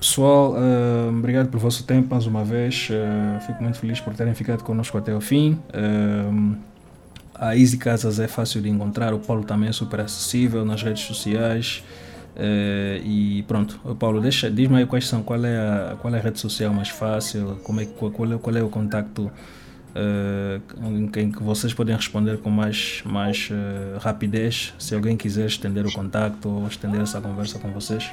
Pessoal, 0.00 0.54
uh, 0.54 1.08
obrigado 1.10 1.48
pelo 1.48 1.60
vosso 1.60 1.84
tempo 1.84 2.08
mais 2.10 2.26
uma 2.26 2.42
vez. 2.42 2.88
Uh, 2.90 3.40
fico 3.46 3.62
muito 3.62 3.78
feliz 3.78 4.00
por 4.00 4.14
terem 4.14 4.34
ficado 4.34 4.64
conosco 4.64 4.96
até 4.96 5.14
o 5.14 5.20
fim. 5.20 5.60
Uh, 5.74 6.56
a 7.34 7.56
Easy 7.56 7.76
Casas 7.76 8.18
é 8.18 8.26
fácil 8.26 8.60
de 8.62 8.68
encontrar, 8.68 9.14
o 9.14 9.18
Paulo 9.18 9.44
também 9.44 9.68
é 9.68 9.72
super 9.72 10.00
acessível 10.00 10.64
nas 10.64 10.82
redes 10.82 11.04
sociais. 11.04 11.82
e 13.04 13.44
pronto, 13.46 13.78
Paulo, 13.98 14.20
deixa, 14.20 14.50
diz-me 14.50 14.78
aí 14.78 14.86
quais 14.86 15.06
são, 15.06 15.22
qual 15.22 15.42
é, 15.44 15.56
a, 15.56 15.96
qual 16.00 16.14
é 16.14 16.18
a 16.18 16.22
rede 16.22 16.38
social 16.38 16.72
mais 16.74 16.88
fácil, 16.88 17.58
como 17.62 17.80
é, 17.80 17.86
qual, 17.86 18.32
é, 18.32 18.38
qual 18.38 18.56
é 18.56 18.62
o 18.62 18.68
contacto 18.68 19.30
em 21.16 21.30
que 21.30 21.42
vocês 21.42 21.74
podem 21.74 21.94
responder 21.94 22.38
com 22.38 22.50
mais, 22.50 23.02
mais 23.04 23.50
rapidez, 24.00 24.74
se 24.78 24.94
alguém 24.94 25.16
quiser 25.16 25.46
estender 25.46 25.86
o 25.86 25.92
contacto 25.92 26.48
ou 26.48 26.66
estender 26.66 27.00
essa 27.00 27.20
conversa 27.20 27.58
com 27.58 27.70
vocês. 27.72 28.10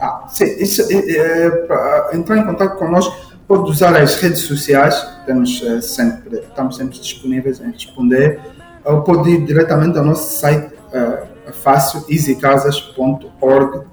Ah, 0.00 0.26
sim, 0.28 0.44
isso, 0.58 0.82
é, 0.90 1.16
é, 1.16 1.50
para 1.50 2.10
entrar 2.14 2.38
em 2.38 2.44
contato 2.44 2.76
connosco, 2.78 3.16
pode 3.46 3.70
usar 3.70 3.96
as 3.96 4.16
redes 4.16 4.40
sociais, 4.40 4.94
temos, 5.24 5.62
é, 5.62 5.80
sempre, 5.80 6.38
estamos 6.38 6.76
sempre 6.76 6.98
disponíveis 6.98 7.60
em 7.60 7.70
responder, 7.70 8.40
ou 8.84 9.02
pode 9.02 9.30
ir 9.30 9.44
diretamente 9.44 9.96
ao 9.96 10.04
nosso 10.04 10.38
site, 10.38 10.74
é 10.92 11.52
fácil, 11.52 12.04
easycasas.org. 12.08 13.86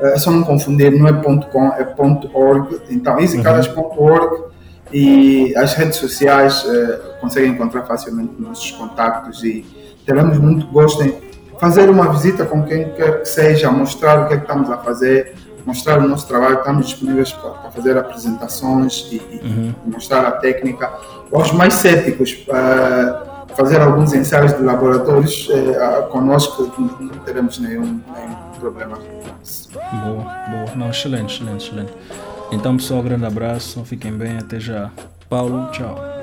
É 0.00 0.16
só 0.16 0.30
não 0.30 0.44
confundir, 0.44 0.92
não 0.92 1.08
é 1.08 1.12
.com, 1.12 1.66
é 1.66 1.94
.org. 2.32 2.80
Então, 2.88 3.18
easycasas.org 3.18 4.44
e 4.92 5.54
as 5.56 5.74
redes 5.74 5.98
sociais 5.98 6.64
é, 6.66 7.18
conseguem 7.20 7.50
encontrar 7.50 7.82
facilmente 7.84 8.32
nossos 8.38 8.70
contactos 8.72 9.42
e 9.44 9.64
teremos 10.06 10.38
muito 10.38 10.66
gosto 10.68 11.02
em 11.02 11.14
fazer 11.58 11.90
uma 11.90 12.12
visita 12.12 12.44
com 12.44 12.62
quem 12.62 12.92
quer 12.92 13.20
que 13.20 13.28
seja, 13.28 13.70
mostrar 13.70 14.24
o 14.24 14.28
que 14.28 14.34
é 14.34 14.36
que 14.36 14.44
estamos 14.44 14.70
a 14.70 14.78
fazer, 14.78 15.34
mostrar 15.66 15.98
o 15.98 16.08
nosso 16.08 16.26
trabalho, 16.26 16.58
estamos 16.58 16.86
disponíveis 16.86 17.32
para, 17.32 17.70
fazer 17.70 17.98
apresentações 17.98 19.06
e, 19.10 19.20
uhum. 19.42 19.74
e, 19.86 19.90
mostrar 19.90 20.24
a 20.24 20.32
técnica. 20.32 20.90
Os 21.30 21.52
mais 21.52 21.74
céticos, 21.74 22.46
uh, 22.48 23.54
fazer 23.54 23.80
alguns 23.80 24.14
ensaios 24.14 24.54
de 24.54 24.62
laboratórios 24.62 25.48
uh, 25.48 26.08
conosco, 26.08 26.72
não 26.78 27.08
teremos 27.24 27.58
nenhum, 27.58 28.00
nenhum 28.14 28.36
problema. 28.58 28.98
Boa, 30.04 30.22
boa. 30.22 30.74
Não, 30.74 30.90
excelente, 30.90 31.34
excelente, 31.34 31.66
excelente. 31.66 31.92
Então, 32.50 32.76
pessoal, 32.76 33.02
grande 33.02 33.26
abraço, 33.26 33.84
fiquem 33.84 34.12
bem, 34.12 34.38
até 34.38 34.58
já. 34.58 34.90
Paulo, 35.28 35.70
tchau. 35.70 36.17